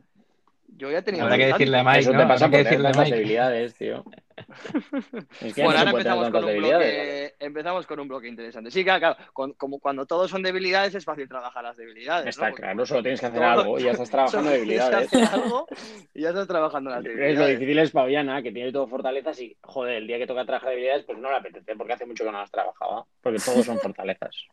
yo 0.76 0.90
ya 0.90 1.02
tenido 1.02 1.24
Habrá 1.24 1.36
que 1.36 1.46
decirle 1.46 1.78
a 1.78 1.84
Mike, 1.84 1.98
Eso 2.00 2.12
¿no? 2.12 2.18
te 2.20 2.26
pasa 2.26 2.44
por 2.46 2.50
que 2.50 2.56
tener 2.58 2.64
decirle 2.64 2.88
a 2.88 2.92
tantas 2.92 3.04
Mike. 3.06 3.16
debilidades, 3.16 3.74
tío. 3.74 4.04
Es 5.42 5.54
que 5.54 5.62
Bueno, 5.62 5.72
no 5.74 5.78
ahora 5.78 5.90
empezamos 5.90 6.30
con, 6.30 6.40
un 6.44 6.46
debilidades. 6.46 6.94
bloque, 6.94 7.34
empezamos 7.38 7.86
con 7.86 8.00
un 8.00 8.08
bloque 8.08 8.28
interesante. 8.28 8.70
Sí, 8.70 8.82
claro, 8.82 8.98
claro. 9.00 9.16
con- 9.32 9.52
como 9.54 9.78
cuando 9.78 10.06
todos 10.06 10.30
son 10.30 10.42
debilidades 10.42 10.94
es 10.94 11.04
fácil 11.04 11.28
trabajar 11.28 11.62
las 11.62 11.76
debilidades. 11.76 12.28
Está 12.28 12.48
¿no? 12.50 12.56
Claro, 12.56 12.86
solo 12.86 13.02
tienes 13.02 13.20
que 13.20 13.26
hacer 13.26 13.40
todo- 13.40 13.50
algo 13.50 13.78
y 13.78 13.82
ya 13.84 13.90
estás 13.92 14.10
trabajando 14.10 14.50
solo 14.50 14.50
tienes 14.64 14.80
que 14.82 14.90
debilidades. 14.90 15.12
hacer 15.12 15.40
algo 15.40 15.66
y 16.14 16.22
ya 16.22 16.28
estás 16.30 16.48
trabajando 16.48 16.90
las 16.90 16.98
Es 17.04 17.04
lo 17.04 17.10
debilidades. 17.18 17.58
difícil 17.60 17.78
es 17.78 17.90
para 17.90 18.06
Ollana, 18.06 18.42
que 18.42 18.52
tiene 18.52 18.72
todo 18.72 18.88
fortalezas 18.88 19.40
y, 19.40 19.56
joder, 19.62 19.96
el 19.96 20.06
día 20.06 20.18
que 20.18 20.26
toca 20.26 20.44
trabajar 20.46 20.70
debilidades, 20.70 21.04
pues 21.04 21.18
no 21.18 21.30
le 21.30 21.36
apetece, 21.36 21.76
porque 21.76 21.92
hace 21.92 22.06
mucho 22.06 22.24
que 22.24 22.32
no 22.32 22.38
las 22.38 22.50
trabajaba. 22.50 23.04
Porque 23.20 23.38
todos 23.44 23.64
son 23.64 23.78
fortalezas. 23.78 24.46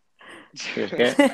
Y 0.53 0.79
es 0.81 0.93
que, 0.93 1.31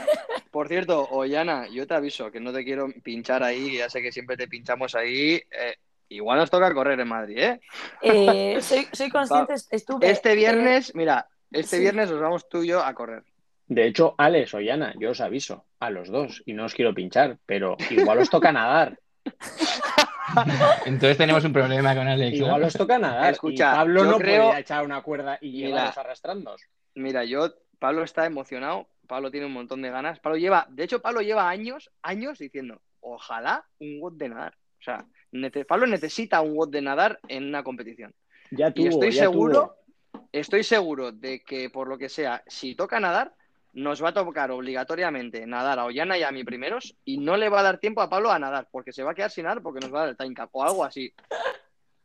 Por 0.52 0.68
cierto, 0.68 1.08
Ollana, 1.12 1.68
yo 1.70 1.86
te 1.88 1.94
aviso 1.94 2.32
que 2.32 2.40
no 2.40 2.54
te 2.54 2.64
quiero 2.64 2.88
pinchar 3.04 3.44
ahí, 3.44 3.72
que 3.72 3.78
ya 3.78 3.90
sé 3.90 4.02
que 4.02 4.12
siempre 4.12 4.38
te 4.38 4.48
pinchamos 4.48 4.96
ahí. 4.96 5.36
eh, 5.52 5.76
igual 6.10 6.38
nos 6.40 6.50
toca 6.52 6.74
correr 6.74 7.00
en 7.00 7.08
Madrid, 7.08 7.38
¿eh? 7.40 7.60
Eh, 8.02 8.58
soy, 8.62 8.88
soy 8.92 9.10
consciente, 9.10 9.56
estuve... 9.72 10.10
Este 10.10 10.36
viernes, 10.36 10.94
mira, 10.96 11.28
este 11.52 11.78
sí. 11.78 11.82
viernes 11.82 12.10
nos 12.12 12.20
vamos 12.22 12.48
tú 12.48 12.64
y 12.64 12.68
yo 12.68 12.84
a 12.84 12.94
correr. 12.94 13.24
de 13.68 13.88
hecho, 13.88 14.14
Alex, 14.18 14.54
Ollana, 14.54 14.94
yo 15.00 15.12
os 15.12 15.20
aviso, 15.22 15.66
a 15.80 15.90
los 15.90 16.10
dos, 16.10 16.44
y 16.46 16.54
no 16.54 16.66
os 16.66 16.74
quiero 16.74 16.94
pinchar, 16.94 17.38
pero 17.46 17.76
igual 17.90 18.20
os 18.20 18.30
toca 18.30 18.52
nadar. 18.52 19.00
Entonces 20.86 21.18
tenemos 21.18 21.44
un 21.44 21.54
problema 21.54 21.96
con 21.96 22.08
Alex. 22.08 22.40
¿no? 22.40 22.46
Igual 22.48 22.64
os 22.64 22.74
toca 22.74 22.98
nadar. 23.00 23.34
Escucha, 23.34 23.72
y 23.74 23.76
Pablo 23.76 24.04
yo 24.04 24.12
no 24.12 24.18
creo- 24.18 24.42
puede 24.44 24.50
ir 24.50 24.56
a 24.56 24.60
echar 24.60 24.84
una 24.86 25.02
cuerda 25.02 25.38
y 25.42 25.52
Mira. 25.52 25.68
llevaros 25.68 25.98
arrastrando. 25.98 26.56
Mira, 26.96 27.24
yo, 27.26 27.54
Pablo 27.80 28.04
está 28.04 28.26
emocionado, 28.26 28.88
Pablo 29.06 29.32
tiene 29.32 29.46
un 29.48 29.54
montón 29.54 29.82
de 29.82 29.90
ganas. 29.90 30.20
Pablo 30.20 30.38
lleva, 30.38 30.66
de 30.70 30.84
hecho, 30.84 31.02
Pablo 31.02 31.22
lleva 31.22 31.50
años, 31.50 31.92
años 32.02 32.40
diciendo, 32.40 32.82
ojalá 33.00 33.66
un 33.80 34.00
WOD 34.00 34.14
de 34.18 34.30
nadar. 34.30 34.54
O 34.80 34.84
sea, 34.84 35.06
nece- 35.32 35.66
Pablo 35.66 35.88
necesita 35.88 36.42
un 36.42 36.56
WOD 36.56 36.70
de 36.70 36.82
nadar 36.82 37.20
en 37.28 37.46
una 37.46 37.64
competición. 37.64 38.14
Ya 38.52 38.72
tuvo, 38.72 38.86
Y 38.86 38.88
estoy 38.90 39.12
ya 39.12 39.24
seguro, 39.24 39.78
tuvo. 40.12 40.28
estoy 40.32 40.64
seguro 40.64 41.12
de 41.12 41.42
que 41.44 41.70
por 41.70 41.88
lo 41.88 41.98
que 41.98 42.10
sea, 42.10 42.44
si 42.48 42.76
toca 42.76 43.00
nadar, 43.00 43.34
nos 43.74 44.02
va 44.02 44.10
a 44.10 44.14
tocar 44.14 44.52
obligatoriamente 44.52 45.46
nadar 45.46 45.80
a 45.80 45.86
Ollana 45.86 46.18
y 46.18 46.24
a 46.24 46.32
mí 46.32 46.46
primeros 46.46 46.96
y 47.04 47.18
no 47.18 47.36
le 47.36 47.50
va 47.50 47.60
a 47.60 47.64
dar 47.64 47.78
tiempo 47.80 48.02
a 48.02 48.10
Pablo 48.10 48.32
a 48.32 48.40
nadar 48.40 48.70
porque 48.72 48.94
se 48.94 49.04
va 49.04 49.12
a 49.12 49.16
quedar 49.16 49.32
sin 49.32 49.44
nadar 49.44 49.62
porque 49.62 49.82
nos 49.82 49.94
va 49.94 49.98
a 49.98 50.02
dar 50.04 50.10
el 50.12 50.18
time 50.18 50.34
cap 50.34 50.50
o 50.54 50.64
algo 50.64 50.86
así. 50.86 51.14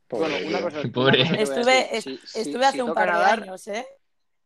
Pobre 0.08 0.28
bueno, 0.42 0.48
una 0.48 0.60
cosa, 0.62 0.80
una 0.80 1.36
Estuve, 1.36 1.88
decir. 1.92 2.20
Si- 2.24 2.40
estuve 2.40 2.62
si 2.64 2.68
hace 2.68 2.82
un 2.82 2.92
par 2.92 3.06
de 3.06 3.12
nadar, 3.12 3.42
años, 3.44 3.68
¿eh? 3.68 3.86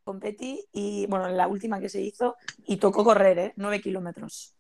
Competí 0.05 0.63
y, 0.73 1.07
bueno, 1.07 1.29
en 1.29 1.37
la 1.37 1.49
última 1.49 1.81
que 1.81 1.89
se 1.89 2.01
hizo, 2.01 2.37
y 2.67 2.77
tocó 2.77 3.03
correr, 3.05 3.39
¿eh? 3.39 3.53
Nueve 3.57 3.81
kilómetros. 3.81 4.55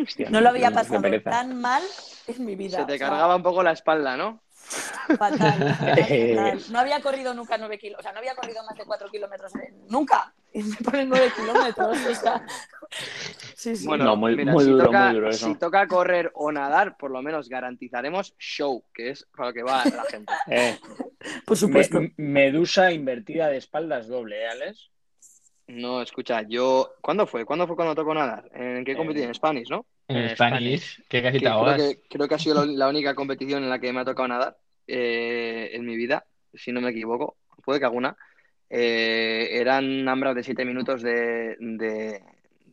Hostia, 0.00 0.30
No 0.30 0.40
lo 0.40 0.48
había 0.48 0.70
pasado 0.70 1.02
tan 1.22 1.60
mal 1.60 1.82
en 2.28 2.44
mi 2.44 2.54
vida. 2.54 2.78
se 2.78 2.84
te 2.86 2.94
o 2.94 2.98
sea, 2.98 3.08
cargaba 3.08 3.36
un 3.36 3.42
poco 3.42 3.62
la 3.62 3.72
espalda, 3.72 4.16
¿no? 4.16 4.42
Fatal, 4.54 5.16
fatal, 5.78 5.96
fatal. 5.96 6.62
No 6.70 6.78
había 6.78 7.00
corrido 7.00 7.34
nunca 7.34 7.58
nueve 7.58 7.78
kilómetros, 7.78 8.00
o 8.00 8.02
sea, 8.04 8.12
no 8.12 8.18
había 8.20 8.34
corrido 8.36 8.62
más 8.64 8.76
de 8.78 8.84
cuatro 8.84 9.10
kilómetros, 9.10 9.52
en- 9.56 9.86
nunca. 9.88 10.32
Y 10.58 10.62
me 10.62 10.76
ponen 10.76 11.08
nueve 11.08 11.30
kilómetros, 11.36 12.06
o 12.06 12.14
sea. 12.14 12.42
Sí, 13.56 13.76
sí. 13.76 13.86
Bueno, 13.86 14.04
No, 14.04 14.16
muy- 14.16 14.36
mira, 14.36 14.52
muy 14.52 14.64
si, 14.64 14.70
duro, 14.70 14.84
toca, 14.86 15.06
muy 15.06 15.14
duro 15.14 15.30
eso. 15.30 15.46
si 15.46 15.54
toca 15.58 15.86
correr 15.88 16.30
o 16.34 16.52
nadar, 16.52 16.96
por 16.98 17.10
lo 17.10 17.22
menos 17.22 17.48
garantizaremos 17.48 18.34
show, 18.38 18.84
que 18.92 19.10
es 19.10 19.26
para 19.34 19.48
lo 19.48 19.54
que 19.54 19.62
va 19.62 19.84
la 19.84 20.04
gente. 20.04 20.32
Eh, 20.50 20.78
por 21.46 21.56
supuesto. 21.56 22.00
me- 22.00 22.12
medusa 22.18 22.92
invertida 22.92 23.48
de 23.48 23.56
espaldas 23.56 24.06
doble, 24.08 24.42
¿eh, 24.42 24.48
Alex? 24.48 24.90
No, 25.68 26.02
escucha, 26.02 26.42
yo. 26.42 26.94
¿Cuándo 27.00 27.26
fue? 27.26 27.46
¿Cuándo 27.46 27.66
fue 27.66 27.74
cuando 27.76 27.94
tocó 27.94 28.12
nadar? 28.12 28.50
¿En 28.54 28.84
qué 28.84 28.92
Eh, 28.92 28.96
competición? 28.96 29.28
En 29.30 29.34
Spanish, 29.34 29.70
¿no? 29.70 29.86
En 30.08 30.18
Eh, 30.18 30.34
Spanish, 30.34 31.02
que 31.08 31.22
casi 31.22 31.38
te 31.38 31.44
creo, 31.46 31.74
que, 31.76 32.02
creo 32.10 32.28
que 32.28 32.34
ha 32.34 32.38
sido 32.38 32.66
la, 32.66 32.72
la 32.72 32.88
única 32.88 33.14
competición 33.14 33.62
en 33.64 33.70
la 33.70 33.78
que 33.78 33.92
me 33.92 34.00
ha 34.00 34.04
tocado 34.04 34.28
nadar. 34.28 34.58
eh, 34.86 35.70
en 35.72 35.86
mi 35.86 35.96
vida, 35.96 36.26
si 36.52 36.70
no 36.70 36.82
me 36.82 36.90
equivoco, 36.90 37.38
puede 37.64 37.78
que 37.80 37.86
alguna, 37.86 38.14
eh, 38.70 39.48
eran 39.52 40.08
AMRAP 40.08 40.34
de 40.36 40.42
7 40.42 40.64
minutos 40.64 41.02
de, 41.02 41.56
de, 41.60 42.22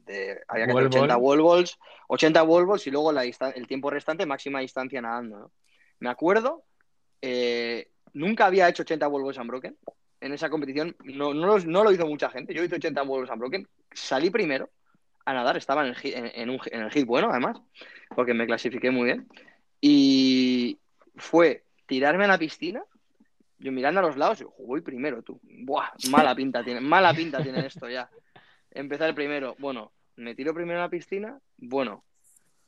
de- 0.06 0.42
había 0.48 0.66
que 0.66 0.72
hacer 0.72 0.76
Wall 0.76 0.86
80 0.88 1.16
ball. 1.18 1.40
wall 1.40 1.58
balls, 1.58 1.78
80 2.08 2.44
wall 2.44 2.66
balls 2.66 2.88
y 2.88 2.92
luego 2.92 3.12
la 3.12 3.24
el 3.24 3.68
tiempo 3.68 3.90
restante 3.90 4.26
máxima 4.26 4.60
distancia 4.62 5.02
nadando, 5.02 5.40
¿no? 5.40 5.52
Me 6.00 6.10
acuerdo, 6.10 6.64
eh, 7.22 7.90
nunca 8.14 8.46
había 8.48 8.68
hecho 8.70 8.84
80 8.84 9.08
wall 9.08 9.24
balls 9.24 9.38
unbroken. 9.38 9.78
En 10.20 10.34
esa 10.34 10.50
competición 10.50 10.96
no, 11.04 11.34
no, 11.34 11.48
los- 11.48 11.66
no 11.66 11.84
lo 11.84 11.92
hizo 11.92 12.06
mucha 12.08 12.30
gente. 12.30 12.54
Yo 12.54 12.64
hice 12.64 12.76
80 12.76 13.04
wall 13.04 13.22
balls 13.22 13.32
unbroken. 13.32 13.68
Salí 13.94 14.30
primero 14.30 14.70
a 15.26 15.34
nadar, 15.34 15.58
estaba 15.58 15.82
en 15.82 15.90
el, 15.90 15.96
hit, 15.96 16.16
en, 16.16 16.32
en 16.34 16.50
un, 16.50 16.60
en 16.72 16.82
el 16.82 16.92
hit 16.92 17.06
bueno, 17.06 17.30
además, 17.30 17.60
porque 18.16 18.34
me 18.34 18.48
clasifiqué 18.48 18.90
muy 18.92 19.06
bien. 19.06 19.28
Y 19.80 20.80
fue 21.16 21.64
tirarme 21.86 22.26
a 22.26 22.30
la 22.30 22.38
piscina, 22.38 22.84
yo 23.62 23.72
mirando 23.72 24.00
a 24.00 24.04
los 24.04 24.18
lados, 24.18 24.40
y 24.40 24.44
digo, 24.44 24.56
voy 24.60 24.82
primero 24.82 25.22
tú. 25.22 25.40
Buah, 25.44 25.90
mala 26.10 26.36
pinta 26.36 26.64
tiene, 26.64 26.82
mala 26.82 27.14
pinta 27.14 27.42
tiene 27.42 27.66
esto 27.66 27.88
ya. 27.90 28.10
Empezar 28.72 29.10
el 29.10 29.16
primero, 29.16 29.56
bueno, 29.60 29.92
me 30.16 30.36
tiro 30.36 30.54
primero 30.54 30.80
a 30.80 30.84
la 30.84 30.90
piscina, 30.90 31.40
bueno, 31.58 32.04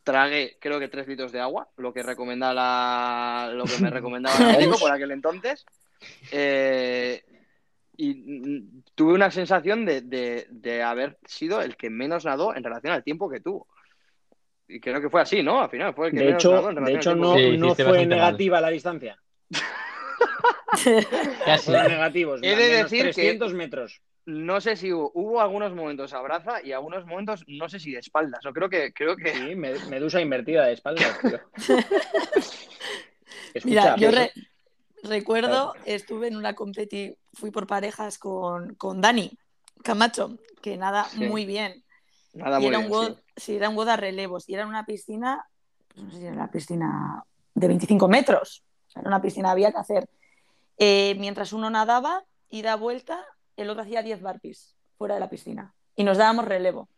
tragué 0.04 0.58
creo 0.60 0.80
que 0.80 0.88
tres 0.90 1.08
litros 1.08 1.32
de 1.32 1.40
agua, 1.40 1.70
lo 1.78 1.94
que 1.94 2.04
recomendaba 2.04 2.54
la- 2.54 3.54
lo 3.54 3.64
que 3.66 3.78
me 3.80 3.90
recomendaba 3.90 4.36
el 4.38 4.58
médico 4.58 4.78
por 4.80 4.92
aquel 4.92 5.12
entonces. 5.12 5.66
Eh, 6.32 7.24
y 7.96 8.62
tuve 8.96 9.14
una 9.14 9.32
sensación 9.32 9.86
de, 9.86 10.02
de- 10.02 10.48
de 10.50 10.84
haber 10.84 11.18
sido 11.26 11.62
el 11.62 11.78
que 11.78 11.90
menos 11.90 12.26
nadó 12.26 12.56
en 12.56 12.64
relación 12.64 12.92
al 12.94 13.04
tiempo 13.04 13.30
que 13.30 13.40
tuvo. 13.40 13.68
Y 14.68 14.80
creo 14.80 15.00
que 15.02 15.10
fue 15.10 15.22
así, 15.22 15.44
¿no? 15.44 15.62
Al 15.62 15.70
final 15.70 15.94
fue 15.94 16.08
el 16.08 16.14
que 16.14 16.20
De 16.20 16.26
menos 16.26 16.44
hecho, 16.44 16.52
nadó 16.54 16.70
en 16.72 16.84
de 16.84 16.94
hecho 16.96 17.12
al 17.12 17.20
no, 17.20 17.36
que 17.36 17.52
Sí, 17.52 17.58
no 17.58 17.76
fue 17.76 17.86
mal. 18.00 18.10
negativa 18.10 18.60
la 18.62 18.70
distancia. 18.70 19.18
Casi. 21.46 21.72
Negativos. 21.72 22.40
He 22.44 22.56
de 22.56 22.68
decir 22.84 23.06
que- 23.06 23.14
300 23.14 23.54
metros. 23.54 24.02
No 24.26 24.62
sé 24.62 24.78
si 24.78 24.94
hubo, 24.94 25.12
hubo 25.16 25.42
algunos 25.42 25.74
momentos 25.76 26.14
a 26.14 26.22
braza 26.22 26.62
y 26.64 26.72
algunos 26.72 27.06
momentos 27.06 27.44
no 27.48 27.68
sé 27.68 27.78
si 27.80 27.92
de 27.92 28.00
espaldas. 28.00 28.40
No 28.46 28.54
creo 28.54 28.70
que 28.70 28.94
creo 28.94 29.18
que 29.18 29.34
Sí, 29.34 29.56
medusa 29.56 30.22
invertida 30.22 30.66
de 30.66 30.74
espaldas, 30.74 31.20
tío. 31.20 31.40
Escucha, 33.54 33.96
Mira, 33.96 33.96
yo 33.98 34.10
pues, 34.10 34.16
re- 34.16 34.34
recuerdo, 35.04 35.74
estuve 35.86 36.28
en 36.28 36.38
una 36.38 36.54
competi, 36.56 37.16
fui 37.34 37.52
por 37.52 37.68
parejas 37.68 38.18
con, 38.18 38.76
con 38.76 39.02
Dani 39.02 39.32
Camacho, 39.84 40.38
que 40.62 40.78
nada 40.78 41.04
Sí. 41.06 41.26
muy 41.28 41.46
bien. 41.46 41.84
nada 42.34 42.58
y 42.60 42.62
muy 42.62 42.70
era 42.70 42.78
bien. 42.80 42.92
un 42.92 42.98
WOD, 42.98 43.16
sí. 43.16 43.22
sí, 43.38 43.56
era 43.58 43.70
un 43.70 43.76
WOD 43.76 43.90
a 43.90 43.98
relevos. 43.98 44.48
Y 44.50 44.54
era 44.56 44.66
una 44.66 44.86
piscina, 44.86 45.46
pues 45.90 46.06
no 46.06 46.12
sé 46.12 46.18
si 46.20 46.24
era 46.26 46.34
una 46.34 46.50
piscina 46.50 47.24
de 47.54 47.68
25 47.68 48.08
metros. 48.08 48.64
Era 48.96 49.08
una 49.08 49.22
piscina, 49.22 49.52
había 49.52 49.72
que 49.72 49.78
hacer. 49.80 50.08
Eh, 50.78 51.16
mientras 51.20 51.54
uno 51.54 51.70
nadaba 51.70 52.24
y 52.50 52.62
da 52.62 52.76
vuelta, 52.76 53.24
el 53.58 53.70
otro 53.70 53.84
hacía 53.84 54.04
10 54.04 54.22
burpees 54.22 54.76
fuera 54.98 55.16
de 55.16 55.20
la 55.20 55.30
piscina. 55.30 55.74
Y 55.96 56.04
nos 56.04 56.18
dábamos 56.18 56.46
relevo. 56.46 56.90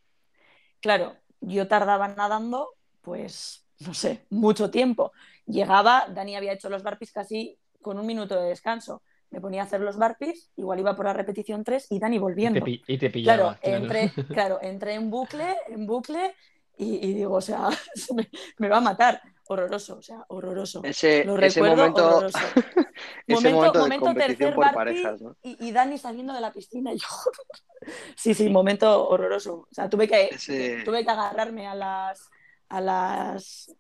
Claro, 0.82 1.16
yo 1.42 1.68
tardaba 1.68 2.08
nadando, 2.08 2.70
pues, 3.02 3.66
no 3.80 3.94
sé, 3.94 4.26
mucho 4.30 4.70
tiempo. 4.70 5.12
Llegaba, 5.46 6.06
Dani 6.10 6.36
había 6.36 6.54
hecho 6.54 6.70
los 6.70 6.84
burpees 6.84 7.12
casi 7.12 7.58
con 7.82 8.00
un 8.00 8.06
minuto 8.06 8.40
de 8.40 8.50
descanso. 8.50 9.02
Me 9.32 9.42
ponía 9.42 9.62
a 9.62 9.66
hacer 9.66 9.82
los 9.82 9.98
burpees, 9.98 10.52
igual 10.56 10.80
iba 10.80 10.96
por 10.96 11.06
la 11.06 11.14
repetición 11.14 11.64
3 11.64 11.88
y 11.92 12.00
Dani 12.00 12.16
Y 12.16 12.20
te, 12.20 12.22
volviendo. 12.22 12.66
y 12.68 12.98
te 12.98 13.10
pillaba. 13.10 13.58
Claro, 13.58 13.78
entré, 13.78 14.12
claro, 14.30 14.60
entré 14.62 14.94
en 14.94 15.10
bucle, 15.10 15.56
en 15.68 15.86
bucle 15.86 16.34
y, 16.78 17.08
y 17.08 17.14
digo, 17.14 17.36
o 17.36 17.42
sea, 17.42 17.70
me, 18.16 18.30
me 18.58 18.70
va 18.70 18.78
a 18.78 18.82
matar. 18.82 19.22
Horroroso, 19.48 19.98
o 19.98 20.02
sea, 20.02 20.26
horroroso. 20.30 20.82
Ese, 20.84 21.24
Lo 21.24 21.38
ese 21.38 21.60
recuerdo 21.60 21.76
momento, 21.78 22.08
horroroso. 22.18 22.40
ese 23.28 23.54
momento 23.54 23.72
de 23.74 23.80
momento 23.80 24.06
competición 24.06 24.38
tercer 24.38 24.56
por 24.56 24.74
parejas, 24.74 25.22
¿no? 25.22 25.38
y, 25.44 25.68
y 25.68 25.72
Dani 25.72 26.00
saliendo 26.00 26.34
de 26.34 26.42
la 26.42 26.52
piscina. 26.52 26.92
y 26.92 26.98
yo, 26.98 27.06
sí, 28.16 28.34
sí, 28.34 28.50
momento 28.50 29.08
horroroso. 29.08 29.68
O 29.70 29.74
sea, 29.74 29.88
tuve 29.88 30.08
que, 30.08 30.30
Ese- 30.32 30.82
tuve 30.84 31.04
que 31.06 31.12
agarrarme 31.12 31.68
a 31.68 31.76
las, 31.76 32.28
a 32.70 32.82
las, 32.82 33.72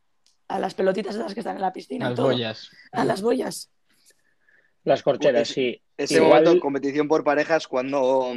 a 0.48 0.60
las 0.60 0.76
pelotitas 0.76 1.16
esas 1.16 1.34
que 1.34 1.40
están 1.40 1.56
en 1.56 1.64
la 1.64 1.74
piscina. 1.74 2.06
y 2.06 2.10
Las 2.10 2.16
todo. 2.16 2.28
boyas. 2.28 2.70
A 2.92 3.04
las 3.04 3.24
boyas. 3.24 3.72
Las 4.84 5.02
corcheras, 5.02 5.50
Ese- 5.50 5.54
sí. 5.54 5.82
Ese 5.98 6.16
Igual- 6.18 6.30
momento 6.30 6.54
de 6.54 6.60
competición 6.60 7.08
por 7.08 7.24
parejas 7.24 7.68
cuando, 7.68 8.36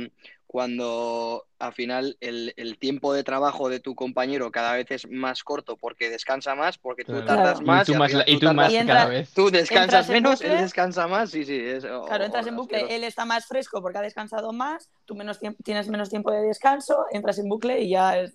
cuando 0.48 1.44
al 1.58 1.74
final 1.74 2.16
el, 2.20 2.54
el 2.56 2.78
tiempo 2.78 3.12
de 3.12 3.22
trabajo 3.22 3.68
de 3.68 3.80
tu 3.80 3.94
compañero 3.94 4.50
cada 4.50 4.72
vez 4.72 4.90
es 4.90 5.06
más 5.08 5.44
corto 5.44 5.76
porque 5.76 6.08
descansa 6.08 6.54
más, 6.54 6.78
porque 6.78 7.04
tú 7.04 7.12
Claro. 7.12 7.26
tardas 7.26 7.60
más 7.60 7.86
y 7.88 7.92
tú 7.92 7.98
más, 7.98 8.10
y 8.12 8.14
tú 8.16 8.38
tú 8.40 8.46
tardas- 8.46 8.54
más 8.56 8.72
Y 8.72 8.76
entra- 8.76 8.94
cada 8.96 9.08
vez. 9.08 9.34
tú 9.34 9.50
descansas 9.50 10.08
menos, 10.08 10.40
bucle. 10.40 10.54
él 10.54 10.60
descansa 10.62 11.06
más, 11.06 11.30
sí, 11.30 11.44
sí. 11.44 11.54
Es, 11.54 11.84
Claro, 11.84 12.24
entras 12.24 12.46
en 12.46 12.56
bucle, 12.56 12.76
asqueroso. 12.78 12.96
él 12.96 13.04
está 13.04 13.24
más 13.26 13.46
fresco 13.46 13.82
porque 13.82 13.98
ha 13.98 14.02
descansado 14.02 14.52
más, 14.52 14.90
tú 15.04 15.14
menos 15.14 15.38
tienes 15.62 15.88
menos 15.90 16.08
tiempo 16.08 16.30
de 16.32 16.40
descanso, 16.40 17.04
entras 17.12 17.38
en 17.38 17.48
bucle 17.48 17.80
y 17.82 17.90
ya 17.90 18.18
es 18.18 18.34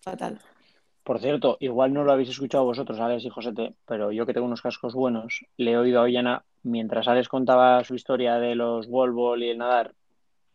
fatal. 0.00 0.40
Por 1.04 1.20
cierto, 1.20 1.56
igual 1.60 1.92
no 1.92 2.04
lo 2.04 2.12
habéis 2.12 2.28
escuchado 2.28 2.64
vosotros, 2.64 2.98
Alex 3.00 3.24
y 3.24 3.30
Josete, 3.30 3.74
pero 3.86 4.10
yo 4.12 4.26
que 4.26 4.34
tengo 4.34 4.46
unos 4.46 4.62
cascos 4.62 4.94
buenos, 4.94 5.44
le 5.56 5.72
he 5.72 5.76
oído 5.78 6.00
a 6.00 6.02
Ollana, 6.02 6.44
mientras 6.62 7.08
Alex 7.08 7.28
contaba 7.28 7.82
su 7.84 7.94
historia 7.94 8.34
de 8.38 8.54
los 8.54 8.86
wall 8.88 9.12
ball 9.12 9.42
y 9.42 9.50
el 9.50 9.58
nadar, 9.58 9.94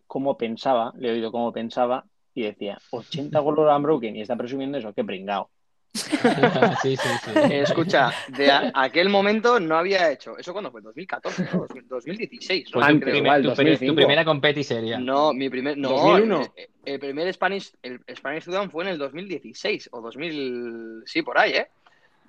cómo 0.08 0.38
pensaba, 0.38 0.94
le 0.98 1.10
he 1.10 1.12
oído 1.14 1.32
cómo 1.32 1.52
pensaba 1.52 2.06
y 2.34 2.44
decía, 2.44 2.78
80 2.92 3.42
wall 3.42 3.56
ball 3.56 3.76
unbroken 3.78 4.16
y 4.16 4.22
está 4.22 4.36
presumiendo 4.36 4.78
eso, 4.78 4.94
qué 4.94 5.04
pringao. 5.04 5.50
sí, 6.82 6.98
sí, 6.98 7.08
sí. 7.24 7.32
Eh, 7.50 7.62
escucha, 7.62 8.12
de 8.28 8.52
a- 8.52 8.70
aquel 8.74 9.08
momento 9.08 9.62
no 9.62 9.78
había 9.78 10.12
hecho. 10.12 10.38
¿Eso 10.38 10.52
cuándo 10.52 10.70
fue? 10.70 10.82
2014, 10.82 11.46
¿no? 11.54 11.68
2016. 11.88 12.70
Fue 12.70 12.82
¿no? 12.82 12.88
tu, 12.88 12.92
Antes, 12.92 13.04
Creo. 13.04 13.14
primer- 13.14 13.26
igual, 13.40 13.42
tu 13.44 13.48
pri- 13.62 13.66
2005. 13.72 13.92
tu 13.92 13.96
primera 13.96 14.26
competi. 14.26 14.62
No, 15.00 15.34
mi 15.34 15.50
primer. 15.50 15.78
No, 15.78 15.90
2001. 15.92 16.54
El, 16.58 16.70
el 16.94 17.00
primer 17.00 17.34
Spanish, 17.34 17.72
el 17.82 18.02
Spanish 18.14 18.44
Student 18.44 18.72
fue 18.74 18.84
en 18.84 18.90
el 18.90 18.98
2016 18.98 19.88
o 19.94 20.02
2000. 20.02 21.04
Sí, 21.06 21.22
por 21.22 21.40
ahí, 21.40 21.52
¿eh? 21.54 21.68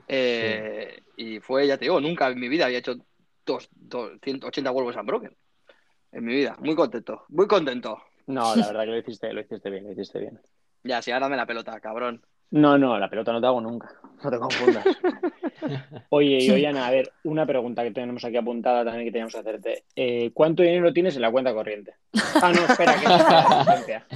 Eh, 0.09 1.01
Y 1.17 1.41
fue, 1.41 1.67
ya 1.67 1.77
te 1.77 1.87
digo, 1.87 2.01
nunca 2.01 2.29
en 2.29 2.39
mi 2.39 2.49
vida 2.49 2.67
había 2.67 2.79
hecho 2.79 2.95
dos, 3.45 3.69
dos- 3.75 4.13
180 4.23 4.71
huevos 4.71 4.95
unbroken. 4.95 5.35
En 6.17 6.25
mi 6.25 6.33
vida. 6.33 6.57
Muy 6.61 6.75
contento. 6.75 7.25
Muy 7.29 7.47
contento. 7.47 8.03
No, 8.27 8.57
la 8.57 8.67
verdad 8.69 8.85
que 8.85 8.91
lo 8.91 8.99
hiciste, 8.99 9.33
lo 9.35 9.43
hiciste 9.43 9.69
bien, 9.69 9.85
lo 9.85 9.93
hiciste 9.93 10.19
bien. 10.19 10.41
Ya, 10.83 11.03
sí, 11.03 11.11
ahora 11.11 11.27
dame 11.27 11.37
la 11.37 11.47
pelota, 11.47 11.81
cabrón. 11.81 12.23
No, 12.53 12.79
no, 12.79 12.97
la 12.97 13.11
pelota 13.11 13.33
no 13.33 13.41
te 13.41 13.49
hago 13.49 13.61
nunca, 13.61 13.93
no 14.23 14.31
te 14.31 14.39
confundas. 14.39 14.85
Oye, 16.11 16.39
y 16.41 16.49
Ollana, 16.49 16.87
a 16.87 16.93
ver, 16.93 17.11
una 17.25 17.45
pregunta 17.45 17.83
que 17.83 17.91
tenemos 17.91 18.25
aquí 18.25 18.37
apuntada 18.37 18.85
también 18.85 19.05
que 19.05 19.11
teníamos 19.11 19.35
que 19.35 19.41
hacerte. 19.41 19.85
Eh, 19.97 20.31
¿Cuánto 20.33 20.63
dinero 20.63 20.93
tienes 20.93 21.17
en 21.17 21.23
la 21.23 21.33
cuenta 21.33 21.53
corriente? 21.53 21.95
Ah, 22.41 22.53
no, 22.55 22.65
espera, 22.67 23.01
que 23.01 23.09
no 23.09 23.17
está 23.17 23.33
la 23.33 23.41
asistencia. 23.41 24.07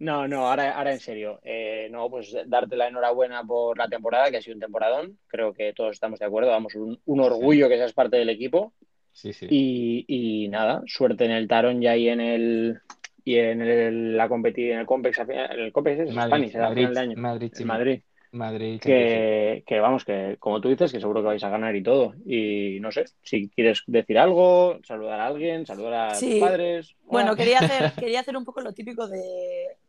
No, 0.00 0.28
no, 0.28 0.48
ahora, 0.48 0.76
ahora 0.76 0.92
en 0.92 1.00
serio. 1.00 1.40
Eh, 1.44 1.88
no, 1.90 2.10
pues 2.10 2.36
darte 2.44 2.76
la 2.76 2.88
enhorabuena 2.88 3.42
por 3.42 3.78
la 3.78 3.88
temporada, 3.88 4.30
que 4.30 4.36
ha 4.36 4.42
sido 4.42 4.56
un 4.56 4.60
temporadón. 4.60 5.18
Creo 5.28 5.54
que 5.54 5.72
todos 5.72 5.92
estamos 5.92 6.18
de 6.18 6.26
acuerdo. 6.26 6.50
Vamos, 6.50 6.74
un, 6.74 7.00
un 7.06 7.20
orgullo 7.20 7.70
que 7.70 7.78
seas 7.78 7.94
parte 7.94 8.18
del 8.18 8.28
equipo. 8.28 8.74
Sí, 9.12 9.32
sí. 9.32 9.46
Y, 9.50 10.04
y 10.08 10.48
nada, 10.48 10.82
suerte 10.86 11.24
en 11.24 11.30
el 11.32 11.46
Tarón 11.48 11.82
y 11.82 11.86
ahí 11.86 12.08
en 12.08 12.20
el 12.20 12.80
y 13.24 13.36
en 13.36 13.62
el, 13.62 14.16
la 14.16 14.28
competi- 14.28 14.72
en 14.72 14.80
el 14.80 14.86
Compex, 14.86 15.18
en 15.20 15.30
el 15.60 15.72
Compex 15.72 16.00
es 16.00 16.14
Madrid, 16.14 16.28
Spanish, 16.50 16.54
Madrid, 16.56 16.74
final 16.82 16.94
de 16.94 17.00
año. 17.00 17.16
Madrid, 17.18 17.50
En 17.52 17.56
sí. 17.56 17.64
Madrid. 17.64 18.00
Madrid, 18.34 18.80
Que, 18.80 19.62
que 19.66 19.78
vamos, 19.78 20.06
que 20.06 20.36
como 20.40 20.58
tú 20.62 20.70
dices, 20.70 20.90
que 20.90 20.98
seguro 21.00 21.20
que 21.20 21.26
vais 21.26 21.44
a 21.44 21.50
ganar 21.50 21.76
y 21.76 21.82
todo. 21.82 22.14
Y 22.24 22.78
no 22.80 22.90
sé, 22.90 23.04
si 23.22 23.50
quieres 23.50 23.82
decir 23.86 24.18
algo, 24.18 24.78
saludar 24.84 25.20
a 25.20 25.26
alguien, 25.26 25.66
saludar 25.66 25.92
a 25.92 26.14
Sí. 26.14 26.30
tus 26.30 26.40
padres. 26.40 26.94
Bueno, 27.04 27.32
Hola. 27.32 27.36
quería 27.36 27.58
hacer, 27.60 27.92
quería 27.92 28.20
hacer 28.20 28.34
un 28.38 28.46
poco 28.46 28.62
lo 28.62 28.72
típico 28.72 29.06
de, 29.06 29.22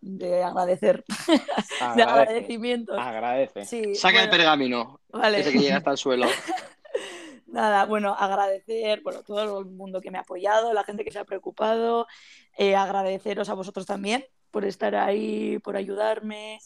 de 0.02 0.44
agradecer, 0.44 1.06
de 1.96 2.04
agradecimientos. 2.04 2.98
agradece. 3.00 3.64
Sí, 3.64 3.96
Saca 3.96 4.22
el 4.22 4.30
pergamino. 4.30 5.00
vale. 5.10 5.40
Ese 5.40 5.54
que 5.54 5.60
llega 5.60 5.78
hasta 5.78 5.92
el 5.92 5.98
suelo. 5.98 6.26
Nada, 7.54 7.86
bueno, 7.86 8.16
agradecer, 8.16 9.02
bueno, 9.04 9.22
todo 9.22 9.60
el 9.60 9.68
mundo 9.68 10.02
que 10.02 10.10
me 10.10 10.18
ha 10.18 10.22
apoyado, 10.22 10.74
la 10.74 10.84
gente 10.84 11.04
que 11.06 11.12
se 11.12 11.20
ha 11.20 11.24
preocupado, 11.24 12.08
eh, 12.58 12.76
agradeceros 12.76 13.48
a 13.50 13.54
vosotros 13.54 13.86
también 13.86 14.26
por 14.50 14.66
estar 14.66 14.96
ahí, 14.96 15.60
por 15.60 15.78
ayudarme, 15.78 16.58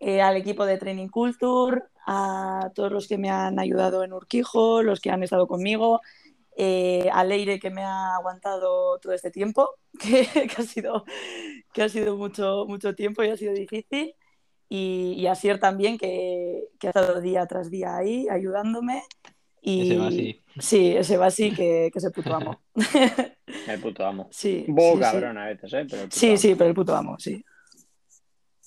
eh, 0.00 0.22
al 0.22 0.36
equipo 0.36 0.66
de 0.66 0.76
Training 0.76 1.06
Culture, 1.06 1.82
a 2.04 2.72
todos 2.74 2.90
los 2.90 3.06
que 3.06 3.16
me 3.16 3.30
han 3.30 3.60
ayudado 3.60 4.02
en 4.02 4.12
Urquijo, 4.12 4.82
los 4.82 5.00
que 5.00 5.10
han 5.12 5.22
estado 5.22 5.46
conmigo, 5.46 6.00
eh, 6.56 7.08
a 7.12 7.22
Leire 7.22 7.60
que 7.60 7.70
me 7.70 7.82
ha 7.84 8.16
aguantado 8.16 8.98
todo 8.98 9.12
este 9.12 9.30
tiempo, 9.30 9.70
que, 10.00 10.26
ha 10.58 10.62
sido, 10.64 11.04
que 11.72 11.82
ha 11.84 11.88
sido 11.88 12.16
mucho, 12.16 12.64
mucho 12.66 12.96
tiempo 12.96 13.22
y 13.22 13.28
ha 13.30 13.36
sido 13.36 13.52
difícil, 13.54 14.16
y, 14.68 15.14
y 15.16 15.28
a 15.28 15.36
Sier 15.36 15.60
también 15.60 15.96
que, 15.96 16.64
que 16.80 16.88
ha 16.88 16.90
estado 16.90 17.20
día 17.20 17.46
tras 17.46 17.70
día 17.70 17.96
ahí 17.96 18.26
ayudándome. 18.28 19.04
Y, 19.66 19.82
Ese 19.90 19.96
va 19.98 20.06
así. 20.08 20.42
Sí, 20.58 20.94
ese 20.96 21.16
va 21.16 21.26
así 21.26 21.50
que, 21.54 21.90
que 21.92 21.98
se 22.00 22.10
puto 22.10 22.34
amo. 22.34 22.60
El 23.66 23.80
puto 23.80 24.04
amo. 24.06 24.28
sí, 24.30 24.64
Un 24.68 24.74
poco 24.74 24.96
sí, 24.96 25.00
cabrón 25.00 25.38
a 25.38 25.46
veces, 25.46 25.72
¿eh? 25.72 25.86
Pero 25.88 26.02
el 26.02 26.08
puto 26.08 26.16
Sí, 26.20 26.28
amo. 26.28 26.36
sí, 26.36 26.54
pero 26.54 26.68
el 26.70 26.74
puto 26.74 26.94
amo, 26.96 27.18
sí. 27.18 27.42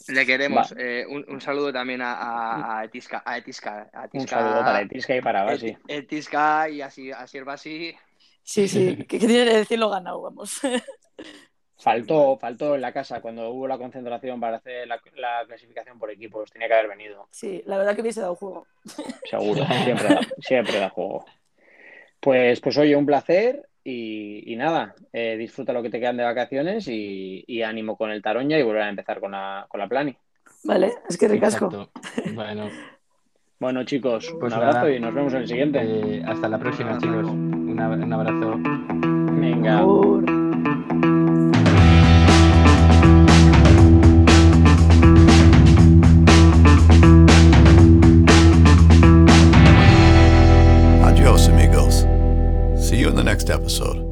Le 0.07 0.25
queremos. 0.25 0.73
Eh, 0.77 1.05
un, 1.07 1.23
un 1.27 1.39
saludo 1.41 1.71
también 1.71 2.01
a, 2.01 2.13
a, 2.13 2.79
a 2.79 2.85
Etisca. 2.85 3.21
A 3.25 3.37
Etisca, 3.37 3.89
a 3.93 4.01
Un 4.13 4.21
Etisca- 4.21 4.27
saludo 4.29 4.59
para 4.61 4.81
Etisca 4.81 5.15
y 5.15 5.21
para 5.21 5.43
Basi. 5.43 5.67
Et- 5.67 5.77
Etisca 5.87 6.69
y 6.69 6.81
así, 6.81 7.11
a 7.11 7.27
Sierbasi. 7.27 7.93
Sí, 8.41 8.67
sí, 8.67 8.95
que, 8.97 9.05
que 9.05 9.19
tiene 9.19 9.43
que 9.45 9.57
decirlo 9.57 9.89
ganado, 9.89 10.21
vamos. 10.21 10.59
Faltó, 11.79 12.37
faltó 12.39 12.73
en 12.75 12.81
la 12.81 12.91
casa 12.91 13.21
cuando 13.21 13.49
hubo 13.51 13.67
la 13.67 13.77
concentración 13.77 14.39
para 14.39 14.57
hacer 14.57 14.87
la, 14.87 14.99
la 15.15 15.45
clasificación 15.45 15.99
por 15.99 16.09
equipos. 16.09 16.51
Tenía 16.51 16.67
que 16.67 16.73
haber 16.73 16.89
venido, 16.89 17.27
Sí, 17.31 17.61
la 17.67 17.77
verdad 17.77 17.93
que 17.95 18.01
hubiese 18.01 18.21
dado 18.21 18.35
juego. 18.35 18.65
seguro. 19.29 19.63
Siempre 19.83 20.07
da, 20.07 20.19
siempre 20.39 20.79
da 20.79 20.89
juego. 20.89 21.25
Pues, 22.19 22.59
pues 22.61 22.77
oye, 22.79 22.95
un 22.95 23.05
placer 23.05 23.67
y, 23.83 24.51
y 24.51 24.55
nada, 24.55 24.95
eh, 25.13 25.37
disfruta 25.37 25.71
lo 25.71 25.83
que 25.83 25.89
te 25.91 25.99
quedan 25.99 26.17
de 26.17 26.23
vacaciones 26.23 26.87
y, 26.87 27.43
y 27.47 27.61
ánimo 27.61 27.95
con 27.95 28.09
el 28.11 28.21
Taroña 28.23 28.57
y 28.57 28.63
volver 28.63 28.81
a 28.81 28.89
empezar 28.89 29.19
con 29.19 29.31
la, 29.33 29.65
con 29.69 29.79
la 29.79 29.87
Plani. 29.87 30.17
Vale, 30.63 30.91
es 31.07 31.17
que 31.17 31.27
ricasco. 31.27 31.65
Exacto. 31.67 31.91
Bueno, 32.33 32.69
Bueno, 33.59 33.83
chicos, 33.85 34.33
Pues 34.39 34.51
un 34.51 34.59
abrazo 34.59 34.79
nada. 34.79 34.91
y 34.91 34.99
nos 34.99 35.13
vemos 35.13 35.33
en 35.33 35.41
el 35.41 35.47
siguiente. 35.47 35.79
eh, 35.83 36.23
hasta 36.25 36.49
la 36.49 36.57
próxima, 36.57 36.97
chicos. 36.97 37.23
Un 37.27 37.79
abrazo. 37.79 38.55
Venga. 39.39 40.46
You 53.07 53.11
in 53.11 53.15
the 53.15 53.23
next 53.23 53.49
episode. 53.49 54.06